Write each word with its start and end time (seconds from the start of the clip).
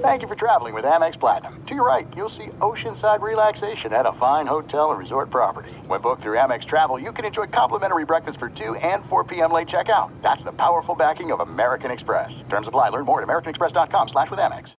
Thank 0.00 0.22
you 0.22 0.28
for 0.28 0.34
traveling 0.34 0.74
with 0.74 0.84
Amex 0.84 1.18
Platinum. 1.18 1.62
To 1.66 1.74
your 1.74 1.86
right, 1.86 2.08
you'll 2.16 2.28
see 2.28 2.46
oceanside 2.60 3.20
relaxation 3.20 3.92
at 3.92 4.06
a 4.06 4.12
fine 4.12 4.46
hotel 4.46 4.90
and 4.90 4.98
resort 4.98 5.30
property. 5.30 5.70
When 5.86 6.00
booked 6.00 6.22
through 6.22 6.36
Amex 6.36 6.64
Travel, 6.64 6.98
you 6.98 7.12
can 7.12 7.24
enjoy 7.24 7.46
complimentary 7.46 8.04
breakfast 8.04 8.38
for 8.38 8.48
2 8.48 8.76
and 8.76 9.04
4 9.06 9.24
p.m. 9.24 9.52
late 9.52 9.68
checkout. 9.68 10.10
That's 10.22 10.42
the 10.42 10.52
powerful 10.52 10.94
backing 10.94 11.30
of 11.30 11.40
American 11.40 11.90
Express. 11.90 12.42
Terms 12.48 12.66
apply. 12.66 12.88
Learn 12.88 13.04
more 13.04 13.22
at 13.22 13.28
americanexpress.com 13.28 14.08
slash 14.08 14.30
with 14.30 14.40
Amex. 14.40 14.72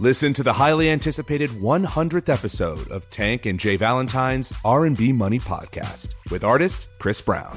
Listen 0.00 0.32
to 0.34 0.44
the 0.44 0.52
highly 0.52 0.88
anticipated 0.90 1.50
100th 1.50 2.28
episode 2.32 2.88
of 2.88 3.10
Tank 3.10 3.46
and 3.46 3.58
Jay 3.58 3.76
Valentine's 3.76 4.52
R&B 4.64 5.12
Money 5.12 5.40
Podcast 5.40 6.10
with 6.30 6.44
artist 6.44 6.86
Chris 7.00 7.20
Brown 7.20 7.56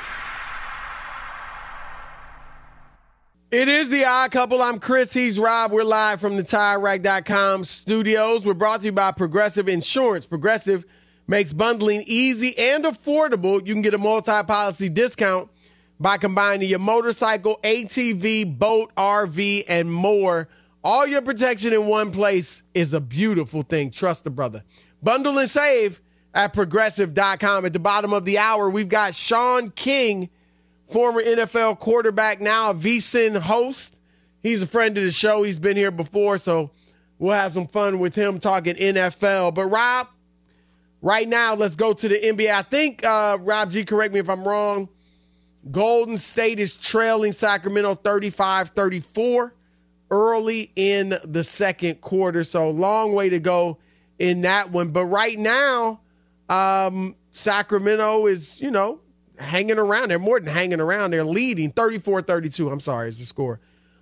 It 3.51 3.67
is 3.67 3.89
the 3.89 4.05
odd 4.05 4.31
couple. 4.31 4.61
I'm 4.61 4.79
Chris. 4.79 5.13
He's 5.13 5.37
Rob. 5.37 5.73
We're 5.73 5.83
live 5.83 6.21
from 6.21 6.37
the 6.37 6.43
TireRack.com 6.43 7.65
studios. 7.65 8.45
We're 8.45 8.53
brought 8.53 8.79
to 8.79 8.85
you 8.85 8.91
by 8.93 9.11
Progressive 9.11 9.67
Insurance. 9.67 10.25
Progressive 10.25 10.85
makes 11.27 11.51
bundling 11.51 12.05
easy 12.07 12.57
and 12.57 12.85
affordable. 12.85 13.67
You 13.67 13.73
can 13.73 13.81
get 13.81 13.93
a 13.93 13.97
multi-policy 13.97 14.87
discount 14.87 15.49
by 15.99 16.17
combining 16.17 16.69
your 16.69 16.79
motorcycle, 16.79 17.59
ATV, 17.61 18.57
boat, 18.57 18.95
RV, 18.95 19.65
and 19.67 19.91
more. 19.91 20.47
All 20.81 21.05
your 21.05 21.21
protection 21.21 21.73
in 21.73 21.87
one 21.87 22.13
place 22.13 22.63
is 22.73 22.93
a 22.93 23.01
beautiful 23.01 23.63
thing. 23.63 23.91
Trust 23.91 24.23
the 24.23 24.29
brother. 24.29 24.63
Bundle 25.03 25.37
and 25.37 25.49
save 25.49 26.01
at 26.33 26.53
progressive.com. 26.53 27.65
At 27.65 27.73
the 27.73 27.79
bottom 27.79 28.13
of 28.13 28.23
the 28.23 28.37
hour, 28.37 28.69
we've 28.69 28.87
got 28.87 29.13
Shaun 29.13 29.71
King 29.71 30.29
former 30.91 31.21
NFL 31.21 31.79
quarterback, 31.79 32.41
now 32.41 32.71
a 32.71 32.73
VSIN 32.73 33.39
host. 33.39 33.97
He's 34.43 34.61
a 34.61 34.67
friend 34.67 34.97
of 34.97 35.03
the 35.03 35.11
show. 35.11 35.43
He's 35.43 35.59
been 35.59 35.77
here 35.77 35.91
before, 35.91 36.37
so 36.37 36.71
we'll 37.17 37.33
have 37.33 37.53
some 37.53 37.67
fun 37.67 37.99
with 37.99 38.13
him 38.13 38.39
talking 38.39 38.75
NFL. 38.75 39.55
But 39.55 39.65
Rob, 39.67 40.07
right 41.01 41.27
now, 41.27 41.55
let's 41.55 41.75
go 41.75 41.93
to 41.93 42.07
the 42.07 42.15
NBA. 42.15 42.51
I 42.51 42.61
think 42.63 43.05
uh, 43.05 43.37
Rob 43.41 43.71
G, 43.71 43.85
correct 43.85 44.13
me 44.13 44.19
if 44.19 44.29
I'm 44.29 44.43
wrong. 44.43 44.89
Golden 45.69 46.17
State 46.17 46.59
is 46.59 46.75
trailing 46.75 47.31
Sacramento 47.33 47.95
35-34 47.95 49.51
early 50.09 50.71
in 50.75 51.13
the 51.23 51.43
second 51.43 52.01
quarter. 52.01 52.43
So 52.43 52.69
long 52.69 53.13
way 53.13 53.29
to 53.29 53.39
go 53.39 53.77
in 54.19 54.41
that 54.41 54.71
one. 54.71 54.89
But 54.89 55.05
right 55.05 55.37
now, 55.37 56.01
um, 56.49 57.15
Sacramento 57.29 58.25
is, 58.25 58.59
you 58.59 58.71
know, 58.71 58.99
hanging 59.41 59.77
around. 59.77 60.09
They're 60.09 60.19
more 60.19 60.39
than 60.39 60.53
hanging 60.53 60.79
around. 60.79 61.11
They're 61.11 61.23
leading 61.23 61.71
34 61.71 62.21
32. 62.21 62.69
I'm 62.69 62.79
sorry, 62.79 63.09
is 63.09 63.19
the 63.19 63.25
score. 63.25 63.59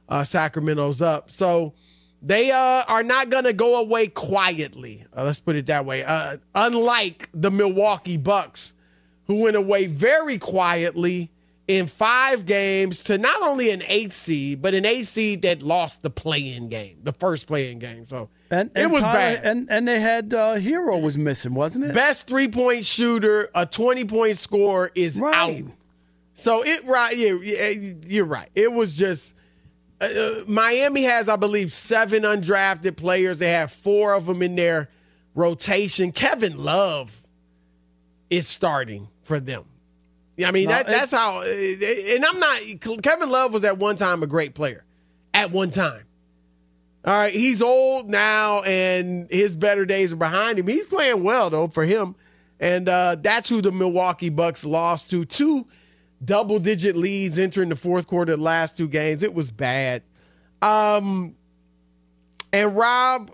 Uh, 0.08 0.24
Sacramento's 0.24 1.02
up. 1.02 1.32
So 1.32 1.74
they 2.22 2.52
uh, 2.52 2.84
are 2.88 3.04
not 3.04 3.30
going 3.30 3.46
to 3.46 3.54
go 3.54 3.80
away 3.80 4.08
quietly. 4.08 5.06
Uh, 5.16 5.24
let's 5.24 5.40
put 5.40 5.56
it 5.56 5.68
that 5.68 5.86
way. 5.86 6.04
Uh, 6.04 6.38
unlike 6.54 7.30
the 7.34 7.52
Milwaukee 7.52 8.18
Bucks, 8.18 8.74
who 9.26 9.44
went 9.44 9.56
away 9.56 9.86
very 9.86 10.38
quietly 10.38 11.32
in 11.68 11.86
five 11.86 12.46
games 12.46 13.04
to 13.04 13.18
not 13.18 13.42
only 13.44 13.70
an 13.70 13.84
eighth 13.88 14.14
seed, 14.14 14.62
but 14.62 14.74
an 14.74 14.86
eighth 14.86 15.08
seed 15.08 15.44
that 15.44 15.62
lost 15.62 16.02
the 16.02 16.10
play-in 16.10 16.68
game, 16.68 16.98
the 17.04 17.12
first 17.12 17.46
play-in 17.46 17.78
game. 17.78 18.08
So 18.08 18.30
and, 18.52 18.72
and 18.74 18.84
it 18.84 18.92
was 18.92 19.04
Tyler, 19.04 19.14
bad. 19.14 19.46
And 19.46 19.70
and 19.70 19.88
they 19.88 20.00
had 20.00 20.34
uh, 20.34 20.58
Herro 20.58 21.02
was 21.02 21.18
missing, 21.18 21.54
wasn't 21.54 21.86
it? 21.86 21.94
Best 21.94 22.28
three-point 22.28 22.86
shooter, 22.86 23.50
a 23.54 23.66
20-point 23.66 24.38
score 24.38 24.92
is 24.96 25.20
right. 25.20 25.64
out. 25.66 25.72
So 26.34 26.64
it 26.64 26.86
right, 26.86 27.16
yeah, 27.16 27.70
you're 28.08 28.26
right. 28.26 28.50
It 28.56 28.72
was 28.72 28.94
just 28.94 29.36
uh, 30.02 30.06
uh, 30.06 30.44
Miami 30.48 31.04
has, 31.04 31.28
I 31.28 31.36
believe, 31.36 31.74
seven 31.74 32.24
undrafted 32.24 32.96
players. 32.96 33.40
They 33.40 33.52
have 33.52 33.72
four 33.72 34.14
of 34.14 34.26
them 34.26 34.42
in 34.42 34.56
their 34.56 34.90
rotation. 35.36 36.12
Kevin 36.12 36.58
Love 36.58 37.22
is 38.30 38.48
starting 38.48 39.10
for 39.24 39.40
them. 39.40 39.66
I 40.46 40.52
mean, 40.52 40.70
no, 40.70 40.72
that, 40.72 40.88
that's 40.88 41.12
how. 41.12 41.42
And 41.42 42.26
I'm 42.26 42.40
not. 42.40 43.02
Kevin 43.04 43.30
Love 43.30 43.52
was 43.52 43.66
at 43.66 43.78
one 43.78 43.98
time 43.98 44.24
a 44.24 44.28
great 44.28 44.56
player. 44.56 44.86
At 45.34 45.52
one 45.52 45.70
time. 45.70 46.04
All 47.06 47.14
right, 47.14 47.34
he's 47.34 47.62
old 47.62 48.10
now, 48.10 48.62
and 48.64 49.28
his 49.32 49.56
better 49.56 49.86
days 49.86 50.12
are 50.12 50.18
behind 50.18 50.60
him. 50.60 50.68
He's 50.68 50.86
playing 50.86 51.24
well 51.24 51.50
though 51.50 51.68
for 51.68 51.86
him, 51.86 52.16
and 52.60 52.90
uh, 52.90 53.16
that's 53.20 53.48
who 53.48 53.62
the 53.62 53.72
Milwaukee 53.72 54.30
Bucks 54.30 54.66
lost 54.66 55.10
to. 55.12 55.24
Two 55.26 55.66
double-digit 56.24 56.96
leads 56.96 57.40
entering 57.40 57.70
the 57.70 57.76
fourth 57.76 58.08
quarter. 58.08 58.36
The 58.36 58.42
last 58.42 58.76
two 58.76 58.88
games, 58.88 59.24
it 59.24 59.34
was 59.34 59.50
bad. 59.50 60.04
Um, 60.62 61.36
and 62.52 62.76
Rob, 62.76 63.32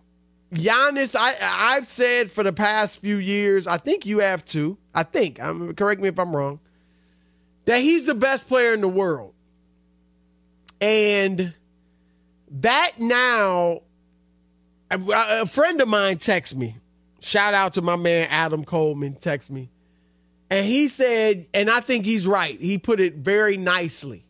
Giannis, 0.53 1.15
I 1.19 1.33
I've 1.41 1.87
said 1.87 2.29
for 2.29 2.43
the 2.43 2.53
past 2.53 2.99
few 2.99 3.17
years, 3.17 3.65
I 3.65 3.77
think 3.77 4.05
you 4.05 4.19
have 4.19 4.45
too. 4.45 4.77
I 4.93 5.03
think. 5.03 5.41
I'm 5.41 5.73
correct 5.73 6.01
me 6.01 6.07
if 6.07 6.19
I'm 6.19 6.35
wrong 6.35 6.59
that 7.65 7.79
he's 7.79 8.05
the 8.05 8.15
best 8.15 8.47
player 8.47 8.73
in 8.73 8.81
the 8.81 8.87
world. 8.87 9.33
And 10.79 11.53
that 12.49 12.93
now, 12.99 13.81
a, 14.91 15.45
friend 15.45 15.81
of 15.81 15.87
mine 15.87 16.17
texted 16.17 16.55
me. 16.55 16.77
Shout 17.19 17.53
out 17.53 17.73
to 17.73 17.81
my 17.81 17.95
man 17.95 18.27
Adam 18.29 18.63
Coleman, 18.63 19.15
text 19.15 19.49
me. 19.49 19.69
And 20.49 20.65
he 20.65 20.87
said, 20.87 21.47
and 21.53 21.69
I 21.69 21.79
think 21.79 22.05
he's 22.05 22.27
right. 22.27 22.59
He 22.59 22.77
put 22.77 22.99
it 22.99 23.15
very 23.15 23.57
nicely. 23.57 24.25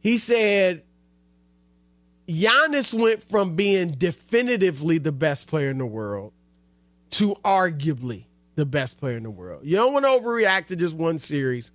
He 0.00 0.18
said, 0.18 0.84
Giannis 2.28 2.94
went 2.94 3.22
from 3.22 3.56
being 3.56 3.90
definitively 3.90 4.98
the 4.98 5.12
best 5.12 5.48
player 5.48 5.70
in 5.70 5.78
the 5.78 5.86
world 5.86 6.32
to 7.10 7.34
arguably 7.44 8.24
the 8.54 8.66
best 8.66 8.98
player 8.98 9.16
in 9.16 9.22
the 9.22 9.30
world. 9.30 9.62
You 9.64 9.76
don't 9.76 9.92
want 9.92 10.04
to 10.04 10.10
overreact 10.10 10.66
to 10.66 10.76
just 10.76 10.94
one 10.94 11.18
series. 11.18 11.70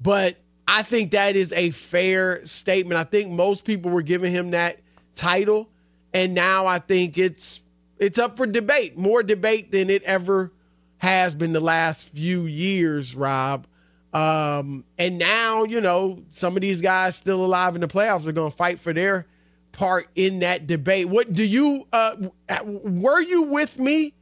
But 0.00 0.36
I 0.70 0.82
think 0.82 1.12
that 1.12 1.34
is 1.34 1.52
a 1.52 1.70
fair 1.70 2.44
statement. 2.44 2.98
I 2.98 3.04
think 3.04 3.30
most 3.30 3.64
people 3.64 3.90
were 3.90 4.02
giving 4.02 4.30
him 4.30 4.50
that 4.50 4.80
title, 5.14 5.70
and 6.12 6.34
now 6.34 6.66
I 6.66 6.78
think 6.78 7.16
it's 7.16 7.62
it's 7.98 8.18
up 8.18 8.36
for 8.36 8.46
debate, 8.46 8.96
more 8.98 9.22
debate 9.22 9.72
than 9.72 9.88
it 9.88 10.02
ever 10.02 10.52
has 10.98 11.34
been 11.34 11.54
the 11.54 11.60
last 11.60 12.10
few 12.10 12.42
years, 12.42 13.16
Rob. 13.16 13.66
Um, 14.12 14.84
and 14.98 15.16
now, 15.16 15.64
you 15.64 15.80
know, 15.80 16.22
some 16.30 16.54
of 16.54 16.60
these 16.60 16.82
guys 16.82 17.16
still 17.16 17.44
alive 17.44 17.74
in 17.74 17.80
the 17.80 17.88
playoffs 17.88 18.26
are 18.26 18.32
going 18.32 18.50
to 18.50 18.56
fight 18.56 18.78
for 18.78 18.92
their 18.92 19.26
part 19.72 20.08
in 20.16 20.40
that 20.40 20.66
debate. 20.66 21.08
What 21.08 21.32
do 21.32 21.44
you, 21.44 21.86
uh, 21.92 22.16
were 22.62 23.20
you 23.20 23.44
with 23.44 23.78
me 23.78 24.14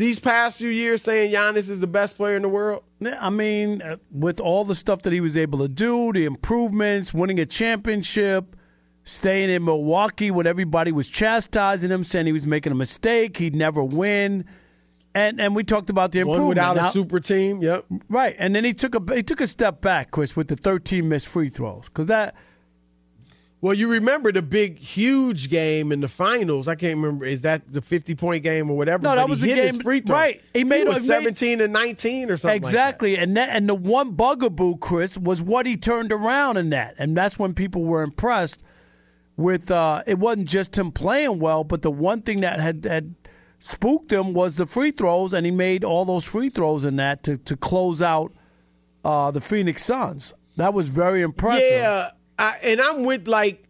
these 0.00 0.18
past 0.18 0.56
few 0.56 0.70
years 0.70 1.02
saying 1.02 1.30
Giannis 1.30 1.68
is 1.68 1.78
the 1.78 1.86
best 1.86 2.16
player 2.16 2.34
in 2.34 2.40
the 2.40 2.48
world? 2.48 2.82
I 3.04 3.28
mean, 3.28 3.82
uh, 3.82 3.98
with 4.10 4.40
all 4.40 4.64
the 4.64 4.74
stuff 4.74 5.02
that 5.02 5.12
he 5.12 5.20
was 5.20 5.36
able 5.36 5.58
to 5.58 5.68
do, 5.68 6.10
the 6.14 6.24
improvements, 6.24 7.12
winning 7.12 7.38
a 7.38 7.44
championship, 7.44 8.56
staying 9.04 9.50
in 9.50 9.62
Milwaukee 9.62 10.30
when 10.30 10.46
everybody 10.46 10.90
was 10.90 11.06
chastising 11.06 11.90
him, 11.90 12.04
saying 12.04 12.24
he 12.24 12.32
was 12.32 12.46
making 12.46 12.72
a 12.72 12.74
mistake, 12.74 13.36
he'd 13.36 13.54
never 13.54 13.84
win. 13.84 14.46
And 15.14 15.38
and 15.38 15.54
we 15.54 15.64
talked 15.64 15.90
about 15.90 16.12
the 16.12 16.20
improvement. 16.20 16.44
One 16.44 16.48
without 16.48 16.76
now, 16.76 16.88
a 16.88 16.92
super 16.92 17.20
team, 17.20 17.60
yep. 17.60 17.84
Right, 18.08 18.34
and 18.38 18.54
then 18.54 18.64
he 18.64 18.72
took 18.72 18.94
a 18.94 19.14
he 19.14 19.22
took 19.22 19.42
a 19.42 19.46
step 19.46 19.82
back, 19.82 20.12
Chris, 20.12 20.34
with 20.34 20.48
the 20.48 20.56
13 20.56 21.06
missed 21.08 21.28
free 21.28 21.50
throws 21.50 21.84
because 21.86 22.06
that. 22.06 22.34
Well, 23.62 23.74
you 23.74 23.88
remember 23.88 24.32
the 24.32 24.40
big, 24.40 24.78
huge 24.78 25.50
game 25.50 25.92
in 25.92 26.00
the 26.00 26.08
finals. 26.08 26.66
I 26.66 26.76
can't 26.76 26.96
remember. 26.96 27.26
Is 27.26 27.42
that 27.42 27.70
the 27.70 27.82
50 27.82 28.14
point 28.14 28.42
game 28.42 28.70
or 28.70 28.76
whatever? 28.76 29.02
No, 29.02 29.14
that 29.14 29.28
was 29.28 29.42
he 29.42 29.50
the 29.50 29.54
game. 29.54 29.74
free 29.80 30.00
throw. 30.00 30.16
Right, 30.16 30.42
he 30.54 30.64
made 30.64 30.84
he 30.86 30.88
was 30.88 31.06
17 31.06 31.58
made, 31.58 31.64
and 31.64 31.72
19 31.72 32.30
or 32.30 32.36
something. 32.38 32.56
Exactly, 32.56 33.12
like 33.16 33.22
and 33.22 33.36
that, 33.36 33.50
and 33.50 33.68
the 33.68 33.74
one 33.74 34.12
bugaboo, 34.12 34.78
Chris, 34.78 35.18
was 35.18 35.42
what 35.42 35.66
he 35.66 35.76
turned 35.76 36.10
around 36.10 36.56
in 36.56 36.70
that, 36.70 36.94
and 36.98 37.14
that's 37.14 37.38
when 37.38 37.52
people 37.52 37.84
were 37.84 38.02
impressed 38.02 38.62
with. 39.36 39.70
Uh, 39.70 40.04
it 40.06 40.18
wasn't 40.18 40.48
just 40.48 40.78
him 40.78 40.90
playing 40.90 41.38
well, 41.38 41.62
but 41.62 41.82
the 41.82 41.90
one 41.90 42.22
thing 42.22 42.40
that 42.40 42.60
had 42.60 42.86
had 42.86 43.14
spooked 43.58 44.10
him 44.10 44.32
was 44.32 44.56
the 44.56 44.64
free 44.64 44.90
throws, 44.90 45.34
and 45.34 45.44
he 45.44 45.52
made 45.52 45.84
all 45.84 46.06
those 46.06 46.24
free 46.24 46.48
throws 46.48 46.82
in 46.84 46.96
that 46.96 47.22
to, 47.24 47.36
to 47.36 47.56
close 47.56 48.00
out 48.00 48.32
uh, 49.04 49.30
the 49.30 49.40
Phoenix 49.40 49.84
Suns. 49.84 50.32
That 50.56 50.74
was 50.74 50.88
very 50.88 51.22
impressive. 51.22 51.62
Yeah, 51.70 52.10
I, 52.40 52.58
and 52.62 52.80
I'm 52.80 53.04
with 53.04 53.28
like, 53.28 53.62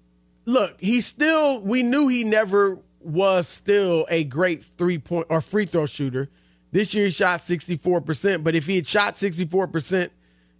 look, 0.45 0.81
he 0.81 1.01
still. 1.01 1.61
We 1.61 1.83
knew 1.83 2.09
he 2.09 2.25
never 2.25 2.79
was 3.01 3.49
still 3.49 4.07
a 4.09 4.25
great 4.25 4.63
three 4.63 4.99
point 4.99 5.27
or 5.29 5.41
free 5.41 5.67
throw 5.67 5.87
shooter. 5.87 6.31
This 6.73 6.95
year 6.95 7.07
he 7.07 7.11
shot 7.11 7.41
64 7.41 8.01
percent, 8.03 8.45
but 8.45 8.55
if 8.55 8.67
he 8.67 8.77
had 8.77 8.87
shot 8.87 9.19
64 9.19 9.67
percent 9.67 10.13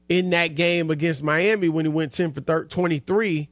in 0.09 0.31
that 0.31 0.57
game 0.57 0.91
against 0.91 1.23
Miami 1.23 1.69
when 1.69 1.85
he 1.85 1.91
went 1.91 2.13
10 2.13 2.33
for 2.33 2.41
30, 2.41 2.69
23 2.69 3.49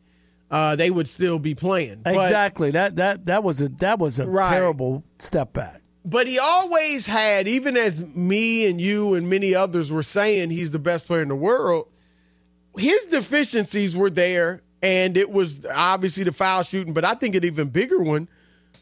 uh, 0.51 0.77
they 0.77 0.91
would 0.91 1.07
still 1.07 1.39
be 1.39 1.55
playing. 1.55 2.03
Exactly. 2.07 2.71
But, 2.71 2.97
that 2.97 2.97
that 2.97 3.25
that 3.27 3.45
was 3.45 3.61
a 3.61 3.69
that 3.69 3.99
was 3.99 4.19
a 4.19 4.27
right. 4.27 4.51
terrible 4.51 5.05
step 5.19 5.53
back. 5.53 5.83
But 6.05 6.27
he 6.27 6.39
always 6.39 7.07
had, 7.07 7.47
even 7.47 7.77
as 7.77 8.07
me 8.17 8.69
and 8.69 8.81
you 8.81 9.15
and 9.15 9.29
many 9.29 9.55
others 9.55 9.93
were 9.93 10.03
saying 10.03 10.51
he's 10.51 10.71
the 10.71 10.79
best 10.79 11.07
player 11.07 11.21
in 11.21 11.29
the 11.29 11.37
world, 11.37 11.89
his 12.77 13.07
deficiencies 13.07 13.97
were 13.97 14.11
there, 14.11 14.63
and 14.83 15.17
it 15.17 15.31
was 15.31 15.65
obviously 15.67 16.25
the 16.25 16.33
foul 16.33 16.63
shooting, 16.63 16.95
but 16.95 17.05
I 17.05 17.15
think 17.15 17.35
an 17.35 17.45
even 17.45 17.69
bigger 17.69 18.01
one 18.01 18.29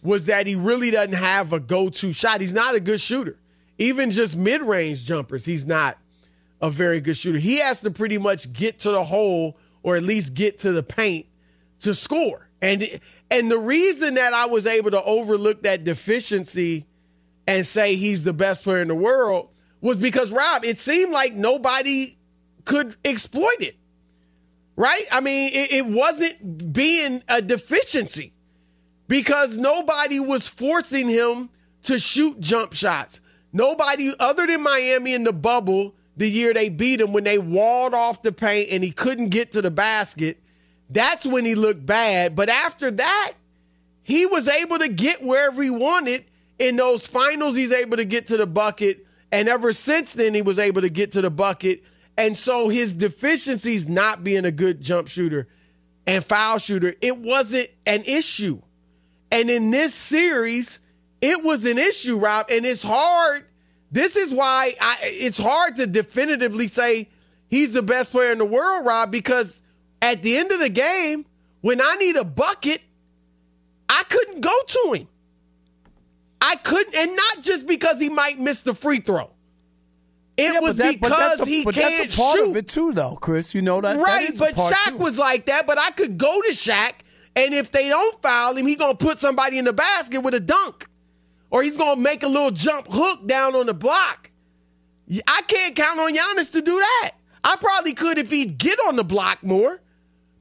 was 0.02 0.26
that 0.26 0.46
he 0.46 0.54
really 0.54 0.90
doesn't 0.90 1.14
have 1.14 1.52
a 1.52 1.60
go-to 1.60 2.12
shot. 2.12 2.40
He's 2.40 2.54
not 2.54 2.74
a 2.74 2.80
good 2.80 3.00
shooter. 3.00 3.38
Even 3.78 4.10
just 4.10 4.36
mid-range 4.36 5.04
jumpers, 5.04 5.44
he's 5.44 5.66
not 5.66 5.98
a 6.60 6.70
very 6.70 7.00
good 7.00 7.16
shooter. 7.16 7.38
He 7.38 7.58
has 7.58 7.80
to 7.82 7.90
pretty 7.90 8.18
much 8.18 8.52
get 8.52 8.80
to 8.80 8.90
the 8.90 9.04
hole 9.04 9.58
or 9.82 9.96
at 9.96 10.02
least 10.02 10.34
get 10.34 10.60
to 10.60 10.72
the 10.72 10.82
paint 10.82 11.26
to 11.80 11.94
score. 11.94 12.48
And 12.62 12.88
and 13.30 13.50
the 13.50 13.58
reason 13.58 14.14
that 14.14 14.32
I 14.32 14.46
was 14.46 14.66
able 14.66 14.90
to 14.92 15.02
overlook 15.02 15.62
that 15.64 15.84
deficiency 15.84 16.86
and 17.46 17.66
say 17.66 17.96
he's 17.96 18.24
the 18.24 18.32
best 18.32 18.64
player 18.64 18.80
in 18.80 18.88
the 18.88 18.94
world 18.94 19.50
was 19.80 19.98
because 19.98 20.32
Rob, 20.32 20.64
it 20.64 20.78
seemed 20.78 21.12
like 21.12 21.34
nobody 21.34 22.16
could 22.66 22.96
exploit 23.04 23.60
it. 23.60 23.76
Right? 24.76 25.04
I 25.10 25.22
mean, 25.22 25.52
it, 25.54 25.72
it 25.72 25.86
wasn't 25.86 26.74
being 26.74 27.22
a 27.28 27.40
deficiency 27.40 28.34
because 29.08 29.56
nobody 29.56 30.20
was 30.20 30.48
forcing 30.48 31.08
him 31.08 31.48
to 31.84 31.98
shoot 31.98 32.38
jump 32.40 32.74
shots. 32.74 33.22
Nobody 33.54 34.12
other 34.20 34.46
than 34.46 34.62
Miami 34.62 35.14
in 35.14 35.24
the 35.24 35.32
bubble 35.32 35.94
the 36.18 36.28
year 36.28 36.52
they 36.52 36.68
beat 36.68 37.00
him 37.00 37.14
when 37.14 37.24
they 37.24 37.38
walled 37.38 37.94
off 37.94 38.20
the 38.20 38.32
paint 38.32 38.68
and 38.70 38.84
he 38.84 38.90
couldn't 38.90 39.30
get 39.30 39.52
to 39.52 39.62
the 39.62 39.70
basket 39.70 40.38
that's 40.90 41.26
when 41.26 41.44
he 41.44 41.54
looked 41.54 41.84
bad. 41.84 42.34
But 42.34 42.48
after 42.48 42.90
that, 42.90 43.32
he 44.02 44.26
was 44.26 44.48
able 44.48 44.78
to 44.78 44.88
get 44.88 45.22
wherever 45.22 45.62
he 45.62 45.70
wanted. 45.70 46.24
In 46.58 46.76
those 46.76 47.06
finals, 47.06 47.56
he's 47.56 47.72
able 47.72 47.96
to 47.96 48.04
get 48.04 48.28
to 48.28 48.36
the 48.36 48.46
bucket. 48.46 49.04
And 49.32 49.48
ever 49.48 49.72
since 49.72 50.14
then, 50.14 50.32
he 50.34 50.42
was 50.42 50.58
able 50.58 50.80
to 50.82 50.88
get 50.88 51.12
to 51.12 51.22
the 51.22 51.30
bucket. 51.30 51.82
And 52.18 52.36
so 52.36 52.68
his 52.68 52.94
deficiencies 52.94 53.88
not 53.88 54.24
being 54.24 54.44
a 54.44 54.50
good 54.50 54.80
jump 54.80 55.08
shooter 55.08 55.48
and 56.06 56.24
foul 56.24 56.58
shooter, 56.58 56.94
it 57.00 57.18
wasn't 57.18 57.68
an 57.84 58.02
issue. 58.04 58.60
And 59.30 59.50
in 59.50 59.70
this 59.70 59.94
series, 59.94 60.78
it 61.20 61.44
was 61.44 61.66
an 61.66 61.78
issue, 61.78 62.18
Rob. 62.18 62.46
And 62.50 62.64
it's 62.64 62.82
hard. 62.82 63.44
This 63.92 64.16
is 64.16 64.32
why 64.32 64.74
I, 64.80 64.96
it's 65.02 65.38
hard 65.38 65.76
to 65.76 65.86
definitively 65.86 66.68
say 66.68 67.08
he's 67.48 67.74
the 67.74 67.82
best 67.82 68.12
player 68.12 68.32
in 68.32 68.38
the 68.38 68.44
world, 68.44 68.86
Rob, 68.86 69.10
because 69.10 69.62
at 70.00 70.22
the 70.22 70.36
end 70.36 70.52
of 70.52 70.60
the 70.60 70.70
game, 70.70 71.26
when 71.60 71.80
I 71.80 71.94
need 71.96 72.16
a 72.16 72.24
bucket, 72.24 72.80
I 73.88 74.02
couldn't 74.08 74.40
go 74.40 74.58
to 74.66 74.92
him. 74.94 75.08
I 76.40 76.56
couldn't, 76.56 76.94
and 76.94 77.16
not 77.16 77.44
just 77.44 77.66
because 77.66 78.00
he 78.00 78.08
might 78.08 78.38
miss 78.38 78.60
the 78.60 78.74
free 78.74 78.98
throw. 78.98 79.30
It 80.36 80.52
yeah, 80.52 80.60
was 80.60 80.76
that, 80.76 81.00
because 81.00 81.40
a, 81.40 81.44
he 81.50 81.64
can't 81.64 81.76
that's 81.76 82.14
a 82.14 82.20
part 82.20 82.38
shoot. 82.38 82.50
of 82.50 82.56
it 82.56 82.68
too, 82.68 82.92
though, 82.92 83.16
Chris. 83.16 83.54
You 83.54 83.62
know 83.62 83.80
that, 83.80 83.96
right? 83.96 84.28
That 84.34 84.38
but 84.38 84.54
Shaq 84.54 84.90
too. 84.90 84.98
was 84.98 85.18
like 85.18 85.46
that. 85.46 85.66
But 85.66 85.78
I 85.78 85.90
could 85.90 86.18
go 86.18 86.42
to 86.42 86.48
Shaq, 86.50 86.92
and 87.34 87.54
if 87.54 87.72
they 87.72 87.88
don't 87.88 88.22
foul 88.22 88.54
him, 88.56 88.66
he 88.66 88.76
gonna 88.76 88.96
put 88.96 89.18
somebody 89.18 89.58
in 89.58 89.64
the 89.64 89.72
basket 89.72 90.20
with 90.20 90.34
a 90.34 90.40
dunk, 90.40 90.88
or 91.50 91.62
he's 91.62 91.76
gonna 91.76 92.00
make 92.00 92.22
a 92.22 92.28
little 92.28 92.50
jump 92.50 92.86
hook 92.90 93.26
down 93.26 93.54
on 93.54 93.66
the 93.66 93.74
block. 93.74 94.30
I 95.26 95.42
can't 95.46 95.74
count 95.74 95.98
on 95.98 96.14
Giannis 96.14 96.52
to 96.52 96.60
do 96.60 96.78
that. 96.78 97.12
I 97.44 97.56
probably 97.56 97.94
could 97.94 98.18
if 98.18 98.30
he'd 98.30 98.58
get 98.58 98.78
on 98.88 98.96
the 98.96 99.04
block 99.04 99.42
more. 99.42 99.80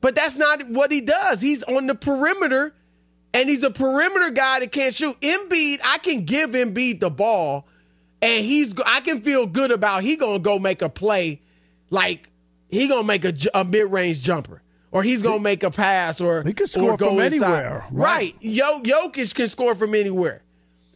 But 0.01 0.13
that's 0.13 0.35
not 0.35 0.69
what 0.69 0.91
he 0.91 1.01
does. 1.01 1.41
He's 1.41 1.63
on 1.63 1.87
the 1.87 1.95
perimeter, 1.95 2.75
and 3.33 3.49
he's 3.49 3.63
a 3.63 3.71
perimeter 3.71 4.29
guy 4.29 4.59
that 4.59 4.71
can't 4.71 4.93
shoot. 4.93 5.19
Embiid, 5.19 5.79
I 5.83 5.97
can 5.97 6.25
give 6.25 6.51
Embiid 6.51 6.99
the 6.99 7.09
ball, 7.09 7.65
and 8.25 8.43
he's 8.43 8.73
I 8.85 9.01
can 9.01 9.21
feel 9.21 9.45
good 9.45 9.71
about 9.71 10.03
he 10.03 10.15
gonna 10.15 10.39
go 10.39 10.57
make 10.59 10.81
a 10.81 10.89
play, 10.89 11.41
like 11.89 12.29
he 12.69 12.87
gonna 12.87 13.03
make 13.03 13.23
a, 13.23 13.33
a 13.53 13.63
mid 13.63 13.91
range 13.91 14.21
jumper, 14.21 14.61
or 14.91 15.03
he's 15.03 15.21
gonna 15.21 15.39
make 15.39 15.63
a 15.63 15.71
pass, 15.71 16.19
or 16.19 16.43
he 16.43 16.53
can 16.53 16.67
score 16.67 16.97
from 16.97 17.19
inside. 17.19 17.45
anywhere. 17.45 17.85
Right, 17.91 18.33
right. 18.33 18.35
Yo, 18.39 18.81
Jokic 18.81 19.35
can 19.35 19.47
score 19.47 19.75
from 19.75 19.93
anywhere. 19.93 20.41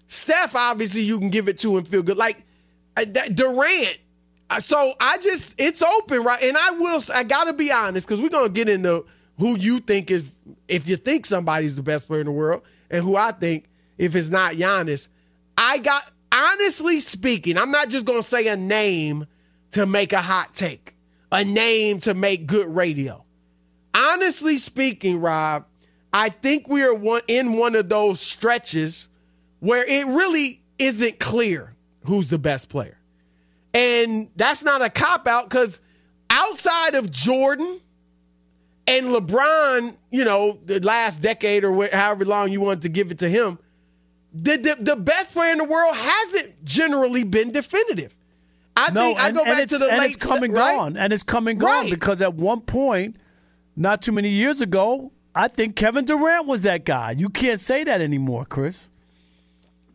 Steph, 0.08 0.56
obviously, 0.56 1.02
you 1.02 1.20
can 1.20 1.30
give 1.30 1.48
it 1.48 1.60
to 1.60 1.78
and 1.78 1.88
feel 1.88 2.02
good. 2.02 2.18
Like 2.18 2.44
uh, 2.98 3.06
Durant, 3.06 3.98
so 4.60 4.94
I 5.00 5.20
just 5.20 5.54
it's 5.60 5.84
open, 5.84 6.24
right? 6.24 6.42
And 6.44 6.58
I 6.58 6.72
will 6.72 7.00
I 7.14 7.24
gotta 7.24 7.54
be 7.54 7.72
honest, 7.72 8.08
because 8.08 8.20
we're 8.20 8.30
gonna 8.30 8.50
get 8.50 8.68
into 8.68 9.06
who 9.38 9.56
you 9.58 9.80
think 9.80 10.10
is 10.10 10.36
if 10.68 10.88
you 10.88 10.98
think 10.98 11.26
somebody's 11.26 11.76
the 11.76 11.84
best 11.84 12.08
player 12.08 12.22
in 12.22 12.26
the 12.26 12.32
world, 12.32 12.64
and 12.90 13.04
who 13.04 13.16
I 13.16 13.32
think 13.32 13.70
if 14.00 14.16
it's 14.16 14.32
not 14.32 14.54
Giannis. 14.54 15.10
I 15.62 15.78
got 15.80 16.06
honestly 16.32 17.00
speaking, 17.00 17.58
I'm 17.58 17.72
not 17.72 17.90
just 17.90 18.06
gonna 18.06 18.24
say 18.24 18.48
a 18.48 18.58
name 18.58 19.26
to 19.72 19.86
make 19.86 20.14
a 20.14 20.22
hot 20.22 20.54
take, 20.54 20.96
a 21.32 21.44
name 21.44 22.00
to 22.00 22.14
make 22.14 22.48
good 22.48 22.68
radio. 22.68 23.24
Honestly 23.94 24.58
speaking, 24.58 25.20
Rob, 25.20 25.66
I 26.14 26.30
think 26.30 26.68
we 26.68 26.84
are 26.84 26.94
one 26.94 27.22
in 27.28 27.58
one 27.58 27.76
of 27.76 27.90
those 27.90 28.20
stretches 28.20 29.10
where 29.60 29.86
it 29.86 30.08
really 30.08 30.62
isn't 30.78 31.20
clear 31.20 31.76
who's 32.06 32.30
the 32.30 32.40
best 32.40 32.70
player. 32.70 32.98
And 33.74 34.30
that's 34.36 34.64
not 34.64 34.82
a 34.82 34.90
cop 34.90 35.28
out 35.28 35.50
because 35.50 35.80
outside 36.30 36.96
of 36.96 37.12
Jordan 37.12 37.80
and 38.88 39.08
LeBron, 39.08 39.96
you 40.10 40.26
know, 40.26 40.60
the 40.66 40.80
last 40.80 41.22
decade 41.22 41.64
or 41.64 41.88
however 41.94 42.26
long 42.26 42.52
you 42.52 42.62
want 42.62 42.82
to 42.82 42.90
give 42.90 43.12
it 43.12 43.20
to 43.20 43.30
him, 43.30 43.60
the, 44.34 44.58
the, 44.58 44.84
the 44.84 44.96
best 44.96 45.34
player 45.34 45.52
in 45.52 45.58
the 45.58 45.66
world 45.66 45.96
hasn't 45.96 46.64
generally 46.64 47.24
been 47.24 47.52
definitive. 47.52 48.16
I 48.76 48.92
no, 48.92 49.02
think 49.02 49.20
I 49.20 49.32
go 49.32 49.44
back 49.44 49.68
to 49.68 49.78
the 49.78 49.90
and 49.90 49.98
late 49.98 50.16
it's 50.16 50.26
coming 50.26 50.52
right? 50.52 50.76
gone, 50.76 50.96
and 50.96 51.12
it's 51.12 51.24
coming 51.24 51.58
gone 51.58 51.70
right. 51.70 51.90
because 51.90 52.22
at 52.22 52.36
one 52.36 52.62
point, 52.62 53.18
not 53.76 54.02
too 54.02 54.12
many 54.12 54.30
years 54.30 54.62
ago, 54.62 55.12
I 55.36 55.48
think 55.48 55.76
Kevin 55.76 56.06
Durant 56.06 56.48
was 56.48 56.64
that 56.64 56.86
guy. 56.86 57.12
You 57.12 57.30
can't 57.30 57.60
say 57.60 57.84
that 57.84 58.02
anymore, 58.02 58.46
Chris. 58.46 58.90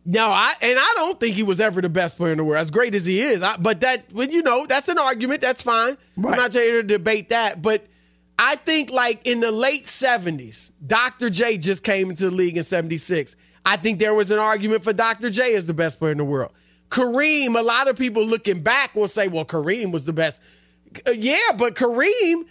No, 0.05 0.27
I 0.29 0.53
and 0.61 0.77
I 0.77 0.93
don't 0.97 1.19
think 1.19 1.35
he 1.35 1.41
was 1.41 1.59
ever 1.59 1.81
the 1.81 1.89
best 1.89 2.17
player 2.17 2.31
in 2.31 2.37
the 2.37 2.43
world, 2.43 2.61
as 2.61 2.69
great 2.69 2.93
as 2.93 3.07
he 3.07 3.21
is. 3.21 3.41
I, 3.41 3.57
but 3.57 3.81
that, 3.81 4.13
when 4.13 4.31
you 4.31 4.43
know, 4.43 4.67
that's 4.67 4.87
an 4.87 4.99
argument. 4.99 5.41
That's 5.41 5.63
fine. 5.63 5.97
Right. 6.15 6.33
I'm 6.33 6.37
not 6.37 6.53
here 6.53 6.83
to 6.83 6.87
debate 6.87 7.29
that. 7.29 7.61
But 7.63 7.87
I 8.37 8.55
think 8.55 8.91
like 8.91 9.25
in 9.25 9.39
the 9.39 9.51
late 9.51 9.85
'70s, 9.85 10.71
Dr. 10.85 11.31
J 11.31 11.57
just 11.57 11.83
came 11.83 12.11
into 12.11 12.29
the 12.29 12.35
league 12.35 12.55
in 12.55 12.61
'76. 12.63 13.35
I 13.65 13.77
think 13.77 13.99
there 13.99 14.13
was 14.13 14.31
an 14.31 14.39
argument 14.39 14.83
for 14.83 14.93
Dr. 14.93 15.29
J 15.29 15.55
as 15.55 15.67
the 15.67 15.73
best 15.73 15.99
player 15.99 16.11
in 16.11 16.17
the 16.17 16.25
world. 16.25 16.51
Kareem, 16.89 17.59
a 17.59 17.63
lot 17.63 17.87
of 17.87 17.97
people 17.97 18.25
looking 18.25 18.61
back 18.61 18.95
will 18.95 19.07
say, 19.07 19.27
well, 19.27 19.45
Kareem 19.45 19.91
was 19.91 20.05
the 20.05 20.13
best. 20.13 20.41
Uh, 21.07 21.11
yeah, 21.11 21.51
but 21.57 21.75
Kareem 21.75 22.45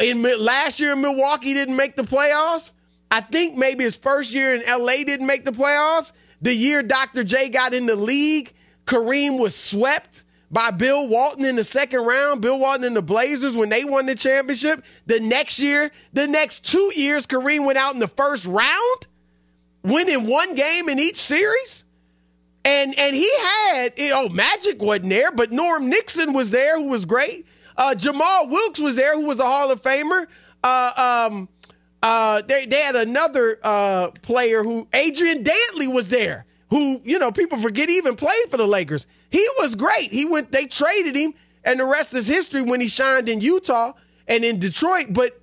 in 0.00 0.22
last 0.38 0.80
year 0.80 0.92
in 0.92 1.00
Milwaukee 1.00 1.54
didn't 1.54 1.76
make 1.76 1.96
the 1.96 2.02
playoffs. 2.02 2.72
I 3.10 3.20
think 3.20 3.56
maybe 3.56 3.84
his 3.84 3.96
first 3.96 4.32
year 4.32 4.54
in 4.54 4.62
LA 4.66 5.04
didn't 5.04 5.26
make 5.26 5.44
the 5.44 5.52
playoffs. 5.52 6.12
The 6.42 6.54
year 6.54 6.82
Dr. 6.82 7.24
J 7.24 7.48
got 7.48 7.72
in 7.72 7.86
the 7.86 7.96
league, 7.96 8.52
Kareem 8.84 9.40
was 9.40 9.54
swept 9.56 10.24
by 10.50 10.70
Bill 10.70 11.08
Walton 11.08 11.44
in 11.44 11.56
the 11.56 11.64
second 11.64 12.00
round. 12.04 12.42
Bill 12.42 12.58
Walton 12.58 12.84
and 12.84 12.96
the 12.96 13.02
Blazers 13.02 13.56
when 13.56 13.68
they 13.68 13.84
won 13.84 14.06
the 14.06 14.14
championship. 14.14 14.84
The 15.06 15.20
next 15.20 15.58
year, 15.58 15.90
the 16.12 16.26
next 16.26 16.64
two 16.64 16.92
years, 16.94 17.26
Kareem 17.26 17.64
went 17.64 17.78
out 17.78 17.94
in 17.94 18.00
the 18.00 18.08
first 18.08 18.46
round, 18.46 19.06
winning 19.86 20.26
one 20.26 20.54
game 20.54 20.88
in 20.88 20.98
each 20.98 21.18
series. 21.18 21.84
And 22.64 22.98
and 22.98 23.14
he 23.14 23.30
had, 23.38 23.92
oh, 24.12 24.28
Magic 24.30 24.82
wasn't 24.82 25.10
there, 25.10 25.30
but 25.30 25.52
Norm 25.52 25.88
Nixon 25.88 26.32
was 26.32 26.50
there, 26.50 26.76
who 26.76 26.88
was 26.88 27.04
great. 27.04 27.46
Uh, 27.76 27.94
Jamal 27.94 28.48
Wilkes 28.48 28.80
was 28.80 28.96
there, 28.96 29.14
who 29.14 29.26
was 29.26 29.38
a 29.38 29.44
Hall 29.44 29.70
of 29.70 29.80
Famer. 29.82 30.26
Uh, 30.64 31.28
um, 31.30 31.48
uh, 32.02 32.42
they, 32.42 32.66
they 32.66 32.80
had 32.80 32.96
another 32.96 33.58
uh, 33.62 34.10
player 34.22 34.64
who, 34.64 34.88
Adrian 34.92 35.44
Dantley 35.44 35.92
was 35.92 36.08
there, 36.08 36.44
who, 36.70 37.00
you 37.04 37.18
know, 37.18 37.30
people 37.30 37.58
forget 37.58 37.88
even 37.88 38.16
played 38.16 38.50
for 38.50 38.56
the 38.56 38.66
Lakers. 38.66 39.06
He 39.30 39.46
was 39.58 39.74
great. 39.74 40.12
He 40.12 40.24
went, 40.24 40.50
they 40.50 40.66
traded 40.66 41.14
him, 41.14 41.34
and 41.64 41.78
the 41.78 41.84
rest 41.84 42.14
is 42.14 42.26
history 42.26 42.62
when 42.62 42.80
he 42.80 42.88
shined 42.88 43.28
in 43.28 43.40
Utah 43.40 43.92
and 44.26 44.44
in 44.44 44.58
Detroit. 44.58 45.06
But 45.10 45.40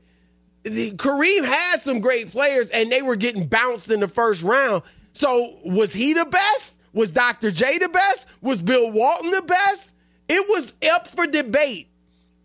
Kareem 0.63 1.45
had 1.45 1.77
some 1.81 1.99
great 1.99 2.31
players, 2.31 2.69
and 2.69 2.91
they 2.91 3.01
were 3.01 3.15
getting 3.15 3.47
bounced 3.47 3.91
in 3.91 3.99
the 3.99 4.07
first 4.07 4.43
round. 4.43 4.83
So 5.13 5.57
was 5.63 5.93
he 5.93 6.13
the 6.13 6.25
best? 6.25 6.75
Was 6.93 7.11
Dr. 7.11 7.51
J 7.51 7.79
the 7.79 7.89
best? 7.89 8.27
Was 8.41 8.61
Bill 8.61 8.91
Walton 8.91 9.31
the 9.31 9.41
best? 9.41 9.93
It 10.29 10.47
was 10.49 10.73
up 10.91 11.07
for 11.07 11.27
debate. 11.27 11.89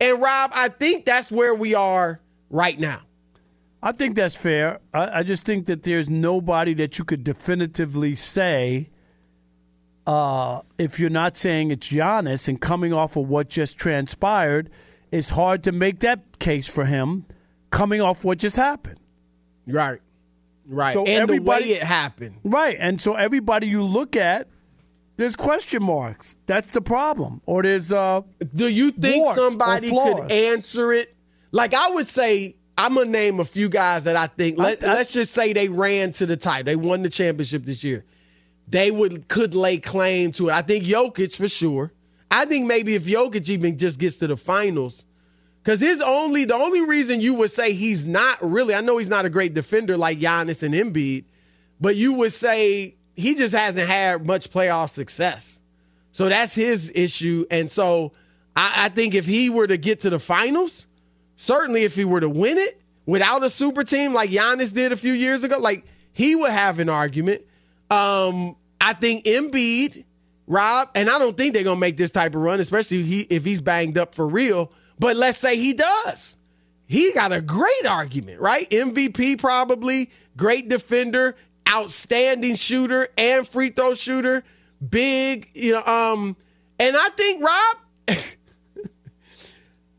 And 0.00 0.20
Rob, 0.20 0.50
I 0.54 0.68
think 0.68 1.04
that's 1.04 1.30
where 1.30 1.54
we 1.54 1.74
are 1.74 2.20
right 2.50 2.78
now. 2.78 3.00
I 3.82 3.92
think 3.92 4.16
that's 4.16 4.36
fair. 4.36 4.80
I, 4.92 5.20
I 5.20 5.22
just 5.22 5.44
think 5.44 5.66
that 5.66 5.84
there's 5.84 6.08
nobody 6.08 6.74
that 6.74 6.98
you 6.98 7.04
could 7.04 7.22
definitively 7.22 8.16
say, 8.16 8.90
uh, 10.06 10.62
if 10.78 10.98
you're 10.98 11.10
not 11.10 11.36
saying 11.36 11.70
it's 11.70 11.88
Giannis 11.88 12.48
and 12.48 12.60
coming 12.60 12.92
off 12.92 13.16
of 13.16 13.28
what 13.28 13.48
just 13.48 13.76
transpired, 13.76 14.70
it's 15.12 15.30
hard 15.30 15.62
to 15.64 15.72
make 15.72 16.00
that 16.00 16.38
case 16.38 16.66
for 16.66 16.86
him 16.86 17.26
coming 17.70 18.00
off 18.00 18.24
what 18.24 18.38
just 18.38 18.56
happened. 18.56 18.98
Right. 19.66 20.00
Right. 20.66 20.92
So 20.92 21.04
and 21.04 21.28
the 21.28 21.38
way 21.40 21.60
it 21.60 21.82
happened. 21.82 22.36
Right. 22.44 22.76
And 22.78 23.00
so 23.00 23.14
everybody 23.14 23.66
you 23.66 23.82
look 23.82 24.16
at 24.16 24.48
there's 25.16 25.34
question 25.34 25.82
marks. 25.82 26.36
That's 26.46 26.70
the 26.70 26.80
problem. 26.80 27.40
Or 27.44 27.62
there's 27.62 27.92
uh 27.92 28.22
Do 28.54 28.68
you 28.68 28.90
think 28.90 29.34
somebody 29.34 29.90
could 29.90 30.30
answer 30.30 30.92
it? 30.92 31.14
Like 31.50 31.74
I 31.74 31.90
would 31.90 32.06
say 32.06 32.56
I'm 32.76 32.94
gonna 32.94 33.10
name 33.10 33.40
a 33.40 33.44
few 33.44 33.68
guys 33.68 34.04
that 34.04 34.14
I 34.14 34.28
think 34.28 34.58
let, 34.58 34.84
I, 34.84 35.00
us 35.00 35.08
just 35.08 35.32
say 35.32 35.52
they 35.52 35.68
ran 35.68 36.12
to 36.12 36.26
the 36.26 36.36
title. 36.36 36.64
They 36.64 36.76
won 36.76 37.02
the 37.02 37.10
championship 37.10 37.64
this 37.64 37.82
year. 37.82 38.04
They 38.68 38.90
would 38.90 39.28
could 39.28 39.54
lay 39.54 39.78
claim 39.78 40.30
to 40.32 40.48
it. 40.48 40.52
I 40.52 40.62
think 40.62 40.84
Jokic 40.84 41.34
for 41.34 41.48
sure. 41.48 41.92
I 42.30 42.44
think 42.44 42.66
maybe 42.66 42.94
if 42.94 43.04
Jokic 43.04 43.48
even 43.48 43.78
just 43.78 43.98
gets 43.98 44.16
to 44.18 44.26
the 44.26 44.36
finals, 44.36 45.04
because 45.68 45.80
his 45.80 46.00
only 46.00 46.46
the 46.46 46.54
only 46.54 46.80
reason 46.80 47.20
you 47.20 47.34
would 47.34 47.50
say 47.50 47.74
he's 47.74 48.06
not 48.06 48.38
really, 48.40 48.74
I 48.74 48.80
know 48.80 48.96
he's 48.96 49.10
not 49.10 49.26
a 49.26 49.28
great 49.28 49.52
defender 49.52 49.98
like 49.98 50.18
Giannis 50.18 50.62
and 50.62 50.72
Embiid, 50.72 51.26
but 51.78 51.94
you 51.94 52.14
would 52.14 52.32
say 52.32 52.96
he 53.16 53.34
just 53.34 53.54
hasn't 53.54 53.86
had 53.86 54.26
much 54.26 54.48
playoff 54.48 54.88
success. 54.88 55.60
So 56.10 56.30
that's 56.30 56.54
his 56.54 56.90
issue. 56.94 57.44
And 57.50 57.70
so 57.70 58.12
I, 58.56 58.86
I, 58.86 58.88
think 58.88 59.14
if 59.14 59.26
he 59.26 59.50
were 59.50 59.66
to 59.66 59.76
get 59.76 60.00
to 60.00 60.08
the 60.08 60.18
finals, 60.18 60.86
certainly 61.36 61.84
if 61.84 61.94
he 61.94 62.06
were 62.06 62.20
to 62.20 62.30
win 62.30 62.56
it 62.56 62.80
without 63.04 63.44
a 63.44 63.50
super 63.50 63.84
team 63.84 64.14
like 64.14 64.30
Giannis 64.30 64.72
did 64.72 64.92
a 64.92 64.96
few 64.96 65.12
years 65.12 65.44
ago, 65.44 65.58
like 65.58 65.84
he 66.14 66.34
would 66.34 66.50
have 66.50 66.78
an 66.78 66.88
argument. 66.88 67.42
Um, 67.90 68.56
I 68.80 68.94
think 68.94 69.26
Embiid, 69.26 70.06
Rob, 70.46 70.88
and 70.94 71.10
I 71.10 71.18
don't 71.18 71.36
think 71.36 71.52
they're 71.52 71.62
gonna 71.62 71.78
make 71.78 71.98
this 71.98 72.10
type 72.10 72.34
of 72.34 72.40
run, 72.40 72.58
especially 72.58 73.00
if, 73.00 73.06
he, 73.06 73.20
if 73.28 73.44
he's 73.44 73.60
banged 73.60 73.98
up 73.98 74.14
for 74.14 74.26
real. 74.26 74.72
But 74.98 75.16
let's 75.16 75.38
say 75.38 75.56
he 75.56 75.74
does. 75.74 76.36
He 76.86 77.12
got 77.12 77.32
a 77.32 77.40
great 77.40 77.86
argument, 77.86 78.40
right? 78.40 78.68
MVP 78.70 79.38
probably, 79.38 80.10
great 80.36 80.68
defender, 80.68 81.36
outstanding 81.68 82.54
shooter 82.54 83.08
and 83.18 83.46
free 83.46 83.68
throw 83.70 83.94
shooter, 83.94 84.42
big, 84.88 85.50
you 85.54 85.72
know, 85.72 85.84
um, 85.84 86.36
and 86.78 86.96
I 86.96 87.08
think 87.10 87.44
Rob 87.44 87.76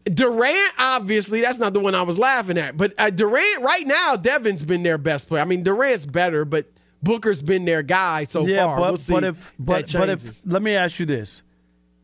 Durant, 0.05 0.73
obviously, 0.77 1.41
that's 1.41 1.57
not 1.57 1.73
the 1.73 1.79
one 1.79 1.93
I 1.93 2.01
was 2.03 2.17
laughing 2.17 2.57
at. 2.57 2.77
But 2.77 2.93
uh, 2.97 3.09
Durant, 3.09 3.61
right 3.61 3.85
now, 3.85 4.15
Devin's 4.15 4.63
been 4.63 4.81
their 4.81 4.97
best 4.97 5.27
player. 5.27 5.41
I 5.41 5.45
mean, 5.45 5.63
Durant's 5.63 6.05
better, 6.05 6.45
but 6.45 6.71
Booker's 7.03 7.41
been 7.41 7.65
their 7.65 7.83
guy 7.83 8.23
so 8.23 8.45
yeah, 8.45 8.65
far. 8.65 8.79
But, 8.79 8.87
we'll 8.87 8.97
see 8.97 9.13
but 9.13 9.23
if 9.23 9.53
but, 9.59 9.91
but 9.91 10.09
if 10.09 10.41
let 10.45 10.61
me 10.61 10.75
ask 10.75 10.99
you 10.99 11.05
this. 11.05 11.43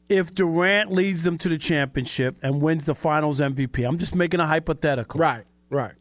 If 0.08 0.36
Durant 0.36 0.92
leads 0.92 1.24
them 1.24 1.38
to 1.40 1.50
the 1.50 1.58
championship 1.58 2.38
and 2.44 2.62
wins 2.62 2.86
the 2.86 2.96
finals 2.96 3.40
MVP, 3.40 3.88
I'm 3.88 3.98
just 3.98 4.14
making 4.14 4.40
a 4.40 4.46
hypothetical. 4.46 5.20
Right, 5.20 5.46
right. 5.70 5.94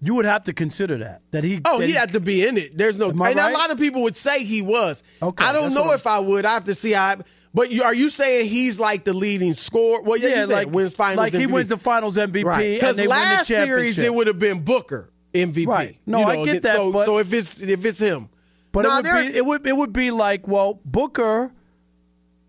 You 0.00 0.14
would 0.14 0.24
have 0.24 0.44
to 0.44 0.52
consider 0.52 0.98
that. 0.98 1.22
That 1.30 1.44
he. 1.44 1.60
Oh, 1.64 1.78
that 1.78 1.86
he 1.86 1.94
had 1.94 2.12
to 2.12 2.20
be 2.20 2.46
in 2.46 2.56
it. 2.56 2.76
There's 2.76 2.98
no. 2.98 3.10
And 3.10 3.18
right? 3.18 3.36
a 3.36 3.50
lot 3.50 3.70
of 3.70 3.78
people 3.78 4.02
would 4.02 4.16
say 4.16 4.44
he 4.44 4.62
was. 4.62 5.02
Okay. 5.22 5.44
I 5.44 5.52
don't 5.52 5.74
know 5.74 5.92
if 5.92 6.06
I 6.06 6.18
would. 6.18 6.44
I 6.44 6.54
have 6.54 6.64
to 6.64 6.74
see 6.74 6.94
I 6.94 7.16
But 7.54 7.70
you, 7.70 7.82
are 7.82 7.94
you 7.94 8.10
saying 8.10 8.48
he's 8.48 8.78
like 8.78 9.04
the 9.04 9.14
leading 9.14 9.54
scorer? 9.54 10.02
Well, 10.02 10.18
yeah, 10.18 10.40
yeah 10.40 10.44
like 10.44 10.68
wins 10.68 10.94
finals. 10.94 11.16
Like 11.16 11.32
MVP. 11.32 11.38
he 11.38 11.46
wins 11.46 11.68
the 11.70 11.78
finals 11.78 12.18
MVP. 12.18 12.74
Because 12.74 12.98
right. 12.98 13.08
last 13.08 13.46
series 13.46 13.98
it 13.98 14.14
would 14.14 14.26
have 14.26 14.38
been 14.38 14.60
Booker 14.60 15.10
MVP. 15.32 15.66
Right. 15.66 15.98
No, 16.04 16.18
you 16.18 16.24
know, 16.24 16.42
I 16.42 16.44
get 16.44 16.62
that. 16.64 16.76
So, 16.76 16.92
but, 16.92 17.06
so 17.06 17.18
if 17.18 17.32
it's 17.32 17.58
if 17.58 17.84
it's 17.84 17.98
him, 17.98 18.28
but 18.72 18.84
it 18.84 18.88
would 18.88 19.04
be 19.04 19.38
it 19.38 19.46
would 19.46 19.66
it 19.66 19.76
would 19.76 19.92
be 19.94 20.10
like 20.10 20.46
well 20.46 20.80
Booker 20.84 21.52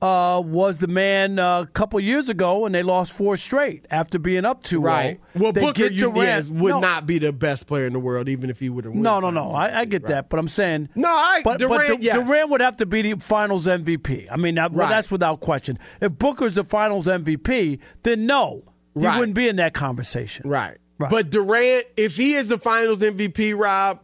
uh, 0.01 0.41
was 0.45 0.77
the 0.77 0.87
man 0.87 1.39
uh, 1.39 1.61
a 1.61 1.67
couple 1.67 1.99
years 1.99 2.29
ago, 2.29 2.65
and 2.65 2.75
they 2.75 2.83
lost 2.83 3.11
four 3.11 3.35
straight 3.35 3.85
after 3.89 4.19
being 4.19 4.45
up 4.45 4.63
2 4.63 4.79
Right. 4.79 5.19
Well, 5.35 5.51
they 5.51 5.61
Booker 5.61 5.87
you, 5.87 6.13
yes, 6.15 6.49
would 6.49 6.69
no. 6.69 6.79
not 6.79 7.07
be 7.07 7.17
the 7.17 7.33
best 7.33 7.65
player 7.67 7.87
in 7.87 7.93
the 7.93 7.99
world, 7.99 8.29
even 8.29 8.49
if 8.49 8.59
he 8.59 8.69
would 8.69 8.85
have 8.85 8.93
won. 8.93 9.01
No, 9.01 9.19
no, 9.19 9.31
no. 9.31 9.51
I, 9.51 9.79
I 9.81 9.85
get 9.85 10.03
right. 10.03 10.09
that, 10.09 10.29
but 10.29 10.39
I'm 10.39 10.47
saying 10.47 10.89
no. 10.93 11.09
I 11.09 11.41
but, 11.43 11.59
Durant, 11.59 11.87
but 11.87 12.03
yes. 12.03 12.13
Durant 12.13 12.49
would 12.51 12.61
have 12.61 12.77
to 12.77 12.85
be 12.85 13.01
the 13.01 13.15
Finals 13.15 13.65
MVP. 13.65 14.27
I 14.31 14.37
mean, 14.37 14.55
that, 14.55 14.71
right. 14.71 14.77
well, 14.77 14.89
that's 14.89 15.09
without 15.09 15.39
question. 15.39 15.79
If 15.99 16.17
Booker's 16.17 16.55
the 16.55 16.63
Finals 16.63 17.07
MVP, 17.07 17.79
then 18.03 18.27
no, 18.27 18.63
he 18.93 19.01
right. 19.01 19.17
wouldn't 19.17 19.35
be 19.35 19.47
in 19.47 19.55
that 19.55 19.73
conversation. 19.73 20.47
Right. 20.47 20.77
right. 20.99 21.09
But 21.09 21.31
Durant, 21.31 21.85
if 21.97 22.15
he 22.15 22.33
is 22.33 22.49
the 22.49 22.59
Finals 22.59 23.01
MVP, 23.01 23.57
Rob, 23.57 24.01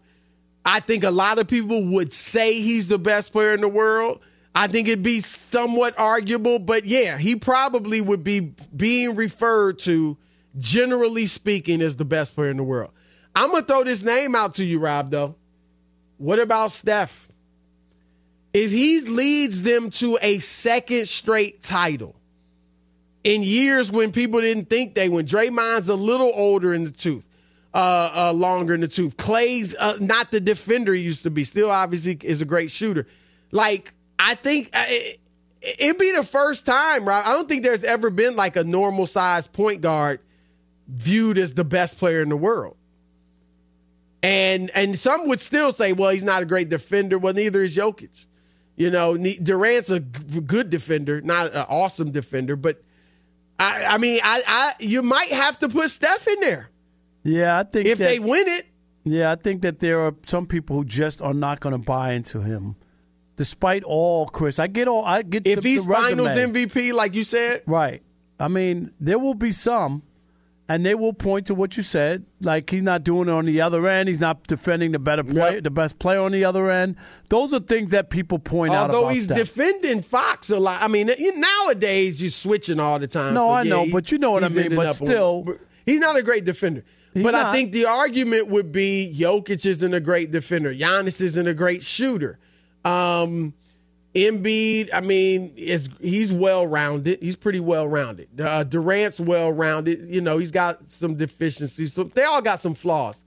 I 0.65 0.79
think 0.79 1.03
a 1.03 1.11
lot 1.11 1.37
of 1.37 1.47
people 1.47 1.85
would 1.85 2.13
say 2.13 2.53
he's 2.53 2.87
the 2.87 2.99
best 2.99 3.31
player 3.31 3.53
in 3.53 3.61
the 3.61 3.69
world. 3.69 4.21
I 4.55 4.67
think 4.67 4.87
it'd 4.87 5.03
be 5.03 5.21
somewhat 5.21 5.97
arguable, 5.97 6.59
but 6.59 6.85
yeah, 6.85 7.17
he 7.17 7.35
probably 7.35 8.01
would 8.01 8.23
be 8.23 8.53
being 8.75 9.15
referred 9.15 9.79
to, 9.79 10.17
generally 10.57 11.25
speaking, 11.25 11.81
as 11.81 11.95
the 11.95 12.05
best 12.05 12.35
player 12.35 12.51
in 12.51 12.57
the 12.57 12.63
world. 12.63 12.91
I'm 13.35 13.51
gonna 13.51 13.65
throw 13.65 13.83
this 13.83 14.03
name 14.03 14.35
out 14.35 14.55
to 14.55 14.65
you, 14.65 14.79
Rob. 14.79 15.09
Though, 15.09 15.35
what 16.17 16.39
about 16.39 16.71
Steph? 16.71 17.27
If 18.53 18.69
he 18.69 19.01
leads 19.01 19.63
them 19.63 19.89
to 19.91 20.19
a 20.21 20.37
second 20.37 21.07
straight 21.07 21.63
title 21.63 22.15
in 23.23 23.41
years 23.41 23.91
when 23.91 24.11
people 24.11 24.41
didn't 24.41 24.69
think 24.69 24.93
they, 24.93 25.09
when 25.09 25.25
Draymond's 25.25 25.89
a 25.89 25.95
little 25.95 26.31
older 26.35 26.75
in 26.75 26.83
the 26.83 26.91
tooth, 26.91 27.25
uh, 27.73 28.11
uh, 28.13 28.33
longer 28.33 28.75
in 28.75 28.81
the 28.81 28.87
tooth, 28.87 29.17
Clay's 29.17 29.73
uh, 29.79 29.97
not 29.99 30.29
the 30.29 30.39
defender 30.39 30.93
he 30.93 31.01
used 31.01 31.23
to 31.23 31.31
be, 31.31 31.43
still 31.43 31.71
obviously 31.71 32.19
is 32.21 32.43
a 32.43 32.45
great 32.45 32.69
shooter. 32.69 33.07
Like 33.51 33.95
I 34.23 34.35
think 34.35 34.69
it, 34.73 35.19
it'd 35.61 35.97
be 35.97 36.13
the 36.15 36.23
first 36.23 36.65
time, 36.65 37.05
right? 37.05 37.25
I 37.25 37.33
don't 37.33 37.47
think 37.47 37.63
there's 37.63 37.83
ever 37.83 38.09
been 38.09 38.35
like 38.35 38.55
a 38.55 38.63
normal 38.63 39.05
size 39.05 39.47
point 39.47 39.81
guard 39.81 40.19
viewed 40.87 41.37
as 41.37 41.53
the 41.53 41.63
best 41.63 41.97
player 41.97 42.21
in 42.21 42.29
the 42.29 42.37
world. 42.37 42.77
And 44.21 44.71
and 44.73 44.97
some 44.97 45.27
would 45.27 45.41
still 45.41 45.73
say, 45.73 45.91
well, 45.91 46.11
he's 46.11 46.23
not 46.23 46.41
a 46.41 46.45
great 46.45 46.69
defender. 46.69 47.17
Well, 47.17 47.33
neither 47.33 47.61
is 47.61 47.75
Jokic. 47.75 48.25
You 48.75 48.89
know, 48.89 49.15
Durant's 49.17 49.91
a 49.91 49.99
good 49.99 50.69
defender, 50.69 51.21
not 51.21 51.53
an 51.53 51.65
awesome 51.69 52.11
defender, 52.11 52.55
but 52.55 52.81
I, 53.59 53.85
I 53.85 53.97
mean, 53.97 54.19
I, 54.23 54.41
I 54.47 54.71
you 54.79 55.03
might 55.03 55.27
have 55.27 55.59
to 55.59 55.69
put 55.69 55.89
Steph 55.89 56.27
in 56.27 56.39
there. 56.39 56.69
Yeah, 57.23 57.59
I 57.59 57.63
think 57.63 57.87
if 57.87 57.97
that, 57.97 58.05
they 58.05 58.19
win 58.19 58.47
it. 58.47 58.65
Yeah, 59.03 59.31
I 59.31 59.35
think 59.35 59.61
that 59.61 59.79
there 59.79 59.99
are 59.99 60.15
some 60.25 60.47
people 60.47 60.77
who 60.77 60.85
just 60.85 61.21
are 61.21 61.33
not 61.33 61.59
going 61.59 61.73
to 61.73 61.79
buy 61.79 62.13
into 62.13 62.41
him 62.41 62.77
despite 63.35 63.83
all, 63.83 64.27
Chris. 64.27 64.59
I 64.59 64.67
get 64.67 64.87
all. 64.87 65.03
I 65.05 65.21
get 65.21 65.47
if 65.47 65.61
the, 65.61 65.69
he's 65.69 65.85
the 65.85 65.93
Finals. 65.93 66.29
MVP, 66.29 66.93
like 66.93 67.13
you 67.15 67.23
said, 67.23 67.63
right? 67.65 68.01
I 68.39 68.47
mean, 68.47 68.91
there 68.99 69.19
will 69.19 69.35
be 69.35 69.51
some, 69.51 70.03
and 70.67 70.85
they 70.85 70.95
will 70.95 71.13
point 71.13 71.47
to 71.47 71.55
what 71.55 71.77
you 71.77 71.83
said. 71.83 72.25
Like 72.41 72.69
he's 72.69 72.81
not 72.83 73.03
doing 73.03 73.29
it 73.29 73.31
on 73.31 73.45
the 73.45 73.61
other 73.61 73.87
end. 73.87 74.09
He's 74.09 74.19
not 74.19 74.43
defending 74.47 74.91
the 74.91 74.99
better 74.99 75.23
play, 75.23 75.55
Yep. 75.55 75.63
the 75.63 75.71
best 75.71 75.99
player 75.99 76.19
on 76.19 76.31
the 76.31 76.43
other 76.43 76.69
end. 76.69 76.95
Those 77.29 77.53
are 77.53 77.59
things 77.59 77.91
that 77.91 78.09
people 78.09 78.39
point 78.39 78.73
out. 78.73 78.89
although 78.93 79.09
he's 79.09 79.27
defending 79.27 80.01
Fox 80.01 80.49
a 80.49 80.59
lot. 80.59 80.81
I 80.81 80.87
mean, 80.87 81.09
nowadays 81.35 82.21
you're 82.21 82.31
switching 82.31 82.79
all 82.79 82.99
the 82.99 83.07
time. 83.07 83.33
No, 83.33 83.45
so, 83.47 83.49
I 83.51 83.61
yeah, 83.63 83.69
know, 83.69 83.83
he- 83.85 83.91
but 83.91 84.11
you 84.11 84.17
know 84.17 84.31
what 84.31 84.43
I 84.43 84.49
mean, 84.49 84.75
but 84.75 84.87
up 84.87 85.01
on- 85.01 85.07
still- 85.07 85.55
he's 85.85 85.99
not 85.99 86.17
a 86.17 86.23
great 86.23 86.43
defender. 86.45 86.83
He's 87.13 87.23
but 87.23 87.35
I 87.35 87.53
think 87.53 87.71
the 87.73 87.85
argument 87.85 88.47
would 88.47 88.71
be 88.71 89.15
Jokic 89.17 89.65
isn't 89.67 89.93
a 89.93 89.99
great 89.99 90.31
defender. 90.31 90.73
Giannis 90.73 91.21
isn't 91.21 91.47
a 91.47 91.53
great 91.53 91.83
shooter. 91.83 92.39
Um, 92.85 93.53
Embiid, 94.15 94.89
I 94.93 95.01
mean, 95.01 95.53
is 95.57 95.89
he's 95.99 96.31
well 96.31 96.67
rounded. 96.67 97.19
He's 97.21 97.35
pretty 97.35 97.59
well 97.59 97.87
rounded. 97.87 98.39
Uh, 98.39 98.63
Durant's 98.63 99.19
well 99.19 99.51
rounded. 99.51 100.07
You 100.07 100.21
know, 100.21 100.37
he's 100.37 100.51
got 100.51 100.91
some 100.91 101.15
deficiencies. 101.15 101.93
So 101.93 102.03
they 102.03 102.23
all 102.23 102.41
got 102.41 102.59
some 102.59 102.75
flaws. 102.75 103.23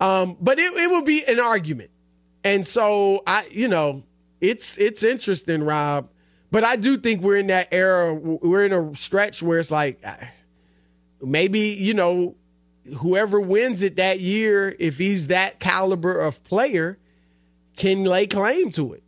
Um, 0.00 0.36
but 0.40 0.58
it, 0.58 0.70
it 0.74 0.90
would 0.90 1.06
be 1.06 1.24
an 1.26 1.40
argument. 1.40 1.90
And 2.44 2.66
so 2.66 3.22
I, 3.26 3.48
you 3.50 3.68
know, 3.68 4.04
it's 4.40 4.76
it's 4.76 5.02
interesting, 5.02 5.62
Rob. 5.62 6.10
But 6.50 6.64
I 6.64 6.76
do 6.76 6.96
think 6.96 7.22
we're 7.22 7.38
in 7.38 7.48
that 7.48 7.68
era. 7.72 8.14
We're 8.14 8.64
in 8.64 8.72
a 8.72 8.94
stretch 8.96 9.42
where 9.42 9.58
it's 9.58 9.70
like 9.70 10.00
ah, 10.04 10.16
maybe 11.22 11.60
you 11.60 11.94
know 11.94 12.36
whoever 12.98 13.40
wins 13.40 13.82
it 13.82 13.96
that 13.96 14.20
year, 14.20 14.74
if 14.78 14.98
he's 14.98 15.28
that 15.28 15.58
caliber 15.58 16.18
of 16.18 16.42
player, 16.44 16.98
can 17.78 18.04
lay 18.04 18.26
claim 18.26 18.70
to 18.72 18.92
it. 18.92 19.02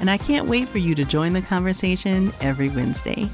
and 0.00 0.10
I 0.10 0.16
can't 0.16 0.48
wait 0.48 0.66
for 0.66 0.78
you 0.78 0.94
to 0.94 1.04
join 1.04 1.34
the 1.34 1.42
conversation 1.42 2.32
every 2.40 2.70
Wednesday. 2.70 3.28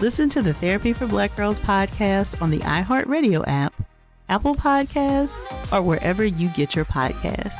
Listen 0.00 0.28
to 0.30 0.42
the 0.42 0.54
Therapy 0.54 0.92
for 0.92 1.06
Black 1.06 1.34
Girls 1.36 1.58
podcast 1.58 2.40
on 2.40 2.50
the 2.50 2.58
iHeartRadio 2.60 3.44
app, 3.46 3.74
Apple 4.28 4.54
Podcasts, 4.54 5.36
or 5.72 5.82
wherever 5.82 6.24
you 6.24 6.48
get 6.50 6.74
your 6.74 6.86
podcasts. 6.86 7.58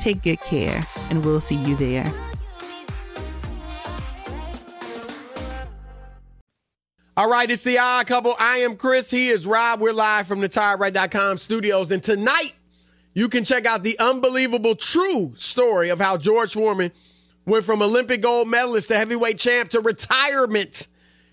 Take 0.00 0.22
good 0.22 0.40
care, 0.40 0.82
and 1.10 1.24
we'll 1.24 1.40
see 1.40 1.56
you 1.56 1.74
there. 1.76 2.10
All 7.16 7.28
right, 7.28 7.50
it's 7.50 7.64
the 7.64 7.78
odd 7.78 8.06
couple. 8.06 8.34
I 8.38 8.58
am 8.58 8.76
Chris. 8.76 9.10
He 9.10 9.28
is 9.28 9.46
Rob. 9.46 9.80
We're 9.80 9.92
live 9.92 10.26
from 10.26 10.40
the 10.40 11.36
studios. 11.38 11.90
And 11.90 12.02
tonight, 12.02 12.52
you 13.12 13.28
can 13.28 13.44
check 13.44 13.66
out 13.66 13.82
the 13.82 13.98
unbelievable 13.98 14.74
true 14.74 15.32
story 15.36 15.90
of 15.90 16.00
how 16.00 16.16
George 16.16 16.54
Foreman– 16.54 16.92
went 17.46 17.64
from 17.64 17.82
Olympic 17.82 18.20
gold 18.20 18.48
medalist 18.48 18.88
to 18.88 18.96
heavyweight 18.96 19.38
champ 19.38 19.70
to 19.70 19.80
retirement 19.80 20.88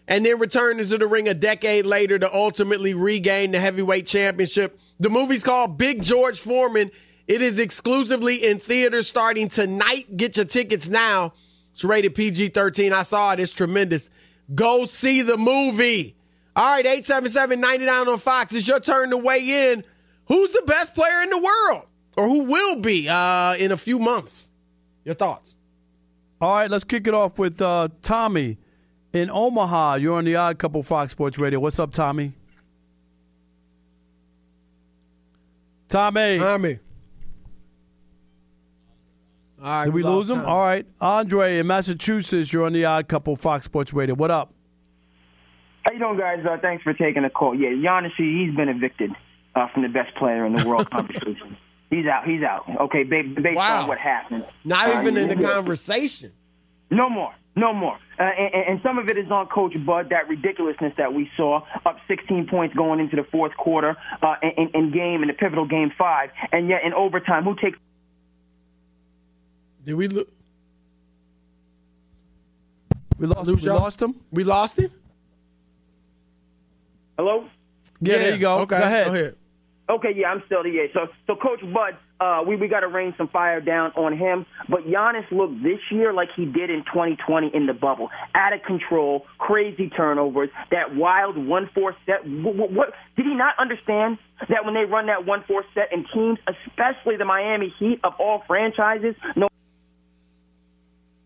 and 0.08 0.26
then 0.26 0.40
returned 0.40 0.80
into 0.80 0.98
the 0.98 1.08
ring 1.08 1.28
a 1.28 1.34
decade 1.34 1.86
later 1.86 2.18
to 2.18 2.34
ultimately 2.34 2.94
regain 2.94 3.52
the 3.52 3.60
heavyweight 3.60 4.08
championship. 4.08 4.80
The 5.00 5.10
movie's 5.10 5.44
called 5.44 5.78
Big 5.78 6.02
George 6.02 6.40
Foreman. 6.40 6.90
It 7.28 7.44
is 7.44 7.60
exclusively 7.60 8.36
in 8.38 8.58
theaters 8.58 9.08
starting 9.08 9.50
tonight. 9.50 10.18
Get 10.18 10.36
your 10.36 10.46
tickets 10.46 10.90
now. 10.90 11.34
It's 11.74 11.84
rated 11.84 12.16
PG 12.16 12.50
13. 12.50 12.92
I 12.92 13.04
saw 13.04 13.34
it. 13.34 13.40
It's 13.40 13.54
tremendous. 13.54 14.10
Go 14.54 14.86
see 14.86 15.22
the 15.22 15.38
movie. 15.38 16.16
All 16.56 16.76
right, 16.76 16.86
877 16.86 17.62
99 17.62 18.08
on 18.08 18.18
Fox. 18.18 18.54
It's 18.54 18.68
your 18.68 18.80
turn 18.80 19.12
to 19.12 19.18
weigh 19.18 19.72
in. 19.72 19.84
Who's 20.28 20.52
the 20.52 20.64
best 20.66 20.96
player 20.96 21.22
in 21.22 21.30
the 21.30 21.38
world? 21.38 21.86
Or 22.18 22.28
who 22.28 22.44
will 22.46 22.82
be 22.82 23.08
uh, 23.08 23.56
in 23.60 23.72
a 23.72 23.78
few 23.78 24.00
months? 24.00 24.50
Your 25.06 25.16
thoughts? 25.16 25.56
All 26.42 26.56
right, 26.56 26.70
let's 26.70 26.86
kick 26.86 27.06
it 27.06 27.14
off 27.14 27.38
with 27.38 27.62
uh, 27.62 27.90
Tommy 28.02 28.58
in 29.12 29.30
Omaha. 29.30 29.96
You're 29.96 30.18
on 30.18 30.24
the 30.24 30.38
Odd 30.38 30.58
Couple 30.58 30.82
Fox 30.84 31.12
Sports 31.12 31.38
Radio. 31.38 31.60
What's 31.60 31.80
up, 31.80 31.92
Tommy? 31.92 32.34
Tommy. 35.90 36.38
Tommy. 36.40 36.80
All 39.62 39.66
right, 39.66 39.86
Did 39.86 39.94
we, 39.94 40.04
we 40.04 40.10
lose 40.10 40.30
him? 40.30 40.46
All 40.46 40.64
right. 40.64 40.86
Andre 41.02 41.58
in 41.58 41.68
Massachusetts, 41.68 42.54
you're 42.54 42.66
on 42.66 42.72
the 42.72 42.86
Odd 42.86 43.10
Couple 43.10 43.36
Fox 43.36 43.66
Sports 43.66 43.94
Radio. 43.94 44.16
What 44.16 44.32
up? 44.32 44.54
How 45.84 45.92
you 45.92 46.00
doing, 46.00 46.18
guys? 46.18 46.46
Uh, 46.50 46.58
thanks 46.62 46.84
for 46.84 46.94
taking 46.94 47.24
the 47.24 47.30
call. 47.30 47.54
Yeah, 47.54 47.70
Giannis, 47.70 48.12
he's 48.16 48.56
been 48.56 48.70
evicted 48.70 49.12
uh, 49.56 49.68
from 49.74 49.82
the 49.82 49.90
best 49.90 50.16
player 50.16 50.46
in 50.46 50.54
the 50.54 50.66
world 50.66 50.90
conversation. 50.92 51.58
He's 51.90 52.06
out. 52.06 52.26
He's 52.26 52.44
out. 52.44 52.66
Okay, 52.82 53.04
based 53.04 53.56
wow. 53.56 53.82
on 53.82 53.88
what 53.88 53.98
happened. 53.98 54.46
Not 54.64 54.90
uh, 54.90 55.02
even 55.02 55.18
in 55.18 55.28
the 55.28 55.48
conversation. 55.48 56.32
No 56.92 57.10
more. 57.10 57.34
No 57.56 57.74
more. 57.74 57.98
Uh, 58.20 58.24
and, 58.24 58.64
and, 58.68 58.82
some 58.84 59.00
of 59.00 59.10
it 59.10 59.18
is 59.18 59.30
on 59.32 59.48
Coach 59.48 59.74
Bud, 59.86 60.10
that 60.12 60.30
ridiculousness 60.30 60.94
that 60.98 61.14
we 61.14 61.30
saw, 61.36 61.62
up 61.86 61.98
16 62.08 62.48
points 62.48 62.76
going 62.76 63.00
into 63.00 63.16
the 63.16 63.24
fourth 63.24 63.56
quarter 63.58 63.98
uh, 64.22 64.36
in, 64.42 64.70
in 64.74 64.92
game, 64.92 65.24
in 65.24 65.28
the 65.28 65.34
pivotal 65.34 65.68
game 65.68 65.92
five. 65.98 66.30
And 66.52 66.70
yet 66.70 66.84
in 66.84 66.94
overtime, 66.94 67.44
who 67.44 67.56
takes. 67.56 67.78
Did 69.84 69.96
we 69.96 70.08
lo- 70.08 70.26
We 73.18 73.28
lost, 73.28 73.50
we 73.50 73.56
lost 73.56 74.02
him? 74.02 74.16
We 74.32 74.44
lost 74.46 74.80
him? 74.80 74.92
Hello? 77.18 77.44
Yeah, 78.00 78.14
yeah, 78.14 78.20
there 78.20 78.32
you 78.34 78.38
go. 78.38 78.60
Okay, 78.60 78.80
go 78.80 78.86
ahead. 78.86 79.08
Go 79.08 79.14
ahead. 79.14 79.36
Okay, 79.90 80.10
yeah, 80.16 80.28
I'm 80.28 80.44
still 80.46 80.62
the 80.62 80.88
So, 80.94 81.08
so 81.26 81.36
Coach 81.36 81.62
Bud, 81.62 81.98
uh, 82.20 82.44
we 82.46 82.56
we 82.56 82.68
got 82.68 82.82
to 82.82 82.88
rain 82.88 83.16
some 83.18 83.28
fire 83.28 83.60
down 83.60 83.92
on 83.96 84.16
him. 84.16 84.46
But 84.70 84.82
Giannis 84.86 85.30
looked 85.32 85.64
this 85.64 85.80
year 85.90 86.14
like 86.14 86.30
he 86.36 86.46
did 86.46 86.70
in 86.70 86.84
2020 86.86 87.50
in 87.56 87.66
the 87.66 87.74
bubble, 87.74 88.10
out 88.36 88.54
of 88.54 88.62
control, 88.62 89.26
crazy 89.40 89.90
turnovers, 89.90 90.50
that 90.70 90.96
wild 90.96 91.38
one 91.38 91.72
four 91.74 91.96
set. 92.06 92.24
What, 92.24 92.72
what 92.72 92.94
did 93.18 93.26
he 93.26 93.34
not 93.34 93.56
understand 93.58 94.20
that 94.48 94.64
when 94.64 94.76
they 94.76 94.86
run 94.86 95.08
that 95.08 95.26
one 95.26 95.44
four 95.48 95.64
set 95.74 95.92
in 95.92 96.06
teams, 96.14 96.38
especially 96.48 97.18
the 97.18 97.26
Miami 97.26 97.74
Heat 97.80 98.00
of 98.04 98.14
all 98.20 98.44
franchises, 98.46 99.16
no. 99.36 99.48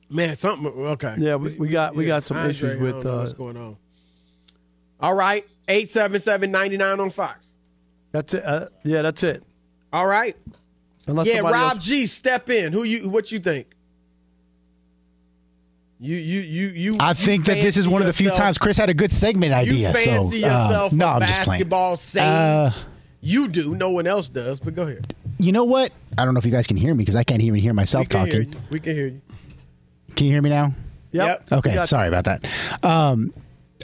Man, 0.10 0.36
something 0.36 0.68
okay. 0.68 1.16
Yeah, 1.18 1.36
we, 1.36 1.56
we 1.58 1.68
got 1.68 1.96
we 1.96 2.06
got 2.06 2.24
some 2.24 2.38
Andre, 2.38 2.52
issues 2.52 2.80
with 2.80 3.06
uh, 3.06 3.18
what's 3.18 3.34
going 3.34 3.58
on. 3.58 3.76
All 5.02 5.16
right, 5.16 5.44
eight 5.68 5.90
seven 5.90 6.22
seven 6.22 6.50
ninety 6.50 6.78
nine 6.78 7.02
on 7.02 7.10
Fox. 7.10 7.53
That's 8.14 8.34
it. 8.34 8.46
Uh, 8.46 8.68
yeah, 8.84 9.02
that's 9.02 9.24
it. 9.24 9.44
All 9.92 10.08
right. 10.08 10.38
Unless 11.08 11.28
yeah, 11.28 11.42
Rob 11.42 11.54
else... 11.54 11.86
G, 11.86 12.06
step 12.06 12.50
in. 12.50 12.72
Who 12.72 12.84
you? 12.84 13.10
What 13.10 13.32
you 13.32 13.40
think? 13.40 13.68
You 16.00 16.16
you 16.16 16.42
you 16.42 16.68
you. 16.70 16.98
I 17.00 17.14
think 17.14 17.48
you 17.48 17.54
that 17.56 17.62
this 17.62 17.76
is 17.76 17.88
one 17.88 18.02
of 18.02 18.08
the 18.08 18.14
few 18.14 18.30
times 18.30 18.58
Chris 18.58 18.78
had 18.78 18.90
a 18.90 18.94
good 18.94 19.12
segment 19.12 19.52
idea. 19.52 19.90
You 19.90 19.94
fancy 19.94 20.42
so, 20.42 20.48
yourself 20.48 20.94
uh, 20.94 20.96
no, 20.96 21.06
a 21.08 21.10
I'm 21.12 21.22
just 21.22 21.42
playing. 21.44 21.60
basketball 21.60 21.96
sage. 21.98 22.24
Uh, 22.24 22.72
you 23.20 23.48
do. 23.48 23.76
No 23.76 23.90
one 23.90 24.06
else 24.06 24.30
does. 24.30 24.60
But 24.60 24.76
go 24.76 24.84
ahead. 24.84 25.14
You 25.40 25.52
know 25.52 25.64
what? 25.64 25.92
I 26.18 26.24
don't 26.24 26.34
know 26.34 26.38
if 26.38 26.46
you 26.46 26.52
guys 26.52 26.68
can 26.68 26.78
hear 26.78 26.94
me 26.94 27.00
because 27.00 27.16
I 27.16 27.24
can't 27.24 27.42
even 27.42 27.60
hear 27.60 27.74
myself 27.74 28.04
we 28.04 28.08
talking. 28.08 28.52
Hear. 28.52 28.62
We 28.70 28.80
can 28.80 28.96
hear 28.96 29.08
you. 29.08 29.22
Can 30.16 30.28
you 30.28 30.34
hear 30.34 30.42
me 30.42 30.50
now? 30.50 30.74
Yep. 31.12 31.52
Okay. 31.52 31.86
Sorry 31.86 32.08
about 32.08 32.26
that. 32.26 32.46
Um, 32.84 33.34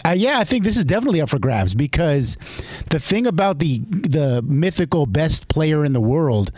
uh, 0.06 0.12
yeah, 0.12 0.40
I 0.40 0.44
think 0.44 0.64
this 0.64 0.78
is 0.78 0.86
definitely 0.86 1.22
up 1.22 1.30
for 1.30 1.40
grabs 1.40 1.74
because 1.74 2.38
the 2.90 3.00
thing 3.00 3.28
about 3.28 3.60
the 3.60 3.80
the 3.80 4.42
mythical 4.44 5.06
best 5.06 5.48
player 5.48 5.84
in 5.86 5.94
the 5.94 6.02
world, 6.02 6.52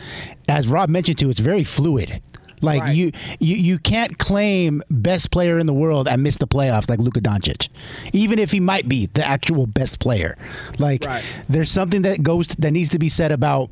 as 0.47 0.67
Rob 0.67 0.89
mentioned 0.89 1.17
too, 1.19 1.29
it's 1.29 1.39
very 1.39 1.63
fluid. 1.63 2.21
Like 2.63 2.81
Right. 2.81 2.95
you, 2.95 3.11
you, 3.39 3.55
you 3.55 3.79
can't 3.79 4.19
claim 4.19 4.83
best 4.91 5.31
player 5.31 5.57
in 5.57 5.65
the 5.65 5.73
world 5.73 6.07
and 6.07 6.21
miss 6.21 6.37
the 6.37 6.45
playoffs 6.45 6.87
like 6.89 6.99
Luka 6.99 7.19
Doncic, 7.19 7.69
even 8.13 8.37
if 8.37 8.51
he 8.51 8.59
might 8.59 8.87
be 8.87 9.07
the 9.07 9.25
actual 9.25 9.65
best 9.65 9.99
player. 9.99 10.37
Like 10.77 11.03
Right. 11.05 11.23
there's 11.49 11.71
something 11.71 12.03
that 12.03 12.21
goes 12.21 12.45
that 12.59 12.69
needs 12.69 12.89
to 12.89 12.99
be 12.99 13.09
said 13.09 13.31
about 13.31 13.71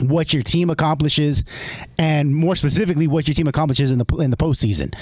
what 0.00 0.32
your 0.32 0.42
team 0.42 0.70
accomplishes, 0.70 1.44
and 1.98 2.34
more 2.34 2.56
specifically, 2.56 3.06
what 3.06 3.28
your 3.28 3.34
team 3.34 3.46
accomplishes 3.46 3.90
in 3.90 3.98
the 3.98 4.06
in 4.16 4.30
the 4.30 4.36
postseason. 4.38 4.92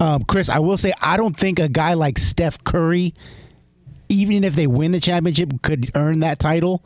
Um, 0.00 0.22
Chris, 0.24 0.48
I 0.48 0.60
will 0.60 0.76
say 0.78 0.92
I 1.02 1.16
don't 1.16 1.36
think 1.36 1.58
a 1.58 1.68
guy 1.68 1.94
like 1.94 2.16
Steph 2.16 2.62
Curry, 2.64 3.12
even 4.08 4.44
if 4.44 4.54
they 4.54 4.66
win 4.66 4.92
the 4.92 5.00
championship, 5.00 5.62
could 5.62 5.90
earn 5.94 6.20
that 6.20 6.38
title, 6.38 6.82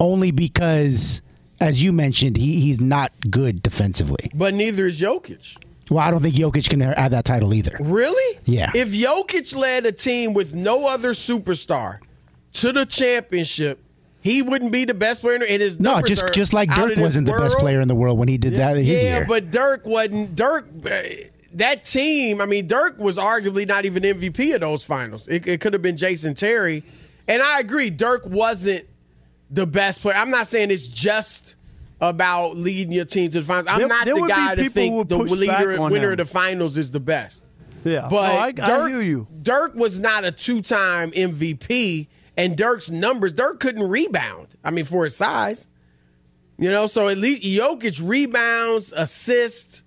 only 0.00 0.30
because, 0.30 1.22
as 1.60 1.82
you 1.82 1.92
mentioned, 1.92 2.36
he, 2.36 2.60
he's 2.60 2.80
not 2.80 3.12
good 3.30 3.62
defensively. 3.62 4.30
But 4.34 4.54
neither 4.54 4.86
is 4.86 5.00
Jokic. 5.00 5.56
Well, 5.90 6.00
I 6.00 6.10
don't 6.10 6.22
think 6.22 6.36
Jokic 6.36 6.68
can 6.70 6.80
have 6.80 7.10
that 7.10 7.24
title 7.24 7.52
either. 7.52 7.76
Really? 7.80 8.38
Yeah. 8.44 8.70
If 8.74 8.92
Jokic 8.92 9.54
led 9.54 9.84
a 9.84 9.92
team 9.92 10.32
with 10.32 10.54
no 10.54 10.86
other 10.86 11.10
superstar 11.10 11.98
to 12.54 12.72
the 12.72 12.86
championship, 12.86 13.78
he 14.22 14.40
wouldn't 14.40 14.72
be 14.72 14.84
the 14.84 14.94
best 14.94 15.20
player. 15.20 15.34
And 15.34 15.44
his 15.44 15.80
No, 15.80 16.00
just 16.00 16.32
just 16.32 16.54
like 16.54 16.70
Dirk 16.70 16.96
wasn't 16.96 17.26
the 17.26 17.32
best 17.32 17.58
player 17.58 17.80
in 17.80 17.88
the 17.88 17.94
world 17.94 18.18
when 18.18 18.28
he 18.28 18.38
did 18.38 18.54
that 18.54 18.76
in 18.76 18.84
his 18.84 19.02
yeah, 19.02 19.18
year. 19.18 19.26
but 19.28 19.50
Dirk 19.50 19.84
wasn't. 19.84 20.36
Dirk, 20.36 20.66
uh, 20.86 21.00
that 21.54 21.84
team. 21.84 22.40
I 22.40 22.46
mean, 22.46 22.66
Dirk 22.66 22.98
was 22.98 23.16
arguably 23.18 23.66
not 23.66 23.84
even 23.84 24.02
MVP 24.02 24.54
of 24.54 24.60
those 24.60 24.82
finals. 24.82 25.28
It, 25.28 25.46
it 25.46 25.60
could 25.60 25.72
have 25.72 25.82
been 25.82 25.96
Jason 25.96 26.34
Terry, 26.34 26.82
and 27.28 27.42
I 27.42 27.60
agree. 27.60 27.90
Dirk 27.90 28.26
wasn't 28.26 28.86
the 29.50 29.66
best 29.66 30.00
player. 30.00 30.16
I'm 30.16 30.30
not 30.30 30.46
saying 30.46 30.70
it's 30.70 30.88
just 30.88 31.56
about 32.00 32.56
leading 32.56 32.92
your 32.92 33.04
team 33.04 33.30
to 33.30 33.40
the 33.40 33.46
finals. 33.46 33.66
I'm 33.68 33.78
There- 33.80 33.88
not 33.88 34.04
there 34.04 34.14
the 34.14 34.26
guy 34.26 34.54
to 34.56 34.70
think 34.70 35.08
the 35.08 35.18
leader, 35.18 35.80
winner 35.82 36.06
him. 36.06 36.12
of 36.12 36.18
the 36.18 36.24
finals 36.24 36.76
is 36.78 36.90
the 36.90 37.00
best. 37.00 37.44
Yeah. 37.84 38.08
But 38.10 38.28
No, 38.28 38.38
I- 38.38 38.46
I 38.46 38.52
Dirk, 38.52 38.88
hear 38.90 39.02
you. 39.02 39.26
Dirk 39.42 39.74
was 39.74 39.98
not 40.00 40.24
a 40.24 40.32
two-time 40.32 41.10
MVP, 41.12 42.08
and 42.36 42.56
Dirk's 42.56 42.90
numbers, 42.90 43.32
Dirk 43.32 43.60
couldn't 43.60 43.88
rebound. 43.88 44.48
I 44.64 44.70
mean, 44.70 44.84
for 44.84 45.04
his 45.04 45.16
size, 45.16 45.68
you 46.58 46.70
know. 46.70 46.86
So 46.86 47.08
at 47.08 47.18
least 47.18 47.42
Jokic 47.42 48.00
rebounds, 48.02 48.92
assists, 48.96 49.82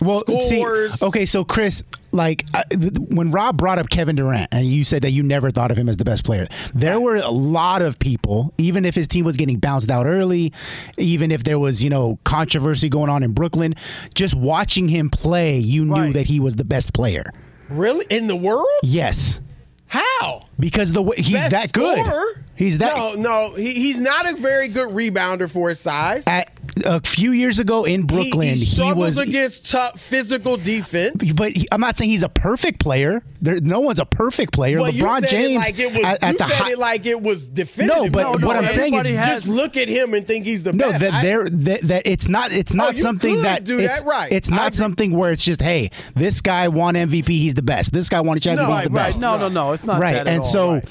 Well, 0.00 0.22
see, 0.40 0.64
okay, 1.02 1.26
so 1.26 1.44
Chris, 1.44 1.84
like 2.12 2.46
uh, 2.54 2.64
th- 2.70 2.98
when 2.98 3.30
Rob 3.30 3.56
brought 3.58 3.78
up 3.78 3.90
Kevin 3.90 4.16
Durant, 4.16 4.48
and 4.52 4.66
you 4.66 4.84
said 4.84 5.02
that 5.02 5.10
you 5.10 5.22
never 5.22 5.50
thought 5.50 5.70
of 5.70 5.76
him 5.78 5.88
as 5.88 5.96
the 5.96 6.04
best 6.04 6.24
player, 6.24 6.46
there 6.74 6.98
were 7.00 7.16
a 7.16 7.30
lot 7.30 7.82
of 7.82 7.98
people, 7.98 8.54
even 8.58 8.84
if 8.84 8.94
his 8.94 9.06
team 9.06 9.24
was 9.24 9.36
getting 9.36 9.58
bounced 9.58 9.90
out 9.90 10.06
early, 10.06 10.52
even 10.96 11.30
if 11.30 11.44
there 11.44 11.58
was 11.58 11.84
you 11.84 11.90
know 11.90 12.18
controversy 12.24 12.88
going 12.88 13.10
on 13.10 13.22
in 13.22 13.32
Brooklyn, 13.32 13.74
just 14.14 14.34
watching 14.34 14.88
him 14.88 15.10
play, 15.10 15.58
you 15.58 15.84
knew 15.84 16.12
that 16.12 16.26
he 16.26 16.40
was 16.40 16.56
the 16.56 16.64
best 16.64 16.94
player. 16.94 17.30
Really, 17.68 18.06
in 18.10 18.26
the 18.26 18.36
world? 18.36 18.66
Yes, 18.82 19.40
How? 19.86 20.46
Because 20.60 20.92
the 20.92 21.02
way 21.02 21.16
he's 21.16 21.32
Best 21.32 21.50
that 21.50 21.72
good. 21.72 21.98
scorer? 21.98 22.44
He's 22.56 22.78
that. 22.78 22.94
No, 22.96 23.14
no, 23.14 23.54
he, 23.54 23.72
he's 23.72 23.98
not 24.00 24.30
a 24.30 24.36
very 24.36 24.68
good 24.68 24.90
rebounder 24.90 25.50
for 25.50 25.70
his 25.70 25.80
size. 25.80 26.26
At 26.26 26.52
a 26.84 27.00
few 27.00 27.32
years 27.32 27.58
ago 27.58 27.84
in 27.84 28.06
Brooklyn, 28.06 28.48
he, 28.48 28.64
he 28.64 28.82
he, 28.84 28.92
was. 28.92 29.16
against 29.18 29.70
tough 29.70 29.98
physical 29.98 30.56
defense. 30.58 31.32
but 31.32 31.52
he, 31.52 31.66
I'm 31.72 31.80
not 31.80 31.96
saying 31.96 32.10
he's 32.10 32.22
a 32.22 32.28
perfect 32.28 32.78
player. 32.80 33.22
There, 33.40 33.58
no 33.60 33.80
one's 33.80 33.98
a 33.98 34.04
perfect 34.04 34.52
player. 34.52 34.78
Well, 34.80 34.92
LeBron 34.92 35.26
James 35.28 35.64
like 35.64 35.78
it 35.78 35.92
was. 35.94 36.04
at, 36.04 36.22
at 36.22 36.32
you 36.32 36.38
the 36.38 36.48
said 36.48 36.54
high, 36.64 36.70
it 36.72 36.78
like 36.78 37.06
it 37.06 37.22
was 37.22 37.48
definitive. 37.48 38.12
No, 38.12 38.32
but 38.32 38.42
what 38.42 38.56
I'm 38.56 38.66
saying 38.66 38.92
is 38.94 39.06
just 39.06 39.48
look 39.48 39.78
at 39.78 39.88
him 39.88 40.12
and 40.12 40.26
think 40.26 40.44
he's 40.44 40.62
the 40.62 40.74
no 40.74 40.90
best. 40.90 41.00
that 41.00 41.22
there 41.22 41.48
that, 41.48 41.80
that 41.82 42.02
it's 42.06 42.28
not 42.28 42.52
it's 42.52 42.74
not 42.74 42.90
Oh, 42.90 42.94
something 42.94 43.40
that 43.42 43.64
do 43.64 43.78
it's, 43.78 44.00
that 44.00 44.06
right. 44.06 44.30
It's 44.30 44.50
not 44.50 44.74
something 44.74 45.12
where 45.12 45.32
it's 45.32 45.42
just 45.42 45.62
hey 45.62 45.90
this 46.14 46.42
guy 46.42 46.68
won 46.68 46.94
MVP 46.94 47.28
he's 47.28 47.54
the 47.54 47.62
best. 47.62 47.92
This 47.94 48.10
guy 48.10 48.20
won 48.20 48.36
a 48.36 48.40
championship 48.40 48.68
No, 48.68 48.76
he's 48.76 48.88
the 48.88 48.94
right, 48.94 49.06
best. 49.06 49.20
no, 49.20 49.38
no, 49.38 49.48
no, 49.48 49.72
it's 49.72 49.86
not 49.86 49.98
right. 49.98 50.12
that 50.12 50.26
at 50.26 50.34
and 50.34 50.38
all, 50.42 50.44
so. 50.52 50.74
right. 50.74 50.88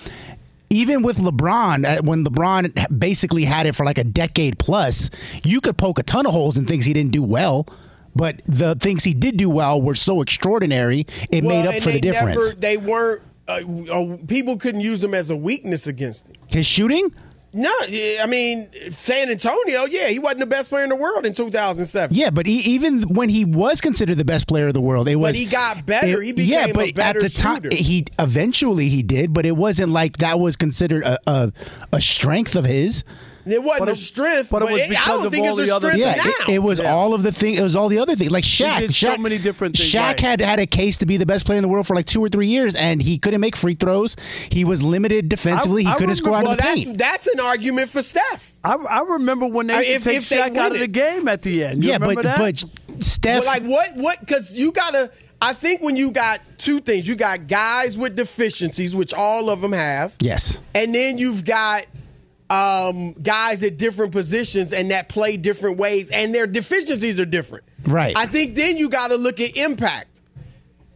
Even 0.72 1.02
with 1.02 1.18
LeBron, 1.18 1.84
uh, 1.84 2.02
when 2.04 2.24
LeBron 2.24 3.00
basically 3.00 3.44
had 3.44 3.66
it 3.66 3.76
for 3.76 3.84
like 3.88 3.98
a 3.98 4.04
decade 4.04 4.60
plus, 4.60 5.10
you 5.44 5.62
could 5.62 5.78
poke 5.80 5.98
a 5.98 6.04
ton 6.04 6.28
of 6.28 6.32
holes 6.32 6.60
in 6.60 6.66
things 6.68 6.86
he 6.86 6.94
didn't 6.94 7.12
do 7.12 7.24
well, 7.24 7.66
but 8.16 8.40
the 8.48 8.76
things 8.76 9.04
he 9.04 9.16
did 9.16 9.36
do 9.36 9.50
well 9.50 9.82
were 9.82 9.96
so 9.96 10.22
extraordinary, 10.22 11.08
it 11.32 11.44
Well, 11.44 11.64
made 11.64 11.68
up 11.76 11.82
for 11.82 11.90
the 11.90 12.00
difference. 12.00 12.36
Never, 12.36 12.60
they 12.60 12.78
weren't. 12.78 13.24
Uh, 13.48 13.62
uh, 13.92 14.18
people 14.28 14.58
couldn't 14.58 14.82
use 14.82 15.04
him 15.04 15.16
as 15.16 15.32
a 15.32 15.36
weakness 15.36 15.88
against 15.88 16.28
him. 16.28 16.36
His 16.52 16.68
shooting? 16.68 17.12
No, 17.52 17.72
I 17.82 18.26
mean 18.30 18.70
San 18.92 19.30
Antonio. 19.30 19.86
Yeah, 19.90 20.08
he 20.10 20.20
wasn't 20.20 20.42
the 20.42 20.46
best 20.46 20.70
player 20.70 20.84
in 20.84 20.90
the 20.90 20.96
world 20.96 21.26
in 21.26 21.34
2007. 21.34 22.16
Yeah, 22.16 22.30
but 22.30 22.46
he, 22.46 22.58
even 22.60 23.02
when 23.04 23.30
he 23.30 23.44
was 23.44 23.82
considered 23.82 24.18
the 24.20 24.26
best 24.26 24.48
player 24.48 24.68
of 24.68 24.74
the 24.76 24.82
world, 24.82 25.08
it 25.10 25.16
was. 25.16 25.30
But 25.32 25.36
he 25.36 25.46
got 25.46 25.86
better. 25.86 26.22
it- 26.22 26.26
He 26.28 26.32
became 26.34 26.50
yeah, 26.52 26.66
a 26.68 26.74
but 26.74 26.94
better 26.94 27.20
at 27.20 27.24
the 27.24 27.30
time, 27.30 27.64
shooter. 27.64 27.76
he 27.76 28.06
eventually 28.20 28.90
he 28.90 29.02
did, 29.02 29.34
but 29.34 29.46
it 29.48 29.58
wasn't 29.58 29.92
like 29.92 30.18
that 30.18 30.40
was 30.40 30.56
considered 30.58 31.04
a 31.04 31.18
a, 31.28 31.52
a 31.92 32.00
strength 32.02 32.56
of 32.56 32.66
his. 32.66 33.04
It 33.52 33.64
wasn't 33.64 33.80
But 33.88 33.90
a 33.90 33.96
strength, 33.96 34.50
but 34.50 34.60
but, 34.60 34.70
it 34.70 34.74
was 34.74 34.82
it, 34.84 34.86
I 34.86 34.90
because 34.90 35.08
don't 35.08 35.26
of 35.28 35.32
think 35.34 35.48
all 35.48 35.60
it's 35.60 35.68
the 35.68 35.74
a 35.74 35.76
other 35.76 35.92
strength 35.92 36.18
Yeah, 36.18 36.24
now. 36.24 36.32
it, 36.48 36.56
it 36.56 36.60
was 36.64 36.80
Yeah. 36.80 36.94
all 36.94 37.14
of 37.14 37.24
the 37.24 37.32
thing. 37.32 37.56
It 37.56 37.62
was 37.62 37.76
all 37.76 37.88
the 37.90 38.00
other 38.00 38.16
things. 38.16 38.32
Like 38.32 38.44
Shaq, 38.44 38.80
did 38.80 38.94
so 38.94 39.18
many 39.18 39.38
different 39.38 39.78
things, 39.78 39.92
Shaq 39.92 40.02
right. 40.02 40.20
had 40.20 40.42
had 40.42 40.60
a 40.60 40.66
case 40.66 40.98
to 40.98 41.06
be 41.06 41.18
the 41.18 41.26
best 41.26 41.46
player 41.46 41.58
in 41.58 41.62
the 41.62 41.68
world 41.68 41.88
for 41.88 41.96
like 41.96 42.06
two 42.06 42.24
or 42.24 42.30
three 42.30 42.48
years, 42.48 42.76
and 42.76 43.02
he 43.02 43.18
couldn't 43.18 43.42
make 43.42 43.56
free 43.56 43.76
throws. 43.76 44.16
He 44.52 44.66
was 44.66 44.84
limited 44.84 45.30
defensively. 45.30 45.86
I 45.86 45.92
he 45.94 45.98
couldn't 45.98 46.16
score 46.18 46.36
out 46.36 46.44
well, 46.44 46.52
of 46.54 46.58
the 46.58 46.64
that's 46.64 46.76
paint. 46.84 46.98
that's 46.98 47.28
an 47.28 47.40
argument 47.40 47.90
for 47.90 48.02
Steph. 48.02 48.54
I, 48.64 48.76
I 48.76 49.02
remember 49.02 49.48
when 49.48 49.68
they 49.68 49.74
I- 49.76 49.82
used 49.82 49.92
if- 49.92 50.04
to 50.04 50.10
take 50.10 50.18
if 50.20 50.30
they 50.30 50.38
Shaq 50.38 50.58
out 50.58 50.72
of 50.74 50.80
the 50.80 50.88
game 50.88 51.28
at 51.28 51.42
the 51.42 51.64
end. 51.64 51.84
You 51.84 51.92
yeah, 51.92 51.98
but 51.98 52.22
that? 52.24 52.38
but 52.38 52.64
Steph. 53.02 53.44
Well, 53.44 53.48
like 53.48 53.64
what? 53.64 53.96
What? 53.96 54.20
Because 54.20 54.56
you 54.56 54.72
gotta. 54.72 55.12
I 55.42 55.54
think 55.54 55.82
when 55.82 55.96
you 55.96 56.12
got 56.12 56.42
two 56.58 56.82
things, 56.82 57.08
you 57.08 57.16
got 57.16 57.48
guys 57.48 57.98
with 57.98 58.18
deficiencies, 58.18 58.94
which 58.94 59.14
all 59.14 59.50
of 59.50 59.62
them 59.62 59.72
have, 59.72 60.14
yes, 60.20 60.60
and 60.76 60.94
then 60.94 61.18
you've 61.18 61.46
got 61.46 61.86
um, 62.50 63.14
guys 63.14 63.64
at 63.64 63.78
different 63.78 64.12
positions 64.12 64.74
and 64.74 64.92
that 64.92 65.10
play 65.10 65.38
different 65.38 65.78
ways, 65.78 66.10
and 66.12 66.34
their 66.34 66.48
deficiencies 66.48 67.20
are 67.20 67.26
different. 67.26 67.64
Right. 67.86 68.16
I 68.18 68.26
think 68.26 68.56
then 68.56 68.78
you 68.78 68.90
got 68.90 69.10
to 69.10 69.18
look 69.18 69.40
at 69.40 69.56
impact. 69.56 70.22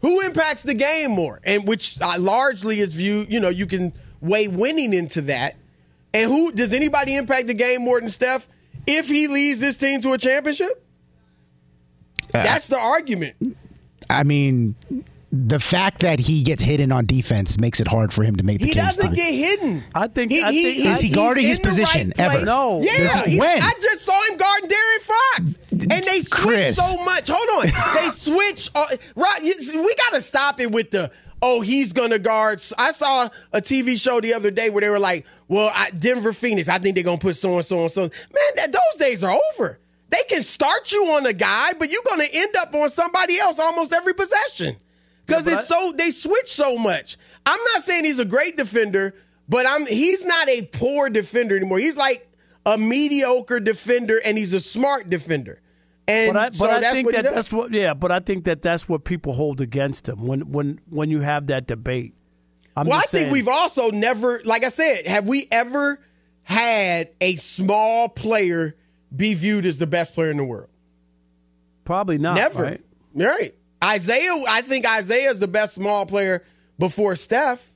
Who 0.02 0.20
impacts 0.22 0.64
the 0.64 0.74
game 0.74 1.12
more, 1.12 1.40
and 1.46 1.66
which 1.66 2.02
uh, 2.02 2.18
largely 2.20 2.80
is 2.82 2.94
viewed. 2.94 3.32
You 3.32 3.40
know, 3.40 3.50
you 3.50 3.66
can 3.66 3.94
weigh 4.20 4.50
winning 4.50 4.94
into 4.94 5.22
that. 5.22 5.56
And 6.14 6.30
who 6.30 6.52
does 6.52 6.74
anybody 6.74 7.16
impact 7.16 7.48
the 7.48 7.54
game 7.54 7.82
more 7.82 8.00
than 8.00 8.10
Steph? 8.10 8.48
If 8.86 9.08
he 9.08 9.28
leads 9.28 9.62
this 9.62 9.78
team 9.78 10.02
to 10.02 10.12
a 10.12 10.18
championship, 10.18 10.86
that's 12.32 12.68
the 12.68 12.78
argument. 12.78 13.36
I 14.10 14.24
mean, 14.24 14.76
the 15.36 15.60
fact 15.60 16.02
that 16.02 16.20
he 16.20 16.44
gets 16.44 16.62
hidden 16.62 16.92
on 16.92 17.08
defense 17.08 17.60
makes 17.60 17.80
it 17.80 17.88
hard 17.88 18.14
for 18.14 18.24
him 18.24 18.36
to 18.36 18.44
make 18.44 18.60
the 18.60 18.68
He 18.68 18.74
case. 18.74 18.84
doesn't 18.98 19.16
get 19.16 19.34
hidden. 19.34 19.84
I 19.96 20.08
think. 20.08 20.32
He, 20.32 20.44
I 20.44 20.52
he- 20.52 20.64
think 20.64 20.78
he's- 20.78 20.98
Is 20.98 21.02
he 21.02 21.10
guarding 21.10 21.48
his 21.48 21.58
the 21.58 21.70
right 21.70 21.78
position 21.80 22.14
ever? 22.18 22.46
No. 22.46 22.80
Yeah, 22.84 23.26
he- 23.26 23.40
when? 23.40 23.62
I 23.64 23.72
just 23.82 24.04
saw 24.06 24.22
him 24.30 24.38
guarding 24.38 24.70
De'Aaron 24.70 25.02
Fox, 25.02 25.60
and 25.72 25.90
they 25.90 26.20
switch 26.20 26.30
Chris. 26.30 26.78
so 26.78 27.04
much. 27.04 27.30
Hold 27.34 27.66
on, 27.66 27.96
they 27.96 28.10
switch. 28.12 28.70
Uh, 28.76 28.86
right, 29.16 29.42
we 29.42 29.96
got 29.96 30.14
to 30.14 30.22
stop 30.22 30.60
it 30.60 30.72
with 30.72 30.92
the. 30.92 31.10
Oh, 31.42 31.62
he's 31.62 31.92
gonna 31.94 32.20
guard. 32.20 32.62
I 32.78 32.92
saw 32.94 33.28
a 33.52 33.60
TV 33.60 34.00
show 34.00 34.22
the 34.22 34.36
other 34.36 34.52
day 34.52 34.70
where 34.70 34.82
they 34.82 34.90
were 34.90 35.00
like, 35.00 35.26
"Well, 35.48 35.72
I, 35.74 35.90
Denver 35.90 36.32
Phoenix, 36.32 36.70
I 36.70 36.78
think 36.78 36.94
they're 36.96 37.04
gonna 37.04 37.18
put 37.18 37.36
so 37.36 37.56
and 37.56 37.66
so 37.66 37.80
and 37.82 37.92
so." 37.92 38.02
Man, 38.04 38.10
that, 38.58 38.72
those 38.72 39.00
days 39.00 39.24
are 39.24 39.36
over. 39.56 39.80
They 40.10 40.22
can 40.30 40.44
start 40.44 40.92
you 40.92 41.04
on 41.08 41.26
a 41.26 41.34
guy, 41.34 41.74
but 41.80 41.90
you're 41.92 42.04
gonna 42.08 42.28
end 42.32 42.56
up 42.60 42.74
on 42.76 42.88
somebody 42.90 43.40
else 43.40 43.58
almost 43.60 43.92
every 43.94 44.14
possession 44.14 44.78
because 45.26 45.48
Yeah, 45.48 45.54
but 45.54 45.60
it's 45.60 45.68
so 45.68 45.92
they 45.98 46.12
switch 46.12 46.52
so 46.52 46.78
much. 46.78 47.18
I'm 47.46 47.60
not 47.74 47.84
saying 47.84 48.06
he's 48.06 48.20
a 48.20 48.26
great 48.26 48.58
defender, 48.58 49.14
but 49.50 49.66
I'm 49.68 49.86
he's 49.86 50.24
not 50.26 50.50
a 50.50 50.64
poor 50.64 51.10
defender 51.10 51.56
anymore. 51.56 51.80
He's 51.80 51.98
like 51.98 52.30
a 52.66 52.78
mediocre 52.78 53.60
defender, 53.60 54.22
and 54.24 54.38
he's 54.38 54.54
a 54.54 54.60
smart 54.60 55.10
defender. 55.10 55.62
And 56.08 56.34
But 56.34 56.40
I, 56.40 56.50
so 56.58 56.66
I 56.70 56.80
that's 56.80 56.94
think 56.94 57.06
what 57.06 57.16
that 57.16 57.34
that's 57.34 57.54
what. 57.54 57.72
Yeah, 57.72 57.94
but 57.94 58.12
I 58.12 58.20
think 58.20 58.44
that 58.46 58.62
that's 58.62 58.90
what 58.90 59.04
people 59.06 59.34
hold 59.34 59.62
against 59.62 60.10
him 60.10 60.26
when 60.26 60.52
when 60.52 60.80
when 60.90 61.10
you 61.10 61.22
have 61.22 61.48
that 61.48 61.68
debate. 61.68 62.14
I'm 62.76 62.88
well, 62.88 62.98
I 62.98 63.02
just 63.02 63.12
think 63.12 63.32
we've 63.32 63.48
also 63.48 63.92
never, 63.92 64.42
like 64.46 64.64
I 64.64 64.70
said, 64.70 65.06
have 65.06 65.28
we 65.28 65.48
ever 65.52 66.00
had 66.42 67.10
a 67.22 67.36
small 67.36 68.10
player 68.10 68.76
be 69.16 69.36
viewed 69.36 69.66
as 69.66 69.78
the 69.78 69.86
best 69.86 70.14
player 70.16 70.32
in 70.32 70.38
the 70.38 70.44
world? 70.44 70.70
probably 71.86 72.18
not. 72.18 72.36
Never. 72.36 72.64
right? 72.64 72.82
Right. 73.14 73.56
Isaiah, 73.84 74.44
I 74.48 74.62
think 74.62 74.88
Isaiah 74.88 75.30
is 75.30 75.40
the 75.40 75.48
best 75.48 75.76
small 75.76 76.06
player 76.06 76.44
before 76.80 77.16
Steph. 77.16 77.72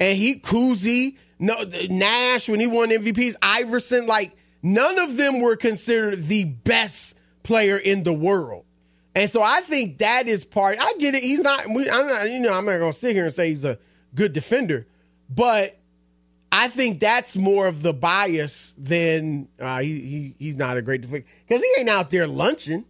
And 0.00 0.18
he 0.18 0.40
Cousy, 0.40 1.16
no 1.38 1.64
Nash 1.88 2.48
when 2.48 2.58
he 2.58 2.66
won 2.66 2.90
MVPs, 2.90 3.36
Iverson, 3.40 4.06
like 4.06 4.36
none 4.62 4.98
of 4.98 5.16
them 5.16 5.40
were 5.40 5.56
considered 5.56 6.24
the 6.24 6.44
best 6.44 7.16
player 7.44 7.76
in 7.76 8.02
the 8.02 8.12
world. 8.12 8.64
And 9.14 9.30
so 9.30 9.42
I 9.42 9.60
think 9.60 9.98
that 9.98 10.26
is 10.26 10.44
part. 10.44 10.78
I 10.80 10.94
get 10.98 11.14
it. 11.14 11.22
He's 11.22 11.40
not. 11.40 11.66
I'm 11.66 12.06
not. 12.06 12.28
You 12.28 12.40
know, 12.40 12.52
I'm 12.52 12.64
not 12.64 12.78
going 12.78 12.92
to 12.92 12.98
sit 12.98 13.14
here 13.14 13.24
and 13.24 13.32
say 13.32 13.50
he's 13.50 13.64
a 13.64 13.78
good 14.14 14.32
defender, 14.32 14.86
but 15.30 15.76
I 16.50 16.68
think 16.68 16.98
that's 16.98 17.36
more 17.36 17.66
of 17.68 17.82
the 17.82 17.92
bias 17.92 18.74
than 18.76 19.48
uh, 19.60 19.80
he, 19.80 20.00
he 20.00 20.34
he's 20.38 20.56
not 20.56 20.76
a 20.76 20.82
great 20.82 21.02
defender 21.02 21.26
because 21.46 21.62
he 21.62 21.80
ain't 21.80 21.88
out 21.88 22.10
there 22.10 22.26
lunching. 22.26 22.84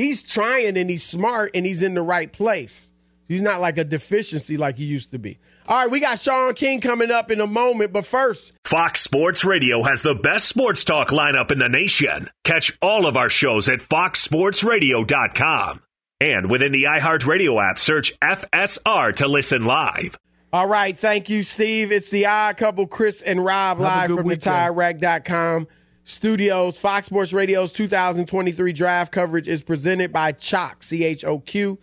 He's 0.00 0.22
trying 0.22 0.76
and 0.78 0.88
he's 0.88 1.04
smart 1.04 1.50
and 1.54 1.66
he's 1.66 1.82
in 1.82 1.94
the 1.94 2.02
right 2.02 2.32
place. 2.32 2.92
He's 3.28 3.42
not 3.42 3.60
like 3.60 3.76
a 3.78 3.84
deficiency 3.84 4.56
like 4.56 4.76
he 4.76 4.84
used 4.84 5.10
to 5.12 5.18
be. 5.18 5.38
All 5.68 5.82
right, 5.82 5.90
we 5.90 6.00
got 6.00 6.18
Shaun 6.18 6.54
King 6.54 6.80
coming 6.80 7.10
up 7.10 7.30
in 7.30 7.40
a 7.40 7.46
moment, 7.46 7.92
but 7.92 8.04
first, 8.06 8.52
Fox 8.64 9.00
Sports 9.02 9.44
Radio 9.44 9.82
has 9.84 10.02
the 10.02 10.14
best 10.16 10.48
sports 10.48 10.82
talk 10.84 11.08
lineup 11.10 11.50
in 11.52 11.58
the 11.60 11.68
nation. 11.68 12.28
Catch 12.44 12.76
all 12.82 13.06
of 13.06 13.16
our 13.16 13.30
shows 13.30 13.68
at 13.68 13.80
foxsportsradio.com. 13.80 15.82
And 16.22 16.50
within 16.50 16.72
the 16.72 16.84
iHeartRadio 16.84 17.70
app, 17.70 17.78
search 17.78 18.12
FSR 18.20 19.14
to 19.16 19.26
listen 19.28 19.64
live. 19.64 20.18
all 20.52 20.66
right, 20.66 20.96
thank 20.96 21.28
you, 21.30 21.42
Steve. 21.42 21.92
It's 21.92 22.10
the 22.10 22.26
odd 22.26 22.56
couple, 22.56 22.86
Chris 22.86 23.22
and 23.22 23.42
Rob, 23.44 23.78
Have 23.78 23.86
live 23.86 24.10
from 24.16 24.26
weekend. 24.26 24.42
the 24.42 24.50
TireRack.com 24.50 25.68
studios. 26.10 26.76
Fox 26.76 27.06
Sports 27.06 27.32
Radio's 27.32 27.72
2023 27.72 28.72
draft 28.72 29.12
coverage 29.12 29.48
is 29.48 29.62
presented 29.62 30.12
by 30.12 30.32
Choq, 30.32 30.82
C 30.82 31.04
H 31.04 31.24
O 31.24 31.38
Q. 31.38 31.78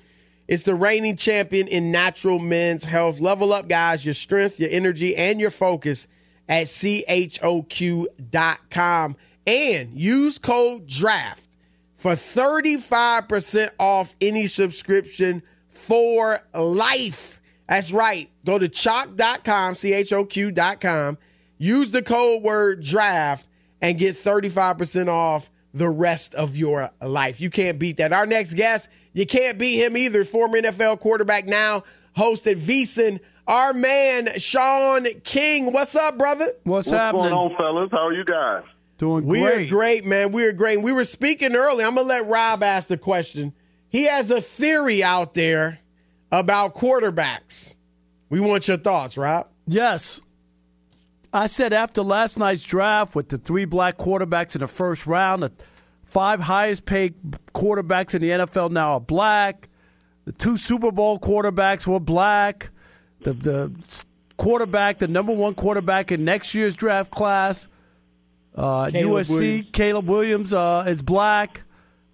It's 0.48 0.64
the 0.64 0.76
reigning 0.76 1.18
champion 1.18 1.68
in 1.68 1.92
natural 1.92 2.40
men's 2.40 2.86
health. 2.86 3.20
Level 3.20 3.52
up, 3.52 3.68
guys, 3.68 4.06
your 4.06 4.14
strength, 4.14 4.60
your 4.60 4.70
energy, 4.72 5.16
and 5.16 5.40
your 5.40 5.52
focus 5.52 6.08
at 6.48 6.68
CHOQ.com. 6.68 7.08
And 9.46 10.00
use 10.00 10.38
code 10.38 10.88
DRAFT 10.88 11.44
for 11.96 12.14
35% 12.14 13.70
off 13.80 14.16
any 14.22 14.48
subscription 14.48 15.42
for 15.68 16.40
life. 16.54 17.42
That's 17.68 17.92
right. 17.92 18.30
Go 18.46 18.60
to 18.60 18.70
choq.com, 18.70 19.76
C 19.76 19.94
H 19.94 20.14
O 20.14 20.26
Q.com. 20.26 21.18
Use 21.58 21.92
the 21.92 22.04
code 22.04 22.44
word 22.44 22.82
draft 22.84 23.47
and 23.82 23.98
get 23.98 24.16
35% 24.16 25.08
off 25.08 25.50
the 25.74 25.90
rest 25.90 26.34
of 26.36 26.56
your 26.58 26.90
life. 27.02 27.40
You 27.40 27.50
can't 27.50 27.78
beat 27.78 27.98
that. 27.98 28.14
Our 28.14 28.26
next 28.26 28.56
guest, 28.56 28.90
you 29.14 29.26
can't 29.26 29.58
beat 29.58 29.84
him 29.84 29.96
either. 29.98 30.24
Former 30.24 30.58
NFL 30.60 31.00
quarterback, 31.00 31.46
now 31.46 31.84
host 32.16 32.48
at 32.48 32.58
VSiN. 32.58 33.20
Our 33.48 33.74
man, 33.74 34.28
Shaun 34.38 35.06
King. 35.24 35.72
What's 35.72 35.96
up, 35.96 36.18
brother? 36.18 36.48
What's, 36.64 36.92
What's 36.92 37.12
going 37.12 37.32
on, 37.34 37.56
fellas? 37.58 37.90
How 37.92 38.08
are 38.08 38.14
you 38.14 38.26
guys? 38.26 38.64
Doing 38.98 39.26
We 39.26 39.40
great. 39.42 39.68
are 39.68 39.70
great, 39.70 40.06
man. 40.06 40.32
We 40.32 40.44
are 40.46 40.52
great. 40.52 40.82
We 40.82 40.92
were 40.92 41.06
speaking 41.06 41.56
early. 41.56 41.84
I'm 41.84 41.96
gonna 41.96 42.08
let 42.08 42.26
Rob 42.28 42.64
ask 42.64 42.88
the 42.88 42.98
question. 42.98 43.54
He 43.90 44.06
has 44.08 44.32
a 44.32 44.42
theory 44.42 45.04
out 45.04 45.34
there 45.36 45.80
about 46.32 46.74
quarterbacks. 46.76 47.76
We 48.30 48.40
want 48.40 48.68
your 48.68 48.78
thoughts, 48.78 49.18
Rob. 49.18 49.48
Yes. 49.68 50.20
I 51.38 51.48
said 51.48 51.72
after 51.72 52.02
last 52.02 52.40
night's 52.40 52.64
draft 52.64 53.16
with 53.16 53.30
the 53.30 53.38
three 53.38 53.66
black 53.66 53.98
quarterbacks 53.98 54.56
in 54.56 54.62
the 54.62 54.68
first 54.68 55.06
round, 55.06 55.44
the 55.44 55.52
five 56.04 56.42
highest 56.42 56.86
paid 56.86 57.14
quarterbacks 57.54 58.16
in 58.16 58.22
the 58.22 58.30
NFL 58.30 58.72
now 58.72 58.94
are 58.94 59.00
black. 59.00 59.70
The 60.26 60.32
two 60.32 60.58
Super 60.58 60.92
Bowl 60.92 61.20
quarterbacks 61.20 61.86
were 61.86 62.00
black. 62.00 62.72
The 63.22 63.34
the 63.34 63.72
quarterback, 64.38 64.98
the 64.98 65.08
number 65.08 65.34
one 65.34 65.54
quarterback 65.54 66.12
in 66.12 66.26
next 66.26 66.56
year's 66.56 66.76
draft 66.76 67.12
class, 67.12 67.68
uh, 68.56 68.86
USC, 68.88 69.30
Williams. 69.30 69.70
Caleb 69.72 70.08
Williams 70.08 70.54
uh, 70.54 70.86
is 70.88 71.02
black. 71.04 71.64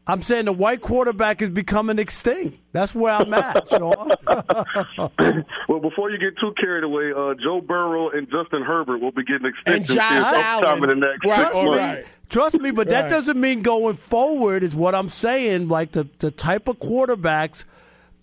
I'm 0.06 0.22
saying 0.22 0.46
the 0.46 0.54
white 0.54 0.82
quarterback 0.82 1.42
is 1.42 1.50
becoming 1.50 1.98
extinct. 1.98 2.58
That's 2.74 2.94
where 2.94 3.14
I'm 3.14 3.34
at, 3.34 3.68
Shaun. 3.72 4.12
Well, 5.70 5.80
before 5.80 6.12
you 6.12 6.18
get 6.18 6.38
too 6.40 6.54
carried 6.60 6.84
away, 6.84 7.12
uh, 7.16 7.34
Joe 7.42 7.62
Burrow 7.62 8.10
and 8.10 8.28
Justin 8.30 8.64
Herbert 8.64 9.00
will 9.00 9.12
be 9.12 9.24
getting 9.24 9.46
And 9.66 9.76
extensions 9.78 9.96
Josh 9.96 10.34
Allen. 10.34 10.62
sometime 10.66 10.90
in 10.90 11.00
the 11.00 11.06
next 11.08 11.26
Right, 11.26 11.46
six 11.48 11.56
all 11.56 11.66
months. 11.72 11.78
right. 11.80 12.06
Trust 12.30 12.60
me, 12.60 12.72
but 12.72 12.90
that 12.90 13.10
doesn't 13.10 13.40
mean 13.40 13.62
going 13.62 13.96
forward 13.96 14.62
is 14.64 14.76
what 14.76 14.94
I'm 14.96 15.10
saying. 15.10 15.68
Like 15.70 15.92
the, 15.94 16.08
the 16.20 16.32
type 16.32 16.68
of 16.68 16.80
quarterbacks 16.80 17.64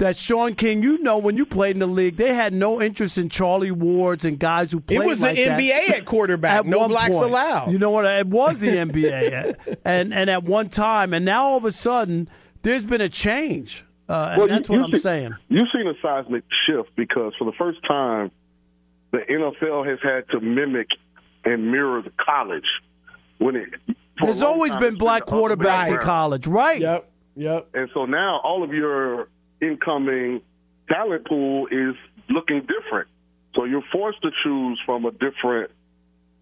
that 0.01 0.17
Shaun 0.17 0.55
King, 0.55 0.83
you 0.83 0.99
know, 0.99 1.19
when 1.19 1.37
you 1.37 1.47
played 1.47 1.77
in 1.77 1.81
the 1.81 1.87
league, 1.87 2.17
they 2.17 2.35
had 2.35 2.53
no 2.53 2.81
interest 2.83 3.17
in 3.19 3.29
Charlie 3.29 3.71
Wards 3.71 4.25
and 4.25 4.39
guys 4.39 4.73
who 4.73 4.81
played 4.81 5.01
It 5.03 5.07
was 5.07 5.23
like 5.23 5.37
the 5.37 5.45
that 5.45 5.61
NBA 5.61 5.99
at 5.99 6.05
quarterback. 6.05 6.61
at 6.61 6.67
no 6.67 6.89
blacks 6.89 7.17
point. 7.17 7.31
allowed. 7.31 7.71
You 7.71 7.79
know 7.79 7.91
what? 7.91 8.05
It 8.05 8.27
was 8.27 8.59
the 8.59 8.69
NBA, 8.85 9.79
and 9.85 10.13
and 10.13 10.29
at 10.29 10.43
one 10.45 10.69
time, 10.69 11.15
and 11.15 11.25
now 11.25 11.43
all 11.45 11.57
of 11.57 11.65
a 11.65 11.73
sudden, 11.73 12.29
there's 12.63 12.85
been 12.85 13.01
a 13.01 13.09
change, 13.09 13.85
uh, 14.09 14.31
and 14.33 14.39
Well, 14.39 14.49
you- 14.49 14.55
that's 14.55 14.69
what 14.69 14.77
you 14.79 14.85
I'm 14.85 14.93
see- 14.93 14.99
saying. 14.99 15.35
You've 15.49 15.69
seen 15.73 15.87
a 15.87 15.95
seismic 16.03 16.43
shift 16.67 16.91
because 16.97 17.33
for 17.39 17.45
the 17.45 17.57
first 17.57 17.79
time, 17.87 18.31
the 19.13 19.19
NFL 19.19 19.87
has 19.89 19.99
had 20.03 20.29
to 20.31 20.41
mimic 20.41 20.89
and 21.45 21.71
mirror 21.71 22.03
the 22.03 22.13
college. 22.23 22.67
When 23.39 23.57
it 23.57 23.69
for 24.19 24.27
There's 24.27 24.43
always 24.43 24.77
been 24.77 24.97
black 24.97 25.25
the 25.27 25.33
other 25.35 25.43
way 25.43 25.55
quarterbacks 25.57 25.89
in 25.89 25.97
college, 25.99 26.47
right? 26.47 26.81
Yep, 26.81 27.11
yep. 27.37 27.69
And 27.75 27.89
so 27.95 28.05
now 28.05 28.41
all 28.45 28.63
of 28.63 28.73
your 28.75 29.29
incoming 29.61 30.42
talent 30.88 31.27
pool 31.27 31.66
is 31.66 31.94
looking 32.29 32.61
different. 32.61 33.09
So 33.55 33.64
you're 33.64 33.85
forced 33.92 34.23
to 34.23 34.31
choose 34.44 34.81
from 34.87 35.05
a 35.05 35.11
different, 35.11 35.70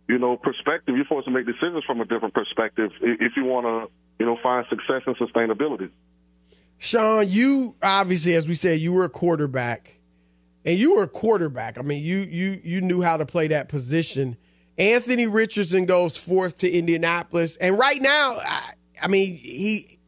you 0.08 0.18
know, 0.18 0.36
perspective. 0.36 0.96
You're 0.96 1.06
forced 1.06 1.26
to 1.26 1.32
make 1.32 1.46
decisions 1.46 1.84
from 1.84 2.00
a 2.00 2.04
different 2.04 2.34
perspective 2.34 2.90
if 3.00 3.32
you 3.36 3.44
want 3.44 3.66
to, 3.66 3.90
you 4.18 4.26
know, 4.26 4.38
find 4.42 4.66
success 4.68 5.02
and 5.06 5.16
sustainability. 5.16 5.90
Shaun, 6.78 7.28
you 7.28 7.74
obviously, 7.82 8.34
as 8.34 8.46
we 8.46 8.54
said, 8.54 8.80
you 8.80 8.92
were 8.92 9.04
a 9.04 9.08
quarterback, 9.08 9.98
and 10.64 10.78
you 10.78 10.96
were 10.96 11.02
a 11.02 11.08
quarterback. 11.08 11.76
I 11.76 11.82
mean, 11.82 12.04
you 12.04 12.18
you 12.18 12.60
you 12.62 12.80
knew 12.80 13.02
how 13.02 13.16
to 13.16 13.26
play 13.26 13.48
that 13.48 13.68
position. 13.68 14.36
Anthony 14.78 15.26
Richardson 15.26 15.86
goes 15.86 16.16
fourth 16.16 16.56
to 16.58 16.70
Indianapolis, 16.70 17.56
and 17.56 17.76
right 17.76 18.00
now, 18.00 18.36
I, 18.36 18.72
I 19.02 19.08
mean, 19.08 19.36
he, 19.36 19.98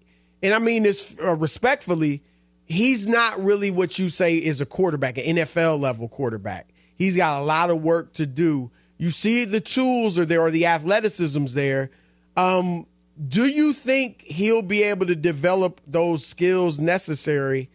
and 0.45 0.55
I 0.55 0.61
mean 0.61 0.85
this 0.85 1.17
uh, 1.21 1.35
respectfully, 1.35 2.23
he's 2.71 3.09
not 3.09 3.43
really 3.43 3.71
what 3.71 3.99
you 3.99 4.09
say 4.09 4.37
is 4.37 4.61
a 4.61 4.67
quarterback, 4.67 5.19
an 5.19 5.25
NFL 5.25 5.81
level 5.81 6.09
quarterback. 6.09 6.69
He's 6.97 7.17
got 7.17 7.41
a 7.41 7.45
lot 7.45 7.69
of 7.69 7.83
work 7.83 8.13
to 8.15 8.27
do. 8.27 8.71
You 8.97 9.11
see, 9.11 9.45
the 9.45 9.61
tools 9.61 10.19
are 10.19 10.25
there, 10.25 10.41
or 10.41 10.51
the 10.51 10.67
athleticism's 10.67 11.55
there. 11.55 11.91
Um, 12.37 12.87
do 13.29 13.49
you 13.49 13.73
think 13.73 14.23
he'll 14.23 14.63
be 14.63 14.85
able 14.85 15.07
to 15.07 15.17
develop 15.17 15.81
those 15.87 16.25
skills 16.25 16.79
necessary 16.79 17.69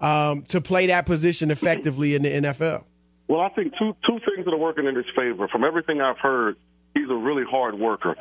um, 0.00 0.42
to 0.44 0.60
play 0.60 0.86
that 0.88 1.06
position 1.06 1.50
effectively 1.50 2.14
in 2.14 2.22
the 2.22 2.30
NFL? 2.30 2.84
Well, 3.28 3.40
I 3.40 3.50
think 3.50 3.74
two 3.78 3.94
two 4.04 4.18
things 4.18 4.44
that 4.44 4.52
are 4.52 4.58
working 4.58 4.86
in 4.86 4.96
his 4.96 5.06
favor. 5.14 5.46
From 5.46 5.62
everything 5.62 6.00
I've 6.00 6.18
heard, 6.18 6.56
he's 6.94 7.08
a 7.08 7.14
really 7.14 7.44
hard 7.48 7.78
worker. 7.78 8.16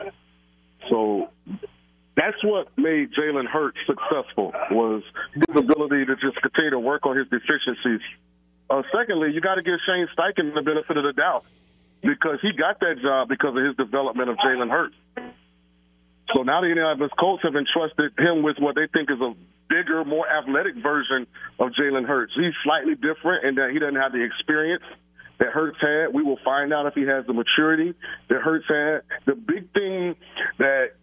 So 0.90 1.30
that's 2.20 2.44
what 2.44 2.68
made 2.78 3.12
Jalen 3.14 3.48
Hurts 3.48 3.78
successful 3.88 4.52
was 4.72 5.04
his 5.34 5.56
ability 5.56 6.06
to 6.06 6.16
just 6.16 6.36
continue 6.42 6.72
to 6.72 6.80
work 6.80 7.06
on 7.06 7.16
his 7.16 7.28
deficiencies. 7.30 8.02
Uh, 8.70 8.84
secondly, 8.92 9.32
you 9.34 9.40
got 9.40 9.56
to 9.56 9.64
give 9.64 9.80
Shane 9.88 10.08
Steichen 10.18 10.54
the 10.54 10.62
benefit 10.62 10.98
of 10.98 11.04
the 11.04 11.14
doubt 11.14 11.46
because 12.02 12.40
he 12.42 12.52
got 12.52 12.80
that 12.82 13.00
job 13.02 13.30
because 13.30 13.56
of 13.56 13.64
his 13.64 13.76
development 13.78 14.30
of 14.30 14.38
Jalen 14.38 14.70
Hurts. 14.70 14.96
So 16.36 16.44
now 16.44 16.62
the 16.62 16.68
Indianapolis 16.68 17.12
Colts 17.18 17.44
have 17.44 17.56
entrusted 17.56 18.12
him 18.20 18.44
with 18.44 18.58
what 18.60 18.76
they 18.76 18.88
think 18.92 19.10
is 19.10 19.20
a 19.20 19.34
bigger, 19.70 20.04
more 20.04 20.28
athletic 20.28 20.76
version 20.76 21.26
of 21.58 21.70
Jalen 21.72 22.06
Hurts. 22.06 22.34
He's 22.36 22.54
slightly 22.64 22.96
different 22.96 23.46
in 23.46 23.56
that 23.56 23.72
he 23.72 23.80
doesn't 23.80 24.00
have 24.00 24.12
the 24.12 24.24
experience 24.24 24.84
that 25.40 25.50
Hurts 25.50 25.78
had. 25.80 26.14
We 26.14 26.22
will 26.22 26.40
find 26.44 26.74
out 26.74 26.86
if 26.86 26.94
he 26.94 27.04
has 27.04 27.26
the 27.26 27.34
maturity 27.34 27.96
that 28.28 28.42
Hurts 28.42 28.66
had. 28.68 29.02
The 29.26 29.36
big 29.36 29.72
thing 29.74 30.16
that 30.60 30.99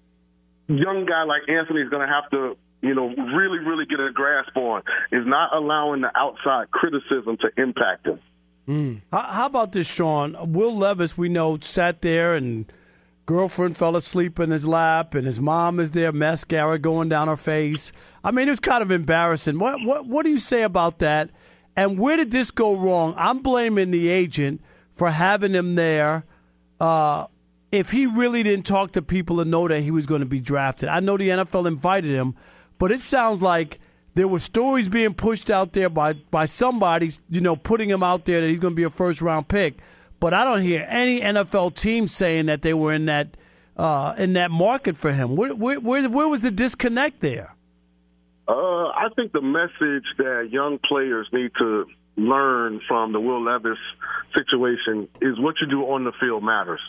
young 0.69 1.07
guy 1.07 1.25
like 1.25 1.43
Anthony 1.49 1.81
is 1.81 1.89
going 1.89 2.07
to 2.07 2.13
have 2.13 2.31
to, 2.31 2.57
you 2.83 2.95
know, 2.95 3.09
really, 3.09 3.59
really 3.59 3.87
get 3.87 4.01
a 4.01 4.11
grasp 4.13 4.57
on 4.57 4.83
is 5.13 5.27
not 5.27 5.55
allowing 5.55 6.03
the 6.03 6.11
outside 6.17 6.71
criticism 6.71 7.37
to 7.39 7.51
impact 7.61 8.07
him. 8.07 8.21
How, 9.13 9.21
how 9.21 9.47
about 9.47 9.73
this, 9.73 9.89
Shaun? 9.93 10.53
Will 10.53 10.77
Levis, 10.77 11.17
we 11.17 11.29
know, 11.29 11.59
sat 11.61 12.03
there 12.03 12.35
and 12.35 12.71
girlfriend 13.27 13.77
fell 13.77 13.97
asleep 13.97 14.41
in 14.41 14.51
his 14.51 14.67
lap, 14.67 15.15
and 15.15 15.27
his 15.27 15.41
mom 15.41 15.79
is 15.79 15.91
there, 15.91 16.13
mascara 16.13 16.79
going 16.79 17.09
down 17.09 17.29
her 17.29 17.37
face. 17.37 17.93
I 18.25 18.31
mean, 18.31 18.49
it 18.49 18.51
was 18.51 18.61
kind 18.61 18.83
of 18.83 18.91
embarrassing. 18.91 19.59
What 19.59 19.83
what 19.85 20.07
what 20.07 20.25
do 20.25 20.31
you 20.31 20.39
say 20.39 20.63
about 20.63 20.99
that? 21.01 21.31
And 21.77 21.99
where 21.99 22.17
did 22.17 22.31
this 22.31 22.51
go 22.51 22.75
wrong? 22.75 23.15
I'm 23.17 23.41
blaming 23.41 23.91
the 23.91 24.09
agent 24.09 24.63
for 24.91 25.11
having 25.11 25.53
him 25.53 25.75
there. 25.75 26.25
Uh, 26.81 27.27
if 27.77 27.91
he 27.91 28.07
really 28.07 28.43
didn't 28.43 28.67
talk 28.67 28.93
to 28.93 29.03
people 29.03 29.41
and 29.41 29.51
know 29.51 29.69
that 29.69 29.81
he 29.81 29.91
was 29.91 30.07
going 30.07 30.21
to 30.21 30.27
be 30.27 30.41
drafted, 30.41 30.89
I 30.89 31.01
know 31.01 31.17
the 31.17 31.29
NFL 31.29 31.67
invited 31.67 32.11
him, 32.11 32.35
but 32.79 32.93
it 32.93 33.01
sounds 33.01 33.43
like 33.43 33.79
there 34.15 34.29
were 34.29 34.41
stories 34.41 34.89
being 34.89 35.15
pushed 35.15 35.51
out 35.51 35.73
there 35.73 35.91
by 35.91 36.15
by 36.15 36.47
somebody, 36.47 37.11
you 37.29 37.41
know, 37.41 37.57
putting 37.57 37.91
him 37.91 38.03
out 38.03 38.25
there 38.25 38.41
that 38.41 38.49
he's 38.49 38.59
going 38.59 38.73
to 38.73 38.77
be 38.77 38.83
a 38.83 38.91
first 38.91 39.21
round 39.21 39.49
pick. 39.49 39.79
But 40.19 40.33
I 40.33 40.45
don't 40.45 40.63
hear 40.63 40.87
any 40.89 41.21
NFL 41.21 41.75
team 41.75 42.09
saying 42.09 42.47
that 42.47 42.63
they 42.63 42.73
were 42.73 42.93
in 42.93 43.07
that 43.07 43.37
uh, 43.77 44.15
in 44.19 44.33
that 44.33 44.51
market 44.51 44.97
for 44.97 45.13
him. 45.13 45.37
Where, 45.37 45.55
where 45.55 45.79
where 45.79 46.09
where 46.09 46.29
was 46.29 46.41
the 46.41 46.51
disconnect 46.51 47.21
there? 47.21 47.55
Uh, 48.49 48.53
I 48.89 49.09
think 49.17 49.33
the 49.33 49.43
message 49.43 50.05
that 50.19 50.49
young 50.51 50.79
players 50.79 51.29
need 51.33 51.51
to 51.59 51.87
learn 52.17 52.81
from 52.89 53.13
the 53.13 53.21
Will 53.21 53.45
Levis 53.45 53.79
situation 54.35 55.09
is 55.21 55.39
what 55.39 55.57
you 55.61 55.67
do 55.67 55.83
on 55.83 56.05
the 56.05 56.13
field 56.19 56.43
matters. 56.43 56.81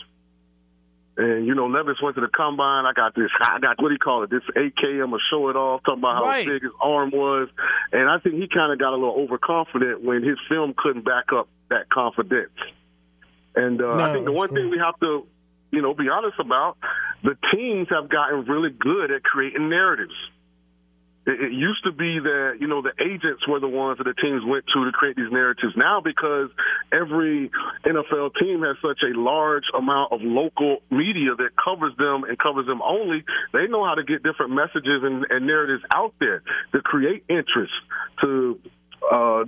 And 1.18 1.46
you 1.46 1.54
know, 1.56 1.66
Levis 1.66 1.96
went 2.00 2.14
to 2.14 2.20
the 2.22 2.28
combine. 2.28 2.86
I 2.86 2.92
got 2.94 3.14
this. 3.14 3.28
I 3.40 3.58
got 3.58 3.82
what 3.82 3.88
do 3.88 3.92
you 3.94 3.98
call 3.98 4.22
it? 4.22 4.30
This 4.30 4.42
AK. 4.54 4.84
I'm 5.02 5.10
gonna 5.10 5.16
show 5.30 5.48
it 5.50 5.56
off. 5.56 5.82
Talking 5.84 5.98
about 6.00 6.22
how 6.22 6.28
Right. 6.30 6.46
big 6.46 6.62
his 6.62 6.70
arm 6.80 7.10
was, 7.10 7.48
and 7.92 8.08
I 8.08 8.18
think 8.18 8.36
he 8.36 8.46
kind 8.46 8.72
of 8.72 8.78
got 8.78 8.92
a 8.92 8.96
little 8.96 9.16
overconfident 9.18 10.02
when 10.02 10.22
his 10.22 10.38
film 10.48 10.74
couldn't 10.78 11.04
back 11.04 11.32
up 11.34 11.48
that 11.70 11.90
confidence. 11.90 12.54
And 13.56 13.82
uh, 13.82 13.94
I 13.94 14.12
think 14.12 14.26
the 14.26 14.32
one 14.32 14.50
thing 14.54 14.70
we 14.70 14.78
have 14.78 14.98
to, 15.00 15.26
you 15.72 15.82
know, 15.82 15.92
be 15.92 16.08
honest 16.08 16.38
about, 16.38 16.76
the 17.24 17.36
teams 17.52 17.88
have 17.90 18.08
gotten 18.08 18.44
really 18.44 18.70
good 18.70 19.10
at 19.10 19.24
creating 19.24 19.68
narratives. 19.68 20.14
It, 21.28 21.40
it 21.40 21.52
used 21.52 21.84
to 21.84 21.92
be 21.92 22.18
that 22.18 22.56
you 22.58 22.66
know 22.66 22.80
the 22.80 22.96
agents 22.98 23.46
were 23.46 23.60
the 23.60 23.68
ones 23.68 23.98
that 23.98 24.04
the 24.04 24.14
teams 24.14 24.42
went 24.44 24.64
to 24.72 24.84
to 24.84 24.92
create 24.92 25.16
these 25.16 25.30
narratives. 25.30 25.74
Now, 25.76 26.00
because 26.00 26.48
every 26.90 27.50
NFL 27.84 28.32
team 28.40 28.62
has 28.62 28.76
such 28.80 29.04
a 29.04 29.12
large 29.12 29.64
amount 29.76 30.12
of 30.12 30.20
local 30.22 30.78
media 30.90 31.36
that 31.36 31.50
covers 31.62 31.92
them 31.98 32.24
and 32.24 32.38
covers 32.38 32.66
them 32.66 32.80
only, 32.80 33.24
they 33.52 33.66
know 33.68 33.84
how 33.84 33.94
to 33.94 34.04
get 34.04 34.22
different 34.22 34.52
messages 34.52 35.04
and, 35.04 35.26
and 35.28 35.46
narratives 35.46 35.84
out 35.92 36.14
there 36.18 36.42
to 36.72 36.80
create 36.80 37.24
interest 37.28 37.72
to. 38.22 38.58
Uh, 39.12 39.44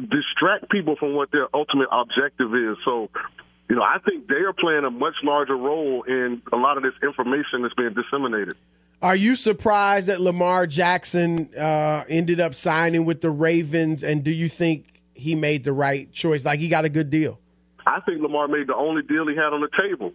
distract 0.00 0.70
people 0.70 0.96
from 0.96 1.14
what 1.14 1.30
their 1.32 1.54
ultimate 1.54 1.88
objective 1.92 2.54
is. 2.54 2.76
So, 2.84 3.10
you 3.72 3.78
know, 3.78 3.84
I 3.84 3.96
think 4.04 4.28
they 4.28 4.34
are 4.34 4.52
playing 4.52 4.84
a 4.84 4.90
much 4.90 5.14
larger 5.22 5.56
role 5.56 6.02
in 6.02 6.42
a 6.52 6.56
lot 6.58 6.76
of 6.76 6.82
this 6.82 6.92
information 7.02 7.62
that's 7.62 7.72
being 7.72 7.94
disseminated. 7.94 8.54
Are 9.00 9.16
you 9.16 9.34
surprised 9.34 10.08
that 10.08 10.20
Lamar 10.20 10.66
Jackson 10.66 11.48
uh, 11.56 12.04
ended 12.06 12.38
up 12.38 12.52
signing 12.52 13.06
with 13.06 13.22
the 13.22 13.30
Ravens? 13.30 14.02
And 14.02 14.22
do 14.22 14.30
you 14.30 14.50
think 14.50 15.00
he 15.14 15.34
made 15.34 15.64
the 15.64 15.72
right 15.72 16.12
choice? 16.12 16.44
Like 16.44 16.60
he 16.60 16.68
got 16.68 16.84
a 16.84 16.90
good 16.90 17.08
deal? 17.08 17.40
I 17.86 18.00
think 18.00 18.20
Lamar 18.20 18.46
made 18.46 18.66
the 18.66 18.76
only 18.76 19.00
deal 19.04 19.26
he 19.26 19.36
had 19.36 19.54
on 19.54 19.62
the 19.62 19.70
table. 19.74 20.12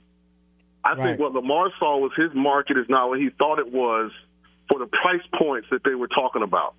I 0.83 0.93
think 0.93 1.19
what 1.19 1.33
Lamar 1.33 1.71
saw 1.79 1.97
was 1.97 2.11
his 2.15 2.29
market 2.35 2.77
is 2.77 2.85
not 2.87 3.09
what 3.09 3.19
he 3.19 3.31
thought 3.39 3.57
it 3.57 3.73
was 3.73 4.11
for 4.69 4.77
the 4.77 4.85
price 4.85 5.25
points 5.35 5.67
that 5.71 5.83
they 5.83 5.95
were 5.95 6.09
talking 6.09 6.43
about. 6.43 6.75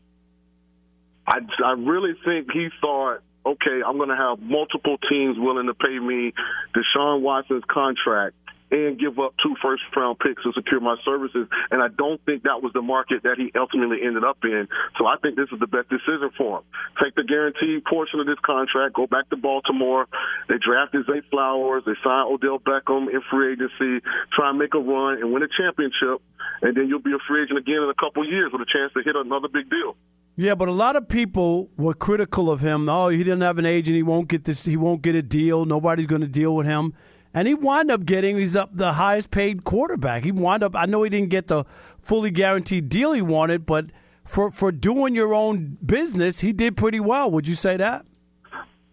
I, 1.26 1.40
I 1.64 1.72
really 1.72 2.12
think 2.24 2.52
he 2.52 2.68
thought, 2.80 3.22
okay, 3.54 3.80
I'm 3.86 3.96
going 3.96 4.10
to 4.10 4.16
have 4.16 4.40
multiple 4.40 4.98
teams 5.08 5.36
willing 5.38 5.66
to 5.66 5.74
pay 5.74 5.98
me 5.98 6.32
Deshaun 6.74 7.20
Watson's 7.22 7.64
contract 7.68 8.34
and 8.70 9.00
give 9.00 9.18
up 9.18 9.34
two 9.42 9.56
first 9.62 9.82
round 9.96 10.18
picks 10.18 10.42
to 10.42 10.52
secure 10.52 10.80
my 10.80 10.96
services. 11.04 11.48
And 11.70 11.82
I 11.82 11.88
don't 11.88 12.20
think 12.24 12.42
that 12.42 12.62
was 12.62 12.72
the 12.74 12.82
market 12.82 13.22
that 13.24 13.36
he 13.38 13.50
ultimately 13.58 14.04
ended 14.04 14.24
up 14.24 14.38
in. 14.44 14.68
So 14.98 15.06
I 15.06 15.16
think 15.22 15.36
this 15.36 15.48
is 15.52 15.60
the 15.60 15.66
best 15.66 15.88
decision 15.88 16.30
for 16.36 16.58
him. 16.58 16.64
Take 17.02 17.14
the 17.14 17.24
guaranteed 17.24 17.84
portion 17.84 18.20
of 18.20 18.26
this 18.26 18.38
contract, 18.44 18.94
go 18.94 19.06
back 19.06 19.28
to 19.30 19.36
Baltimore. 19.36 20.06
They 20.48 20.56
drafted 20.60 21.06
Zay 21.06 21.22
Flowers, 21.30 21.84
they 21.86 21.96
signed 22.04 22.28
Odell 22.28 22.58
Beckham 22.60 23.08
in 23.08 23.22
free 23.30 23.56
agency, 23.56 24.04
try 24.36 24.50
and 24.50 24.58
make 24.58 24.74
a 24.74 24.80
run 24.80 25.18
and 25.22 25.32
win 25.32 25.42
a 25.42 25.48
championship. 25.48 26.20
And 26.60 26.76
then 26.76 26.88
you'll 26.88 27.04
be 27.04 27.16
a 27.16 27.22
free 27.26 27.44
agent 27.44 27.58
again 27.58 27.80
in 27.80 27.88
a 27.88 27.96
couple 27.96 28.26
years 28.28 28.52
with 28.52 28.60
a 28.60 28.68
chance 28.68 28.92
to 28.92 29.02
hit 29.02 29.16
another 29.16 29.48
big 29.48 29.70
deal. 29.70 29.96
Yeah, 30.40 30.54
but 30.54 30.68
a 30.68 30.72
lot 30.72 30.94
of 30.94 31.08
people 31.08 31.68
were 31.76 31.94
critical 31.94 32.48
of 32.48 32.60
him. 32.60 32.88
Oh, 32.88 33.08
he 33.08 33.18
didn't 33.18 33.40
have 33.40 33.58
an 33.58 33.66
agent. 33.66 33.96
He 33.96 34.04
won't 34.04 34.28
get 34.28 34.44
this. 34.44 34.64
He 34.64 34.76
won't 34.76 35.02
get 35.02 35.16
a 35.16 35.22
deal. 35.22 35.64
Nobody's 35.64 36.06
going 36.06 36.20
to 36.20 36.28
deal 36.28 36.54
with 36.54 36.64
him. 36.64 36.94
And 37.34 37.48
he 37.48 37.54
wound 37.54 37.90
up 37.90 38.04
getting. 38.04 38.38
He's 38.38 38.54
up 38.54 38.70
the 38.72 38.92
highest 38.92 39.32
paid 39.32 39.64
quarterback. 39.64 40.22
He 40.22 40.30
wound 40.30 40.62
up. 40.62 40.76
I 40.76 40.86
know 40.86 41.02
he 41.02 41.10
didn't 41.10 41.30
get 41.30 41.48
the 41.48 41.64
fully 42.00 42.30
guaranteed 42.30 42.88
deal 42.88 43.14
he 43.14 43.20
wanted, 43.20 43.66
but 43.66 43.86
for 44.24 44.52
for 44.52 44.70
doing 44.70 45.16
your 45.16 45.34
own 45.34 45.76
business, 45.84 46.38
he 46.38 46.52
did 46.52 46.76
pretty 46.76 47.00
well. 47.00 47.28
Would 47.32 47.48
you 47.48 47.56
say 47.56 47.76
that? 47.76 48.06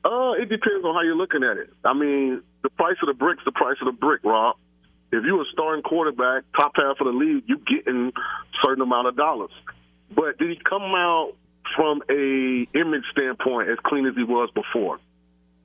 Uh, 0.04 0.32
it 0.42 0.50
depends 0.50 0.84
on 0.84 0.96
how 0.96 1.02
you're 1.04 1.16
looking 1.16 1.44
at 1.44 1.58
it. 1.58 1.72
I 1.84 1.94
mean, 1.94 2.42
the 2.64 2.72
price 2.72 2.98
of 3.04 3.08
the 3.08 3.14
brick's 3.14 3.44
the 3.46 3.52
price 3.52 3.78
of 3.82 3.86
the 3.86 3.92
brick, 4.00 4.22
Rob. 4.24 4.56
If 5.12 5.24
you're 5.24 5.44
a 5.44 5.46
starting 5.54 5.84
quarterback, 5.84 6.44
top 6.58 6.72
half 6.76 6.98
of 7.00 7.06
the 7.06 7.14
league, 7.14 7.44
you're 7.46 7.60
getting 7.60 8.08
a 8.08 8.58
certain 8.66 8.82
amount 8.82 9.10
of 9.10 9.16
dollars. 9.16 9.52
But 10.16 10.38
did 10.38 10.50
he 10.50 10.60
come 10.64 10.84
out 10.96 11.34
from 11.76 12.02
a 12.10 12.68
image 12.74 13.04
standpoint 13.12 13.70
as 13.70 13.78
clean 13.84 14.06
as 14.06 14.16
he 14.16 14.24
was 14.24 14.50
before? 14.54 15.00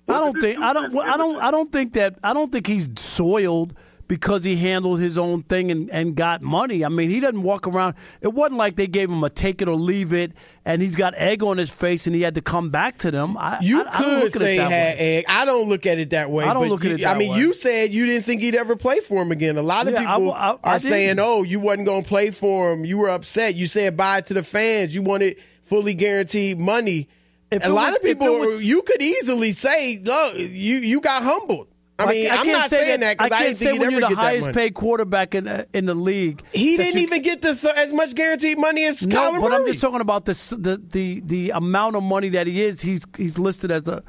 I 0.09 0.19
don't 0.19 0.41
think 0.41 0.59
I 0.59 0.73
don't 0.73 0.97
I 0.97 1.17
don't 1.17 1.37
I 1.37 1.51
don't 1.51 1.71
think 1.73 1.93
that 1.93 2.19
I 2.23 2.33
don't 2.33 2.51
think 2.51 2.67
he's 2.67 2.89
soiled 2.99 3.75
because 4.11 4.43
he 4.43 4.57
handled 4.57 4.99
his 4.99 5.17
own 5.17 5.41
thing 5.45 5.71
and, 5.71 5.89
and 5.91 6.17
got 6.17 6.43
money. 6.43 6.85
I 6.85 6.89
mean, 6.89 7.11
he 7.11 7.21
doesn't 7.21 7.43
walk 7.45 7.69
around. 7.69 7.95
It 8.21 8.35
wasn't 8.35 8.59
like 8.59 8.75
they 8.75 8.89
gave 8.89 9.09
him 9.09 9.23
a 9.23 9.31
take 9.31 9.63
it 9.63 9.69
or 9.69 9.77
leave 9.77 10.13
it, 10.13 10.33
and 10.65 10.83
he's 10.83 10.97
got 10.97 11.15
egg 11.15 11.45
on 11.45 11.59
his 11.59 11.71
face, 11.71 12.09
and 12.09 12.17
he 12.17 12.23
had 12.23 12.35
to 12.35 12.41
come 12.43 12.71
back 12.71 12.99
to 12.99 13.13
them. 13.13 13.37
I, 13.39 13.59
You 13.63 13.79
I, 13.79 13.83
I 13.83 13.85
don't 13.85 13.93
could 14.03 14.25
look 14.25 14.35
at 14.37 14.41
say 14.41 14.55
it 14.57 14.59
that 14.59 14.71
had 14.73 14.99
way. 14.99 15.17
egg. 15.19 15.25
I 15.29 15.45
don't 15.45 15.69
look 15.69 15.87
at 15.87 15.99
it 16.01 16.11
that 16.11 16.29
way. 16.29 16.45
I 16.45 16.53
don't 16.55 16.65
but 16.65 16.71
look 16.71 16.85
at 16.85 16.89
you- 16.89 16.95
it 16.97 17.01
that 17.03 17.15
I 17.15 17.19
mean, 17.21 17.31
way. 17.31 17.39
you 17.39 17.55
said 17.55 17.93
you 17.93 18.05
didn't 18.05 18.25
think 18.25 18.41
he'd 18.43 18.57
ever 18.57 18.75
play 18.75 18.99
for 18.99 19.23
him 19.23 19.31
again. 19.31 19.57
A 19.57 19.63
lot 19.63 19.87
of 19.87 19.93
Yeah, 19.95 20.01
I 20.13 20.17
people 20.17 20.33
I- 20.33 20.57
I 20.65 20.73
are 20.75 20.79
saying, 20.81 21.19
"Oh, 21.21 21.45
you 21.45 21.61
wasn't 21.61 21.87
going 21.87 22.03
to 22.03 22.09
play 22.09 22.33
for 22.33 22.73
him. 22.73 22.85
You 22.85 22.99
were 22.99 23.11
upset. 23.11 23.55
You 23.55 23.67
said 23.69 23.97
bye 23.97 24.23
to 24.23 24.35
the 24.35 24.43
fans. 24.43 24.93
You 24.93 25.03
wanted 25.03 25.37
fully 25.63 25.95
guaranteed 25.95 26.61
money." 26.61 27.09
If 27.53 27.65
a 27.65 27.69
lot 27.69 27.91
was- 27.91 27.97
of 27.99 28.03
people, 28.03 28.41
was- 28.41 28.61
you 28.63 28.83
could 28.83 29.01
easily 29.03 29.53
say, 29.53 30.01
"Look, 30.03 30.35
you 30.37 30.79
you 30.79 31.01
got 31.01 31.23
humbled." 31.23 31.69
I 32.01 32.11
mean, 32.13 32.31
I 32.31 32.37
I'm 32.37 32.45
can't 32.47 32.71
say 32.71 32.77
saying 32.85 33.01
that 33.01 33.19
because 33.19 33.33
I, 33.33 33.37
can't 33.37 33.47
didn't 33.49 33.57
say 33.59 33.65
think 33.67 33.73
he'd 33.75 33.81
when 33.81 33.87
ever 33.89 34.01
you're 34.01 34.09
the 34.09 34.15
get 34.17 34.23
highest 34.23 34.47
money. 34.49 34.55
paid 34.55 34.75
quarterback 34.75 35.35
in 35.35 35.47
uh, 35.49 35.65
in 35.73 35.87
the 35.87 35.95
league. 35.95 36.43
He 36.53 36.77
didn't 36.77 36.97
you- 37.01 37.07
even 37.07 37.23
get 37.23 37.43
the 37.43 37.55
th- 37.55 37.75
as 37.75 37.93
much 37.93 38.15
guaranteed 38.15 38.59
money 38.59 38.85
as 38.85 39.07
No, 39.07 39.33
Kyler 39.33 39.41
but 39.41 39.53
I'm 39.53 39.67
just 39.67 39.81
talking 39.81 40.01
about 40.01 40.25
the, 40.25 40.33
the 40.59 40.83
the 40.91 41.21
the 41.21 41.51
amount 41.51 41.97
of 41.97 42.03
money 42.03 42.31
that 42.31 42.47
he 42.47 42.63
is. 42.63 42.81
He's 42.81 43.05
he's 43.17 43.39
listed 43.39 43.71
as 43.71 43.83
the 43.85 44.03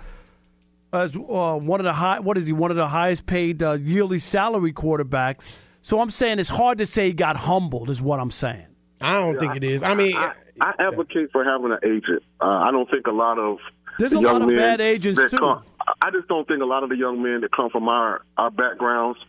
as 0.93 1.15
uh, 1.15 1.55
one 1.57 1.79
of 1.79 1.85
the 1.85 1.93
high. 1.93 2.19
What 2.19 2.37
is 2.37 2.47
he? 2.47 2.53
One 2.53 2.71
of 2.71 2.77
the 2.77 2.87
highest 2.87 3.25
paid 3.25 3.63
uh, 3.63 3.73
yearly 3.73 4.19
salary 4.19 4.73
quarterbacks. 4.73 5.45
So 5.81 5.99
I'm 5.99 6.11
saying 6.11 6.39
it's 6.39 6.49
hard 6.49 6.77
to 6.79 6.85
say 6.85 7.07
he 7.07 7.13
got 7.13 7.37
humbled. 7.37 7.89
Is 7.89 8.01
what 8.01 8.19
I'm 8.19 8.31
saying. 8.31 8.65
I 8.99 9.13
don't 9.13 9.39
think 9.39 9.55
it 9.55 9.63
is. 9.63 9.81
I 9.81 9.95
mean, 9.95 10.15
I, 10.15 10.33
I 10.61 10.73
advocate 10.77 11.31
for 11.31 11.43
having 11.43 11.71
an 11.71 11.79
agent. 11.83 12.21
Uh, 12.39 12.45
I 12.45 12.69
don't 12.71 12.87
think 12.91 13.07
a 13.07 13.11
lot 13.11 13.39
of 13.39 13.57
There's 13.97 14.11
the 14.11 14.19
a 14.19 14.21
young 14.21 14.39
lot 14.41 14.49
of 14.51 14.55
bad 14.55 14.79
agents, 14.79 15.31
too. 15.31 15.37
Come, 15.39 15.63
I 16.01 16.11
just 16.11 16.27
don't 16.27 16.47
think 16.47 16.61
a 16.61 16.65
lot 16.65 16.83
of 16.83 16.89
the 16.89 16.97
young 16.97 17.21
men 17.21 17.41
that 17.41 17.51
come 17.51 17.69
from 17.69 17.87
our 17.87 18.21
our 18.37 18.51
backgrounds 18.51 19.19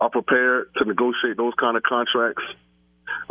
are 0.00 0.10
prepared 0.10 0.72
to 0.76 0.84
negotiate 0.84 1.36
those 1.36 1.54
kind 1.58 1.76
of 1.76 1.82
contracts. 1.82 2.42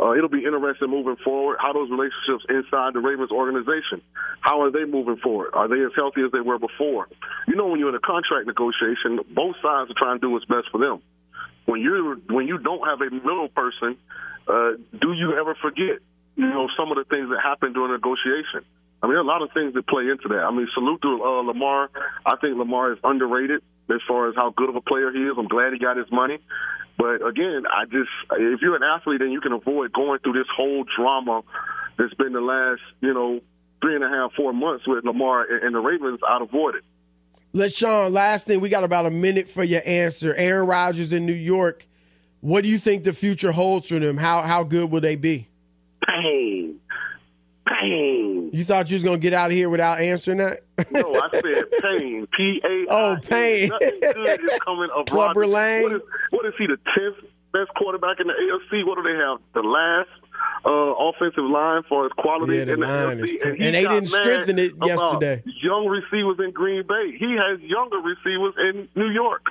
Uh, 0.00 0.12
it'll 0.12 0.28
be 0.28 0.44
interesting 0.44 0.90
moving 0.90 1.16
forward 1.24 1.56
how 1.60 1.72
those 1.72 1.90
relationships 1.90 2.44
inside 2.48 2.92
the 2.92 3.00
Ravens 3.00 3.30
organization. 3.30 4.02
How 4.40 4.62
are 4.62 4.70
they 4.70 4.84
moving 4.84 5.16
forward? 5.16 5.50
Are 5.54 5.68
they 5.68 5.80
as 5.84 5.92
healthy 5.94 6.22
as 6.22 6.32
they 6.32 6.40
were 6.40 6.58
before? 6.58 7.08
You 7.48 7.56
know, 7.56 7.66
when 7.68 7.80
you're 7.80 7.88
in 7.88 7.94
a 7.94 8.00
contract 8.00 8.46
negotiation, 8.46 9.20
both 9.32 9.56
sides 9.62 9.90
are 9.90 9.96
trying 9.96 10.20
to 10.20 10.26
do 10.26 10.30
what's 10.30 10.44
best 10.44 10.68
for 10.70 10.78
them. 10.78 11.00
When 11.64 11.80
you 11.80 12.20
when 12.28 12.46
you 12.46 12.58
don't 12.58 12.86
have 12.86 13.00
a 13.00 13.10
middle 13.10 13.48
person, 13.48 13.96
uh, 14.46 14.72
do 15.00 15.12
you 15.12 15.36
ever 15.38 15.54
forget? 15.60 15.98
You 16.36 16.46
know, 16.46 16.68
some 16.76 16.90
of 16.92 16.98
the 16.98 17.04
things 17.04 17.30
that 17.30 17.40
happen 17.42 17.72
during 17.72 17.92
negotiation. 17.92 18.64
I 19.02 19.06
mean, 19.06 19.14
there 19.14 19.20
are 19.20 19.24
a 19.24 19.26
lot 19.26 19.42
of 19.42 19.50
things 19.52 19.74
that 19.74 19.86
play 19.86 20.04
into 20.08 20.28
that. 20.28 20.44
I 20.44 20.50
mean, 20.50 20.66
salute 20.74 21.02
to 21.02 21.22
uh, 21.22 21.42
Lamar. 21.42 21.90
I 22.24 22.36
think 22.40 22.56
Lamar 22.56 22.92
is 22.92 22.98
underrated 23.04 23.62
as 23.90 24.00
far 24.08 24.28
as 24.28 24.34
how 24.34 24.52
good 24.56 24.68
of 24.68 24.76
a 24.76 24.80
player 24.80 25.12
he 25.12 25.20
is. 25.20 25.34
I'm 25.38 25.48
glad 25.48 25.72
he 25.72 25.78
got 25.78 25.96
his 25.96 26.10
money. 26.10 26.38
But 26.98 27.26
again, 27.26 27.64
I 27.70 27.84
just 27.84 28.10
if 28.32 28.60
you're 28.62 28.76
an 28.76 28.82
athlete 28.82 29.20
and 29.20 29.32
you 29.32 29.40
can 29.40 29.52
avoid 29.52 29.92
going 29.92 30.18
through 30.20 30.32
this 30.32 30.48
whole 30.56 30.84
drama 30.96 31.42
that's 31.98 32.14
been 32.14 32.32
the 32.32 32.40
last, 32.40 32.80
you 33.00 33.12
know, 33.12 33.40
three 33.82 33.94
and 33.94 34.02
a 34.02 34.08
half, 34.08 34.32
four 34.32 34.52
months 34.52 34.86
with 34.86 35.04
Lamar 35.04 35.42
and 35.42 35.62
and 35.62 35.74
the 35.74 35.80
Ravens, 35.80 36.20
I'd 36.26 36.42
avoid 36.42 36.76
it. 36.76 36.84
Let's 37.52 37.80
last 37.82 38.46
thing, 38.46 38.60
we 38.60 38.68
got 38.68 38.84
about 38.84 39.06
a 39.06 39.10
minute 39.10 39.48
for 39.48 39.64
your 39.64 39.82
answer. 39.86 40.34
Aaron 40.34 40.66
Rodgers 40.66 41.12
in 41.12 41.26
New 41.26 41.32
York. 41.32 41.86
What 42.40 42.62
do 42.62 42.68
you 42.68 42.78
think 42.78 43.04
the 43.04 43.12
future 43.12 43.52
holds 43.52 43.88
for 43.88 43.98
them? 43.98 44.16
How 44.16 44.42
how 44.42 44.64
good 44.64 44.90
will 44.90 45.00
they 45.00 45.16
be? 45.16 45.48
Pain. 46.06 46.80
Pain. 47.66 48.25
You 48.56 48.64
thought 48.64 48.90
you 48.90 48.94
was 48.94 49.02
gonna 49.04 49.18
get 49.18 49.34
out 49.34 49.50
of 49.50 49.52
here 49.56 49.68
without 49.68 50.00
answering 50.00 50.38
that? 50.38 50.62
No, 50.90 51.12
I 51.14 51.28
said 51.30 51.64
pain. 51.82 52.26
P 52.34 52.60
A. 52.64 52.86
Oh, 52.90 53.16
pain. 53.28 53.68
Nothing 53.68 54.00
good 54.00 54.40
is 54.44 54.58
coming 54.64 54.88
of 54.96 55.04
Clubber 55.04 55.46
Lang. 55.46 55.82
What 55.82 55.92
is, 55.92 56.00
what 56.30 56.46
is 56.46 56.54
he? 56.56 56.66
The 56.66 56.78
tenth 56.94 57.16
best 57.52 57.68
quarterback 57.76 58.18
in 58.18 58.28
the 58.28 58.32
AFC. 58.32 58.86
What 58.86 58.96
do 58.96 59.02
they 59.02 59.18
have? 59.18 59.40
The 59.52 59.60
last 59.60 60.08
uh, 60.64 60.70
offensive 60.70 61.44
line 61.44 61.82
for 61.86 62.06
its 62.06 62.14
quality 62.14 62.56
Yeah, 62.56 62.64
the 62.64 62.72
in 62.72 62.80
the 62.80 62.86
line 62.86 63.18
AFC, 63.18 63.24
is 63.24 63.42
and, 63.42 63.52
and 63.62 63.74
they 63.74 63.82
didn't 63.82 64.06
strengthen 64.08 64.58
it 64.58 64.72
yesterday. 64.82 65.42
Young 65.62 65.86
receivers 65.86 66.38
in 66.42 66.52
Green 66.52 66.86
Bay. 66.86 67.14
He 67.18 67.36
has 67.36 67.60
younger 67.60 67.98
receivers 67.98 68.54
in 68.56 68.88
New 68.94 69.10
York. 69.10 69.46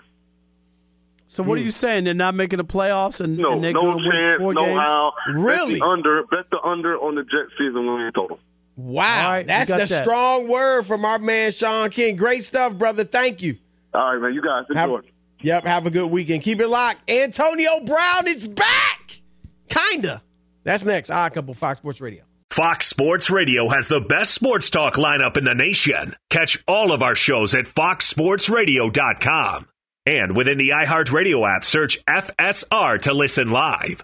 So 1.27 1.43
what 1.43 1.59
are 1.59 1.61
you 1.61 1.69
saying? 1.71 2.05
They're 2.05 2.13
not 2.15 2.33
making 2.33 2.57
the 2.57 2.65
playoffs 2.65 3.19
and, 3.21 3.37
No, 3.37 3.53
and 3.53 3.63
they're 3.63 3.73
no 3.73 3.81
going 3.81 3.97
to 3.99 4.03
win 4.09 4.23
chance, 4.23 4.39
four 4.39 4.53
no 4.53 4.65
games? 4.65 4.79
how. 4.79 5.13
Really? 5.31 5.73
Bet 5.73 5.79
the 5.79 5.85
under. 5.85 6.23
Bet 6.31 6.45
the 6.49 6.61
under 6.63 6.97
on 6.97 7.15
the 7.15 7.23
Jet 7.23 7.49
season 7.57 7.85
win 7.85 8.11
total. 8.15 8.39
Wow, 8.77 9.27
All 9.27 9.31
right, 9.33 9.47
that's 9.47 9.69
a 9.69 9.77
that. 9.77 9.87
strong 10.03 10.49
word 10.49 10.83
from 10.83 11.05
our 11.05 11.17
man 11.19 11.51
Shaun 11.53 11.89
King. 11.91 12.17
Great 12.17 12.43
stuff, 12.43 12.75
brother. 12.77 13.03
Thank 13.05 13.41
you. 13.41 13.57
All 13.93 14.13
right, 14.13 14.21
man. 14.21 14.33
You 14.33 14.41
guys 14.41 14.65
Have- 14.75 14.89
enjoy. 14.89 15.07
Yep, 15.41 15.65
have 15.65 15.85
a 15.85 15.89
good 15.91 16.09
weekend. 16.11 16.41
Keep 16.43 16.59
it 16.61 16.67
locked. 16.67 17.09
Antonio 17.09 17.79
Brown 17.85 18.27
is 18.27 18.47
back. 18.47 19.21
Kinda. 19.69 20.21
That's 20.63 20.83
next. 20.85 21.11
Odd 21.11 21.33
Couple 21.33 21.53
Fox 21.53 21.79
Sports 21.79 22.01
Radio. 22.01 22.23
Fox 22.49 22.87
Sports 22.87 23.29
Radio 23.29 23.67
has 23.69 23.87
the 23.87 23.99
best 24.01 24.33
sports 24.33 24.69
talk 24.69 24.95
lineup 24.95 25.37
in 25.37 25.43
the 25.43 25.53
nation. 25.53 26.15
Catch 26.29 26.63
all 26.67 26.91
of 26.91 27.03
our 27.03 27.15
shows 27.15 27.53
at 27.53 27.65
foxsportsradio.com. 27.65 29.67
And 30.07 30.35
within 30.37 30.57
the 30.57 30.69
iHeartRadio 30.69 31.55
app, 31.55 31.65
search 31.65 32.03
FSR 32.05 33.01
to 33.01 33.13
listen 33.13 33.51
live. 33.51 34.03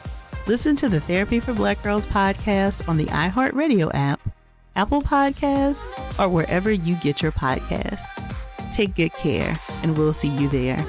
Listen 0.51 0.75
to 0.75 0.89
the 0.89 0.99
Therapy 0.99 1.39
for 1.39 1.53
Black 1.53 1.81
Girls 1.81 2.05
podcast 2.05 2.89
on 2.89 2.97
the 2.97 3.05
iHeartRadio 3.05 3.89
app, 3.93 4.19
Apple 4.75 5.01
Podcasts, 5.01 5.79
or 6.19 6.27
wherever 6.27 6.69
you 6.69 6.95
get 6.95 7.21
your 7.21 7.31
podcasts. 7.31 8.03
Take 8.73 8.95
good 8.95 9.13
care, 9.13 9.55
and 9.81 9.97
we'll 9.97 10.11
see 10.11 10.27
you 10.27 10.49
there. 10.49 10.85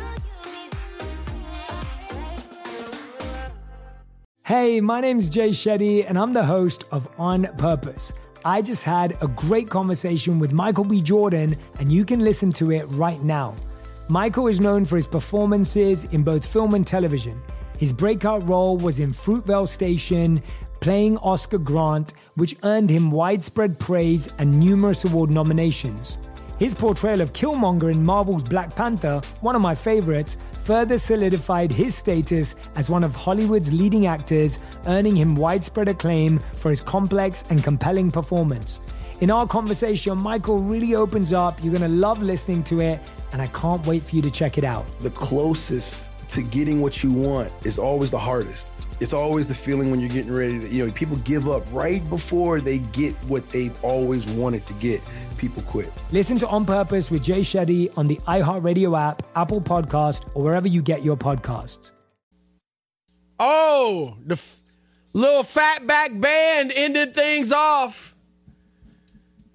Hey, 4.43 4.81
my 4.81 5.01
name's 5.01 5.31
Jay 5.31 5.51
Shetty, 5.51 6.05
and 6.09 6.19
I'm 6.19 6.33
the 6.33 6.45
host 6.45 6.83
of 6.91 7.09
On 7.17 7.45
Purpose. 7.57 8.13
I 8.45 8.63
just 8.63 8.83
had 8.83 9.17
a 9.23 9.29
great 9.29 9.71
conversation 9.71 10.41
with 10.41 10.51
Michael 10.51 10.83
B. 10.83 11.01
Jordan, 11.01 11.57
and 11.79 11.93
you 11.93 12.05
can 12.05 12.19
listen 12.19 12.51
to 12.55 12.73
it 12.73 12.83
right 12.89 13.23
now. 13.23 13.55
Michael 14.09 14.49
is 14.49 14.59
known 14.59 14.85
for 14.85 14.97
his 14.97 15.07
performances 15.07 16.03
in 16.07 16.25
both 16.25 16.45
film 16.45 16.75
and 16.75 16.85
television. 16.85 17.41
His 17.79 17.93
breakout 17.93 18.49
role 18.49 18.77
was 18.77 19.01
in 19.01 19.13
Fruitvale 19.13 19.69
Station, 19.69 20.43
playing 20.81 21.17
Oscar 21.19 21.59
Grant, 21.59 22.13
which 22.35 22.57
earned 22.63 22.91
him 22.91 23.11
widespread 23.11 23.79
praise 23.79 24.29
and 24.39 24.59
numerous 24.59 25.05
award 25.05 25.31
nominations. 25.31 26.19
His 26.59 26.75
portrayal 26.75 27.21
of 27.21 27.33
Killmonger 27.33 27.91
in 27.91 28.05
Marvel's 28.05 28.45
Black 28.45 28.77
Panther, 28.77 29.21
one 29.41 29.57
of 29.57 29.63
my 29.63 29.75
favorites, 29.75 30.37
further 30.63 30.97
solidified 30.97 31.73
his 31.73 31.95
status 31.95 32.55
as 32.77 32.89
one 32.89 33.03
of 33.03 33.17
Hollywood's 33.17 33.73
leading 33.73 34.07
actors, 34.07 34.61
earning 34.87 35.17
him 35.17 35.35
widespread 35.35 35.89
acclaim 35.89 36.39
for 36.59 36.71
his 36.71 36.81
complex 36.81 37.43
and 37.51 37.65
compelling 37.65 38.13
performance. 38.13 38.81
In 39.21 39.31
our 39.31 39.47
conversation, 39.47 40.19
Michael 40.19 40.59
really 40.59 40.95
opens 40.95 41.33
up. 41.33 41.59
You're 41.63 41.77
going 41.77 41.91
to 41.91 41.97
love 41.97 42.23
listening 42.23 42.63
to 42.65 42.81
it, 42.81 43.01
and 43.33 43.43
I 43.43 43.49
can't 43.49 43.85
wait 43.87 44.05
for 44.05 44.17
you 44.17 44.23
to 44.23 44.31
check 44.31 44.59
it 44.59 44.65
out. 44.65 44.85
The 45.01 45.11
closest 45.11 45.99
to 46.33 46.43
getting 46.43 46.81
what 46.81 47.03
you 47.03 47.13
want 47.13 47.53
is 47.65 47.79
always 47.79 48.11
the 48.11 48.19
hardest. 48.19 48.73
It's 49.01 49.13
always 49.13 49.47
the 49.47 49.55
feeling 49.55 49.91
when 49.91 50.01
you're 50.01 50.09
getting 50.09 50.33
ready 50.33 50.61
to, 50.61 50.69
you 50.69 50.87
know, 50.87 50.93
people 50.93 51.17
give 51.19 51.49
up 51.49 51.65
right 51.73 52.09
before 52.09 52.61
they 52.61 52.79
get 52.79 53.15
what 53.25 53.47
they've 53.51 53.77
always 53.85 54.27
wanted 54.29 54.67
to 54.67 54.73
get. 54.75 55.01
People 55.37 55.63
quit. 55.65 55.91
Listen 56.13 56.39
to 56.39 56.47
On 56.49 56.65
Purpose 56.65 57.11
with 57.11 57.23
Jay 57.23 57.41
Shetty 57.41 57.93
on 57.99 58.07
the 58.07 58.17
iHeartRadio 58.29 58.99
app, 58.99 59.25
Apple 59.35 59.61
Podcast, 59.61 60.25
or 60.35 60.45
wherever 60.45 60.69
you 60.69 60.83
get 60.83 61.03
your 61.03 61.17
podcasts. 61.17 61.91
Oh, 63.41 64.17
the 64.25 64.35
f- 64.35 64.61
little 65.13 65.43
fatback 65.43 66.19
band 66.21 66.73
ended 66.75 67.15
things 67.15 67.51
off. 67.51 68.15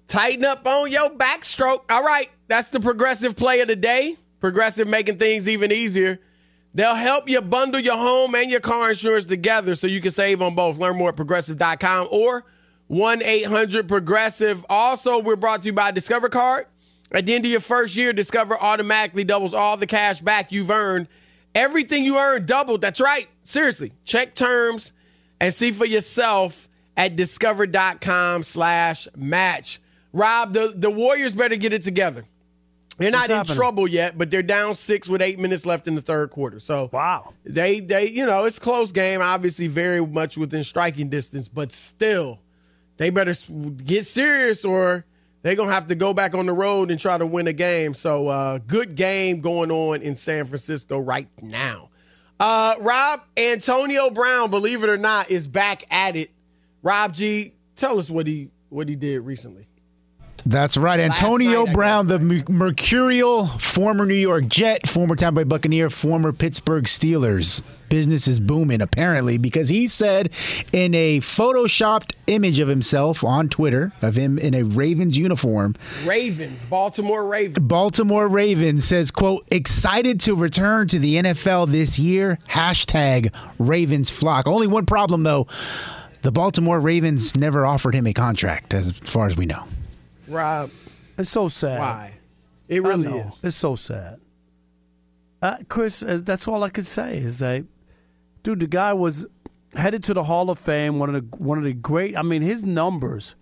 Tighten 0.06 0.44
up 0.44 0.66
on 0.66 0.92
your 0.92 1.10
backstroke. 1.10 1.84
All 1.90 2.02
right, 2.02 2.30
that's 2.48 2.68
the 2.68 2.80
progressive 2.80 3.34
play 3.34 3.60
of 3.60 3.68
the 3.68 3.76
day. 3.76 4.16
Progressive 4.40 4.86
making 4.88 5.16
things 5.16 5.48
even 5.48 5.72
easier. 5.72 6.20
They'll 6.74 6.94
help 6.94 7.28
you 7.28 7.40
bundle 7.40 7.80
your 7.80 7.96
home 7.96 8.34
and 8.34 8.50
your 8.50 8.60
car 8.60 8.90
insurance 8.90 9.24
together 9.24 9.74
so 9.74 9.86
you 9.86 10.00
can 10.00 10.10
save 10.10 10.42
on 10.42 10.54
both. 10.54 10.78
Learn 10.78 10.96
more 10.96 11.08
at 11.08 11.16
progressive.com 11.16 12.08
or 12.10 12.44
1 12.88 13.22
800 13.22 13.88
Progressive. 13.88 14.64
Also, 14.68 15.20
we're 15.20 15.36
brought 15.36 15.62
to 15.62 15.66
you 15.66 15.72
by 15.72 15.90
Discover 15.90 16.28
Card. 16.28 16.66
At 17.12 17.24
the 17.24 17.34
end 17.34 17.44
of 17.46 17.50
your 17.50 17.60
first 17.60 17.96
year, 17.96 18.12
Discover 18.12 18.58
automatically 18.60 19.24
doubles 19.24 19.54
all 19.54 19.76
the 19.76 19.86
cash 19.86 20.20
back 20.20 20.52
you've 20.52 20.70
earned. 20.70 21.08
Everything 21.54 22.04
you 22.04 22.18
earned 22.18 22.46
doubled. 22.46 22.80
That's 22.80 23.00
right. 23.00 23.28
Seriously. 23.44 23.92
Check 24.04 24.34
terms 24.34 24.92
and 25.40 25.52
see 25.52 25.70
for 25.70 25.86
yourself 25.86 26.68
at 26.96 27.16
discover.com 27.16 28.42
slash 28.42 29.08
match. 29.16 29.80
Rob, 30.12 30.52
the, 30.52 30.72
the 30.74 30.90
Warriors 30.90 31.34
better 31.34 31.56
get 31.56 31.72
it 31.72 31.82
together. 31.82 32.24
They're 32.98 33.10
not 33.12 33.20
What's 33.20 33.30
in 33.30 33.36
happening? 33.36 33.56
trouble 33.56 33.88
yet, 33.88 34.18
but 34.18 34.30
they're 34.30 34.42
down 34.42 34.74
six 34.74 35.08
with 35.08 35.22
eight 35.22 35.38
minutes 35.38 35.64
left 35.64 35.86
in 35.86 35.94
the 35.94 36.00
third 36.02 36.30
quarter. 36.30 36.58
So 36.60 36.90
wow, 36.92 37.32
they 37.44 37.80
they 37.80 38.08
you 38.08 38.26
know 38.26 38.44
it's 38.44 38.58
a 38.58 38.60
close 38.60 38.90
game, 38.92 39.20
obviously 39.22 39.68
very 39.68 40.04
much 40.04 40.36
within 40.36 40.64
striking 40.64 41.08
distance, 41.08 41.48
but 41.48 41.70
still, 41.72 42.40
they 42.96 43.10
better 43.10 43.32
get 43.84 44.04
serious 44.04 44.64
or 44.64 45.04
they're 45.42 45.54
gonna 45.54 45.72
have 45.72 45.86
to 45.86 45.94
go 45.94 46.12
back 46.12 46.34
on 46.34 46.46
the 46.46 46.52
road 46.52 46.90
and 46.90 46.98
try 46.98 47.16
to 47.16 47.24
win 47.24 47.46
a 47.46 47.52
game. 47.52 47.94
So 47.94 48.26
uh, 48.26 48.58
good 48.58 48.96
game 48.96 49.40
going 49.40 49.70
on 49.70 50.02
in 50.02 50.16
San 50.16 50.44
Francisco 50.46 50.98
right 50.98 51.28
now. 51.40 51.90
Uh, 52.40 52.74
Rob 52.80 53.20
Antonio 53.36 54.10
Brown, 54.10 54.50
believe 54.50 54.82
it 54.82 54.88
or 54.90 54.96
not, 54.96 55.30
is 55.30 55.46
back 55.46 55.84
at 55.90 56.16
it. 56.16 56.30
Rob 56.82 57.14
G, 57.14 57.52
tell 57.76 57.98
us 57.98 58.10
what 58.10 58.26
he 58.26 58.50
what 58.70 58.88
he 58.88 58.96
did 58.96 59.20
recently. 59.20 59.68
That's 60.46 60.76
right. 60.76 61.00
Antonio 61.00 61.66
Brown, 61.66 62.06
the 62.06 62.18
mer- 62.18 62.44
mercurial 62.48 63.46
former 63.46 64.06
New 64.06 64.14
York 64.14 64.48
Jet, 64.48 64.86
former 64.88 65.16
Tampa 65.16 65.40
Bay 65.40 65.44
Buccaneer, 65.44 65.90
former 65.90 66.32
Pittsburgh 66.32 66.84
Steelers. 66.84 67.62
Business 67.88 68.28
is 68.28 68.38
booming, 68.38 68.82
apparently, 68.82 69.38
because 69.38 69.70
he 69.70 69.88
said 69.88 70.30
in 70.72 70.94
a 70.94 71.20
photoshopped 71.20 72.12
image 72.26 72.58
of 72.58 72.68
himself 72.68 73.24
on 73.24 73.48
Twitter, 73.48 73.92
of 74.02 74.14
him 74.14 74.38
in 74.38 74.52
a 74.54 74.62
Ravens 74.62 75.16
uniform, 75.16 75.74
Ravens, 76.04 76.66
Baltimore 76.66 77.26
Ravens. 77.26 77.66
Baltimore 77.66 78.28
Ravens 78.28 78.84
says, 78.84 79.10
quote, 79.10 79.46
excited 79.50 80.20
to 80.22 80.34
return 80.34 80.86
to 80.88 80.98
the 80.98 81.16
NFL 81.16 81.70
this 81.72 81.98
year. 81.98 82.38
Hashtag 82.50 83.34
Ravens 83.58 84.10
flock. 84.10 84.46
Only 84.46 84.66
one 84.66 84.84
problem, 84.84 85.22
though. 85.22 85.46
The 86.20 86.32
Baltimore 86.32 86.80
Ravens 86.80 87.36
never 87.36 87.64
offered 87.64 87.94
him 87.94 88.06
a 88.06 88.12
contract, 88.12 88.74
as 88.74 88.92
far 88.92 89.26
as 89.28 89.36
we 89.36 89.46
know. 89.46 89.64
Rob, 90.28 90.70
it's 91.16 91.30
so 91.30 91.48
sad. 91.48 91.78
Why? 91.80 92.14
It 92.68 92.82
really 92.82 93.08
is. 93.08 93.32
It's 93.42 93.56
so 93.56 93.76
sad. 93.76 94.20
Uh, 95.40 95.58
Chris, 95.68 96.02
uh, 96.02 96.20
that's 96.22 96.46
all 96.48 96.62
I 96.64 96.68
could 96.68 96.86
say 96.86 97.16
is 97.18 97.38
that, 97.38 97.64
dude, 98.42 98.60
the 98.60 98.66
guy 98.66 98.92
was 98.92 99.26
headed 99.74 100.02
to 100.04 100.14
the 100.14 100.24
Hall 100.24 100.50
of 100.50 100.58
Fame. 100.58 100.98
One 100.98 101.14
of 101.14 101.30
the 101.30 101.36
one 101.36 101.58
of 101.58 101.64
the 101.64 101.72
great. 101.72 102.16
I 102.16 102.22
mean, 102.22 102.42
his 102.42 102.64
numbers. 102.64 103.36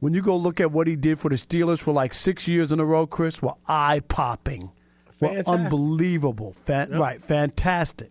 When 0.00 0.14
you 0.14 0.22
go 0.22 0.36
look 0.36 0.58
at 0.60 0.72
what 0.72 0.88
he 0.88 0.96
did 0.96 1.20
for 1.20 1.28
the 1.28 1.36
Steelers 1.36 1.78
for 1.78 1.92
like 1.92 2.12
six 2.12 2.48
years 2.48 2.72
in 2.72 2.80
a 2.80 2.84
row, 2.84 3.06
Chris, 3.06 3.40
were 3.40 3.54
eye 3.68 4.00
popping, 4.08 4.72
were 5.20 5.42
unbelievable. 5.46 6.52
Fan, 6.52 6.90
Yep. 6.90 6.98
Right, 7.00 7.22
fantastic. 7.22 8.10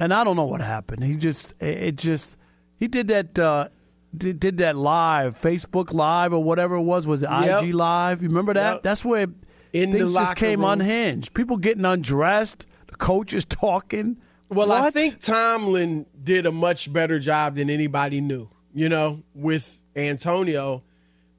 And 0.00 0.12
I 0.12 0.24
don't 0.24 0.34
know 0.34 0.46
what 0.46 0.60
happened. 0.62 1.04
He 1.04 1.14
just 1.14 1.54
it 1.60 1.94
just 1.94 2.36
he 2.76 2.88
did 2.88 3.06
that 3.08 3.38
uh 3.38 3.68
did, 4.16 4.40
did 4.40 4.58
that 4.58 4.76
live, 4.76 5.36
Facebook 5.38 5.92
live 5.92 6.32
or 6.32 6.42
whatever 6.42 6.76
it 6.76 6.82
was, 6.82 7.06
was 7.06 7.22
it 7.22 7.30
Yep. 7.30 7.62
IG 7.64 7.74
live? 7.74 8.22
You 8.22 8.28
remember 8.28 8.54
that? 8.54 8.74
Yep. 8.74 8.82
That's 8.82 9.04
where 9.04 9.28
In 9.72 9.92
things 9.92 10.12
just 10.14 10.36
came 10.36 10.60
room. 10.60 10.70
unhinged. 10.70 11.32
People 11.34 11.56
getting 11.56 11.84
undressed, 11.84 12.66
the 12.88 12.96
coaches 12.96 13.44
talking. 13.48 14.16
Well, 14.48 14.72
I 14.72 14.90
think 14.90 15.20
Tomlin 15.20 16.06
did 16.22 16.44
a 16.44 16.50
much 16.50 16.92
better 16.92 17.18
job 17.20 17.54
than 17.54 17.70
anybody 17.70 18.20
knew, 18.20 18.48
you 18.74 18.88
know, 18.88 19.22
with 19.32 19.80
Antonio, 19.94 20.82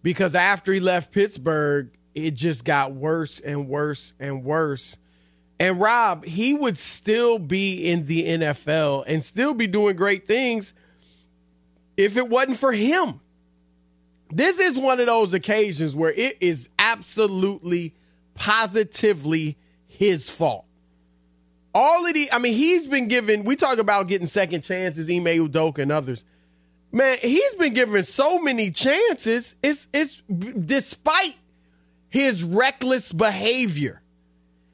because 0.01 0.34
after 0.34 0.72
he 0.72 0.80
left 0.80 1.11
Pittsburgh, 1.11 1.89
it 2.15 2.32
just 2.32 2.63
got 2.63 2.93
worse 2.93 3.39
and 3.41 3.67
worse 3.67 4.13
and 4.19 4.43
worse. 4.45 4.97
And 5.59 5.80
Rob, 5.80 6.26
he 6.26 6.53
would 6.53 6.78
still 6.78 7.38
be 7.38 7.86
in 7.89 8.07
the 8.07 8.24
NFL 8.24 9.03
and 9.07 9.22
still 9.22 9.53
be 9.53 9.67
doing 9.67 9.95
great 9.95 10.26
things 10.26 10.74
if 12.02 12.18
it 12.18 12.28
wasn't 12.28 12.58
for 12.58 12.72
him. 12.72 13.20
This 14.30 14.60
is 14.60 14.78
one 14.78 14.99
of 14.99 15.08
those 15.08 15.34
occasions 15.34 15.95
where 15.95 16.12
it 16.12 16.38
is 16.39 16.70
absolutely, 16.80 17.93
positively 18.36 19.58
his 19.88 20.30
fault 20.30 20.66
all 21.74 22.06
of 22.06 22.14
the 22.14 22.32
I 22.32 22.39
mean, 22.39 22.54
he's 22.54 22.88
been 22.88 23.08
given, 23.08 23.43
we 23.43 23.56
talk 23.56 23.78
about 23.78 24.08
getting 24.08 24.28
second 24.28 24.62
chances, 24.64 25.10
Ime 25.10 25.26
Udoka 25.26 25.80
and 25.80 25.91
others. 25.91 26.26
Man, 26.91 27.18
he's 27.22 27.56
been 27.56 27.74
given 27.74 28.04
so 28.04 28.39
many 28.39 28.72
chances. 28.72 29.56
It's 29.64 29.88
it's 29.93 30.22
despite 30.28 31.38
his 32.10 32.43
reckless 32.43 33.14
behavior. 33.14 34.02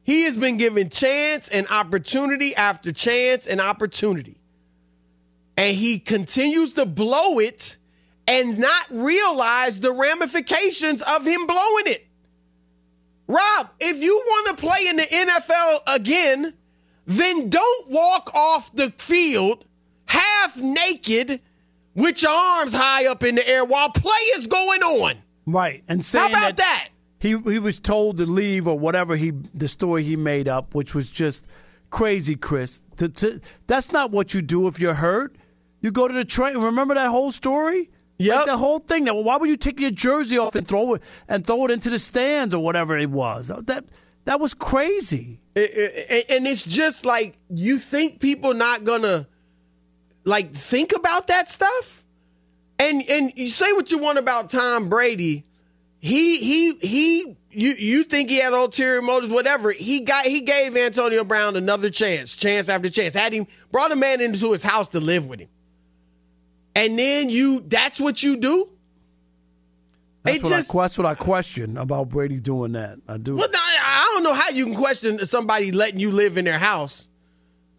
He 0.03 0.23
has 0.23 0.35
been 0.35 0.57
given 0.57 0.89
chance 0.89 1.49
and 1.49 1.67
opportunity 1.67 2.55
after 2.55 2.91
chance 2.91 3.45
and 3.45 3.61
opportunity. 3.61 4.39
And 5.57 5.75
he 5.75 5.99
continues 5.99 6.73
to 6.73 6.85
blow 6.85 7.39
it 7.39 7.77
and 8.27 8.59
not 8.59 8.85
realize 8.89 9.79
the 9.79 9.91
ramifications 9.91 11.01
of 11.01 11.25
him 11.25 11.45
blowing 11.47 11.87
it. 11.87 12.07
Rob, 13.27 13.69
if 13.79 14.01
you 14.01 14.15
want 14.25 14.57
to 14.57 14.65
play 14.65 14.87
in 14.87 14.95
the 14.97 15.03
NFL 15.03 15.95
again, 15.95 16.53
then 17.05 17.49
don't 17.49 17.89
walk 17.89 18.33
off 18.33 18.73
the 18.73 18.91
field 18.91 19.65
half 20.05 20.57
naked 20.61 21.41
with 21.95 22.21
your 22.21 22.31
arms 22.31 22.73
high 22.73 23.07
up 23.07 23.23
in 23.23 23.35
the 23.35 23.47
air 23.47 23.65
while 23.65 23.89
play 23.89 24.11
is 24.35 24.47
going 24.47 24.83
on. 24.83 25.15
Right. 25.45 25.83
And 25.87 26.03
saying 26.03 26.33
How 26.33 26.39
about 26.39 26.57
that? 26.57 26.89
He 27.19 27.29
he 27.29 27.57
was 27.57 27.79
told 27.79 28.17
to 28.17 28.25
leave 28.25 28.67
or 28.67 28.77
whatever 28.77 29.15
he 29.15 29.31
the 29.31 29.67
story 29.67 30.03
he 30.03 30.15
made 30.15 30.47
up, 30.47 30.75
which 30.75 30.93
was 30.93 31.09
just 31.09 31.47
crazy, 31.89 32.35
Chris. 32.35 32.81
To, 32.97 33.09
to, 33.09 33.41
that's 33.65 33.91
not 33.91 34.11
what 34.11 34.33
you 34.33 34.41
do 34.41 34.67
if 34.67 34.79
you're 34.79 34.93
hurt. 34.93 35.35
You 35.87 35.91
go 35.93 36.05
to 36.05 36.13
the 36.13 36.25
train. 36.25 36.57
Remember 36.57 36.95
that 36.95 37.07
whole 37.07 37.31
story? 37.31 37.89
Yeah. 38.17 38.35
Like 38.39 38.45
the 38.47 38.57
whole 38.57 38.79
thing. 38.79 39.05
That 39.05 39.13
well, 39.15 39.23
why 39.23 39.37
would 39.37 39.49
you 39.49 39.55
take 39.55 39.79
your 39.79 39.89
jersey 39.89 40.37
off 40.37 40.53
and 40.53 40.67
throw 40.67 40.95
it 40.95 41.01
and 41.29 41.47
throw 41.47 41.63
it 41.63 41.71
into 41.71 41.89
the 41.89 41.97
stands 41.97 42.53
or 42.53 42.61
whatever 42.61 42.97
it 42.97 43.09
was? 43.09 43.47
That 43.47 43.85
that 44.25 44.41
was 44.41 44.53
crazy. 44.53 45.39
It- 45.55 45.71
it- 46.09 46.25
and 46.29 46.45
it's 46.45 46.65
just 46.65 47.05
like 47.05 47.37
you 47.49 47.79
think 47.79 48.19
people 48.19 48.53
not 48.53 48.83
gonna 48.83 49.29
like 50.25 50.53
think 50.53 50.91
about 50.93 51.27
that 51.27 51.47
stuff 51.49 52.03
and 52.79 53.01
and 53.09 53.31
you 53.37 53.47
say 53.47 53.71
what 53.71 53.89
you 53.89 53.97
want 53.97 54.17
about 54.17 54.49
tom 54.49 54.89
brady 54.89 55.45
he 55.99 56.37
he 56.39 56.73
he 56.81 57.37
you 57.49 57.69
you 57.79 58.03
think 58.03 58.29
he 58.29 58.35
had 58.41 58.51
ulterior 58.51 59.01
motives 59.01 59.31
whatever 59.31 59.71
he 59.71 60.01
got 60.01 60.25
he 60.25 60.41
gave 60.41 60.75
antonio 60.75 61.23
brown 61.23 61.55
another 61.55 61.89
chance 61.89 62.35
chance 62.35 62.67
after 62.67 62.89
chance 62.89 63.13
had 63.13 63.31
him 63.31 63.47
brought 63.71 63.91
a 63.93 63.95
man 63.95 64.19
into 64.19 64.51
his 64.51 64.61
house 64.63 64.89
to 64.89 64.99
live 64.99 65.29
with 65.29 65.39
him 65.39 65.47
and 66.77 66.97
then 66.97 67.29
you 67.29 67.59
that's 67.67 67.99
what 67.99 68.21
you 68.23 68.37
do 68.37 68.69
That's 70.23 70.43
what, 70.43 70.49
just- 70.49 70.75
I, 70.75 70.81
that's 70.81 70.97
what 70.97 71.07
I 71.07 71.15
question 71.15 71.77
about 71.77 72.09
Brady 72.09 72.39
doing 72.39 72.73
that. 72.73 72.99
I 73.07 73.17
do. 73.17 73.35
Well, 73.37 73.47
I, 73.53 73.77
I 73.81 74.11
don't 74.13 74.23
know 74.23 74.33
how 74.33 74.49
you 74.49 74.65
can 74.65 74.75
question 74.75 75.23
somebody 75.25 75.71
letting 75.71 75.99
you 75.99 76.11
live 76.11 76.37
in 76.37 76.45
their 76.45 76.59
house. 76.59 77.09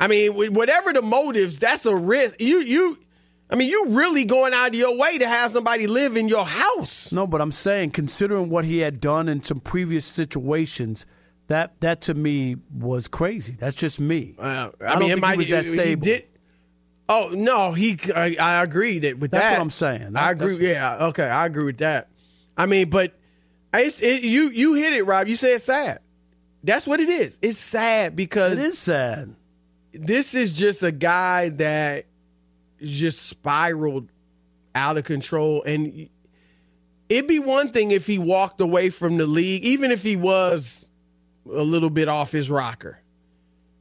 I 0.01 0.07
mean, 0.07 0.33
whatever 0.55 0.93
the 0.93 1.03
motives, 1.03 1.59
that's 1.59 1.85
a 1.85 1.95
risk. 1.95 2.37
You, 2.39 2.61
you, 2.61 2.99
I 3.51 3.57
mean, 3.57 3.69
you 3.69 3.87
really 3.89 4.25
going 4.25 4.53
out 4.55 4.69
of 4.69 4.75
your 4.77 4.97
way 4.97 5.19
to 5.19 5.27
have 5.29 5.51
somebody 5.51 5.87
live 5.89 6.17
in 6.17 6.29
your 6.29 6.47
house. 6.47 7.13
No, 7.13 7.27
but 7.27 7.41
I'm 7.41 7.51
saying, 7.53 7.91
considering 7.91 8.49
what 8.49 8.65
he 8.65 8.79
had 8.79 9.01
done 9.01 9.29
in 9.29 9.43
some 9.43 9.59
previous 9.61 10.05
situations, 10.07 11.05
that 11.49 11.81
that 11.81 12.01
to 12.03 12.15
me 12.15 12.57
was 12.73 13.09
crazy. 13.09 13.57
That's 13.59 13.75
just 13.77 13.99
me. 14.01 14.37
Uh, 14.39 14.71
I, 14.81 14.85
I 14.87 14.91
don't 14.91 14.99
mean, 15.01 15.11
it 15.11 15.15
think 15.15 15.21
might 15.23 15.33
he 15.33 15.37
was 15.39 15.49
that 15.49 15.65
he 15.65 15.71
stable. 15.71 16.03
did- 16.05 16.25
oh 17.09 17.31
no, 17.33 17.73
he. 17.73 17.99
I, 18.15 18.37
I 18.39 18.63
agree 18.63 18.99
that 19.01 19.19
with 19.19 19.31
That's 19.31 19.45
that. 19.45 19.49
That's 19.51 19.59
what 19.59 19.63
I'm 19.63 19.71
saying. 19.71 20.17
I 20.17 20.31
agree. 20.33 20.57
Yeah. 20.71 21.07
Okay. 21.09 21.25
I 21.25 21.47
agree 21.47 21.65
with 21.65 21.79
that. 21.79 22.09
I 22.57 22.67
mean, 22.67 22.91
but 22.91 23.13
it's, 23.75 24.01
it, 24.01 24.23
you 24.23 24.51
you 24.51 24.75
hit 24.75 24.93
it, 24.93 25.05
Rob. 25.05 25.27
You 25.29 25.37
said 25.37 25.51
it's 25.51 25.65
sad. 25.65 26.01
That's 26.65 26.87
what 26.87 27.01
it 27.01 27.09
is. 27.09 27.39
It's 27.41 27.59
sad 27.59 28.17
because 28.17 28.59
It 28.59 28.65
is 28.65 28.79
sad. 28.79 29.35
this 29.93 30.35
is 30.35 30.53
just 30.55 30.83
a 30.83 30.91
guy 30.91 31.51
that 31.51 32.07
just 32.83 33.27
spiraled 33.27 34.11
out 34.75 34.97
of 34.97 35.05
control 35.05 35.63
and 35.65 36.09
it'd 37.09 37.27
be 37.29 37.39
one 37.41 37.71
thing 37.71 37.91
if 37.91 38.07
he 38.07 38.19
walked 38.19 38.61
away 38.61 38.91
from 38.91 39.17
the 39.17 39.27
league 39.27 39.65
even 39.65 39.91
if 39.91 40.03
he 40.03 40.15
was 40.15 40.89
a 41.53 41.63
little 41.63 41.91
bit 41.91 42.07
off 42.09 42.31
his 42.31 42.49
rocker 42.51 42.99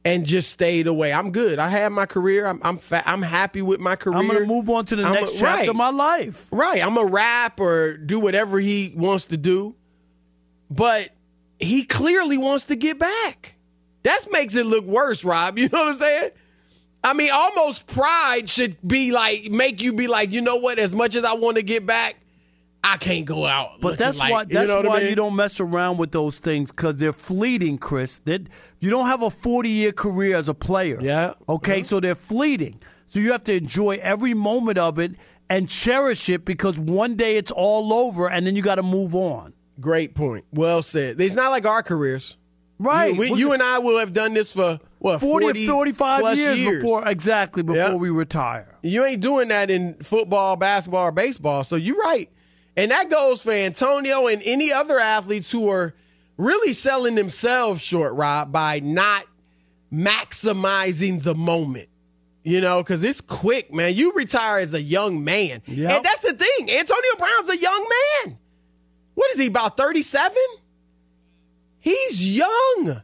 and 0.04 0.24
just 0.24 0.50
stayed 0.50 0.86
away 0.86 1.12
i'm 1.12 1.30
good 1.32 1.58
i 1.58 1.68
had 1.68 1.90
my 1.90 2.06
career 2.06 2.46
i'm 2.46 2.60
i'm, 2.62 2.78
fa- 2.78 3.02
I'm 3.06 3.22
happy 3.22 3.62
with 3.62 3.80
my 3.80 3.96
career 3.96 4.18
I'm 4.18 4.28
to 4.28 4.46
move 4.46 4.70
on 4.70 4.84
to 4.86 4.96
the 4.96 5.02
I'm 5.04 5.12
next 5.14 5.34
a- 5.36 5.38
chapter 5.40 5.60
right. 5.60 5.68
of 5.68 5.76
my 5.76 5.90
life. 5.90 6.46
Right. 6.50 6.82
I'm 6.84 6.96
a 6.96 7.04
rap 7.04 7.60
or 7.60 7.96
do 7.96 8.18
whatever 8.20 8.58
he 8.60 8.92
wants 8.96 9.26
to 9.26 9.36
do. 9.36 9.74
But 10.70 11.10
he 11.58 11.84
clearly 11.84 12.38
wants 12.38 12.64
to 12.64 12.76
get 12.76 12.98
back. 12.98 13.56
That 14.04 14.20
makes 14.30 14.54
it 14.56 14.66
look 14.66 14.84
worse, 14.84 15.24
Rob. 15.24 15.58
You 15.58 15.68
know 15.68 15.78
what 15.84 15.88
I'm 15.88 15.96
saying? 15.96 16.30
I 17.04 17.12
mean, 17.14 17.30
almost 17.32 17.86
pride 17.86 18.48
should 18.50 18.76
be 18.86 19.10
like 19.12 19.50
make 19.50 19.82
you 19.82 19.92
be 19.92 20.06
like, 20.08 20.30
you 20.32 20.40
know 20.40 20.56
what? 20.56 20.78
As 20.78 20.94
much 20.94 21.16
as 21.16 21.24
I 21.24 21.34
want 21.34 21.56
to 21.56 21.62
get 21.62 21.86
back, 21.86 22.16
I 22.84 22.96
can't 22.96 23.26
go 23.26 23.44
out. 23.44 23.80
But 23.80 23.98
that's 23.98 24.18
like- 24.18 24.30
why 24.32 24.40
you 24.42 24.46
that's 24.48 24.68
know 24.68 24.76
what 24.76 24.86
I 24.86 24.88
why 24.88 24.98
mean? 25.00 25.08
you 25.10 25.14
don't 25.16 25.36
mess 25.36 25.60
around 25.60 25.98
with 25.98 26.12
those 26.12 26.38
things 26.38 26.70
because 26.70 26.96
they're 26.96 27.12
fleeting, 27.12 27.78
Chris. 27.78 28.20
That 28.20 28.42
you 28.80 28.90
don't 28.90 29.06
have 29.06 29.22
a 29.22 29.30
forty 29.30 29.70
year 29.70 29.92
career 29.92 30.36
as 30.36 30.48
a 30.48 30.54
player. 30.54 30.98
Yeah. 31.00 31.34
Okay, 31.48 31.80
uh-huh. 31.80 31.86
so 31.86 32.00
they're 32.00 32.14
fleeting. 32.14 32.80
So 33.08 33.18
you 33.20 33.32
have 33.32 33.44
to 33.44 33.54
enjoy 33.54 33.98
every 34.02 34.34
moment 34.34 34.78
of 34.78 34.98
it 34.98 35.12
and 35.50 35.68
cherish 35.68 36.28
it 36.28 36.44
because 36.44 36.78
one 36.78 37.16
day 37.16 37.36
it's 37.36 37.50
all 37.50 37.92
over 37.92 38.28
and 38.30 38.46
then 38.46 38.54
you 38.54 38.62
got 38.62 38.74
to 38.76 38.82
move 38.82 39.14
on. 39.14 39.54
Great 39.80 40.14
point. 40.14 40.44
Well 40.52 40.82
said. 40.82 41.20
It's 41.20 41.34
not 41.34 41.50
like 41.50 41.66
our 41.66 41.82
careers. 41.82 42.36
Right. 42.78 43.14
You, 43.14 43.20
we- 43.20 43.32
you 43.34 43.52
and 43.52 43.62
I 43.62 43.78
will 43.78 43.98
have 43.98 44.12
done 44.12 44.34
this 44.34 44.52
for 44.52 44.78
what 44.98 45.20
40, 45.20 45.46
40 45.46 45.68
or 45.68 45.72
45 45.72 46.20
plus 46.20 46.36
years, 46.36 46.60
years 46.60 46.82
before 46.82 47.08
exactly 47.08 47.62
before 47.62 47.76
Yeah. 47.82 47.94
we 47.94 48.10
retire. 48.10 48.76
You 48.82 49.04
ain't 49.04 49.20
doing 49.20 49.48
that 49.48 49.70
in 49.70 49.94
football, 49.94 50.56
basketball, 50.56 51.06
or 51.06 51.12
baseball. 51.12 51.64
So 51.64 51.76
you're 51.76 51.96
right. 51.98 52.28
And 52.78 52.92
that 52.92 53.10
goes 53.10 53.42
for 53.42 53.50
Antonio 53.50 54.28
and 54.28 54.40
any 54.44 54.72
other 54.72 55.00
athletes 55.00 55.50
who 55.50 55.68
are 55.68 55.96
really 56.36 56.72
selling 56.72 57.16
themselves 57.16 57.82
short, 57.82 58.14
Rob, 58.14 58.52
by 58.52 58.78
not 58.78 59.24
maximizing 59.92 61.20
the 61.20 61.34
moment. 61.34 61.88
You 62.44 62.60
know, 62.60 62.80
because 62.80 63.02
it's 63.02 63.20
quick, 63.20 63.74
man. 63.74 63.96
You 63.96 64.12
retire 64.12 64.60
as 64.60 64.74
a 64.74 64.80
young 64.80 65.24
man. 65.24 65.60
Yep. 65.66 65.90
And 65.90 66.04
that's 66.04 66.20
the 66.20 66.34
thing. 66.34 66.70
Antonio 66.70 67.10
Brown's 67.18 67.50
a 67.50 67.58
young 67.58 67.90
man. 68.24 68.38
What 69.14 69.32
is 69.32 69.40
he, 69.40 69.48
about 69.48 69.76
37? 69.76 70.36
He's 71.80 72.38
young. 72.38 73.02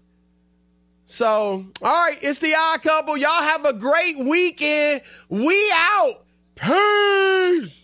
So, 1.06 1.66
all 1.82 2.08
right, 2.08 2.18
it's 2.22 2.38
the 2.38 2.54
odd 2.56 2.80
couple. 2.80 3.16
Y'all 3.16 3.42
have 3.42 3.64
a 3.64 3.72
great 3.72 4.18
weekend. 4.20 5.02
We 5.28 5.72
out. 5.74 6.24
Peace. 6.54 7.83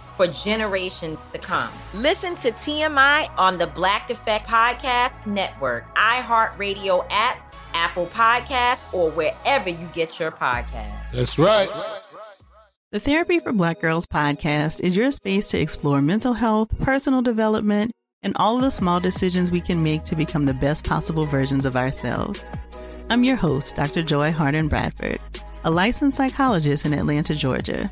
for 0.21 0.31
generations 0.33 1.25
to 1.31 1.39
come. 1.39 1.71
Listen 1.95 2.35
to 2.35 2.51
TMI 2.51 3.27
on 3.39 3.57
the 3.57 3.65
Black 3.65 4.11
Effect 4.11 4.47
Podcast 4.47 5.25
Network, 5.25 5.95
iHeartRadio 5.95 7.07
app, 7.09 7.55
Apple 7.73 8.05
Podcasts, 8.05 8.93
or 8.93 9.09
wherever 9.11 9.69
you 9.69 9.89
get 9.95 10.19
your 10.19 10.29
podcasts. 10.29 11.11
That's 11.11 11.39
right. 11.39 11.67
The 12.91 12.99
Therapy 12.99 13.39
for 13.39 13.51
Black 13.51 13.81
Girls 13.81 14.05
podcast 14.05 14.81
is 14.81 14.95
your 14.95 15.09
space 15.09 15.49
to 15.49 15.59
explore 15.59 16.03
mental 16.03 16.33
health, 16.33 16.69
personal 16.81 17.23
development, 17.23 17.91
and 18.21 18.37
all 18.37 18.57
of 18.57 18.61
the 18.61 18.69
small 18.69 18.99
decisions 18.99 19.49
we 19.49 19.61
can 19.61 19.81
make 19.81 20.03
to 20.03 20.15
become 20.15 20.45
the 20.45 20.53
best 20.53 20.85
possible 20.85 21.23
versions 21.23 21.65
of 21.65 21.75
ourselves. 21.75 22.43
I'm 23.09 23.23
your 23.23 23.37
host, 23.37 23.75
Dr. 23.75 24.03
Joy 24.03 24.31
Harden 24.31 24.67
Bradford, 24.67 25.19
a 25.63 25.71
licensed 25.71 26.17
psychologist 26.17 26.85
in 26.85 26.93
Atlanta, 26.93 27.33
Georgia, 27.33 27.91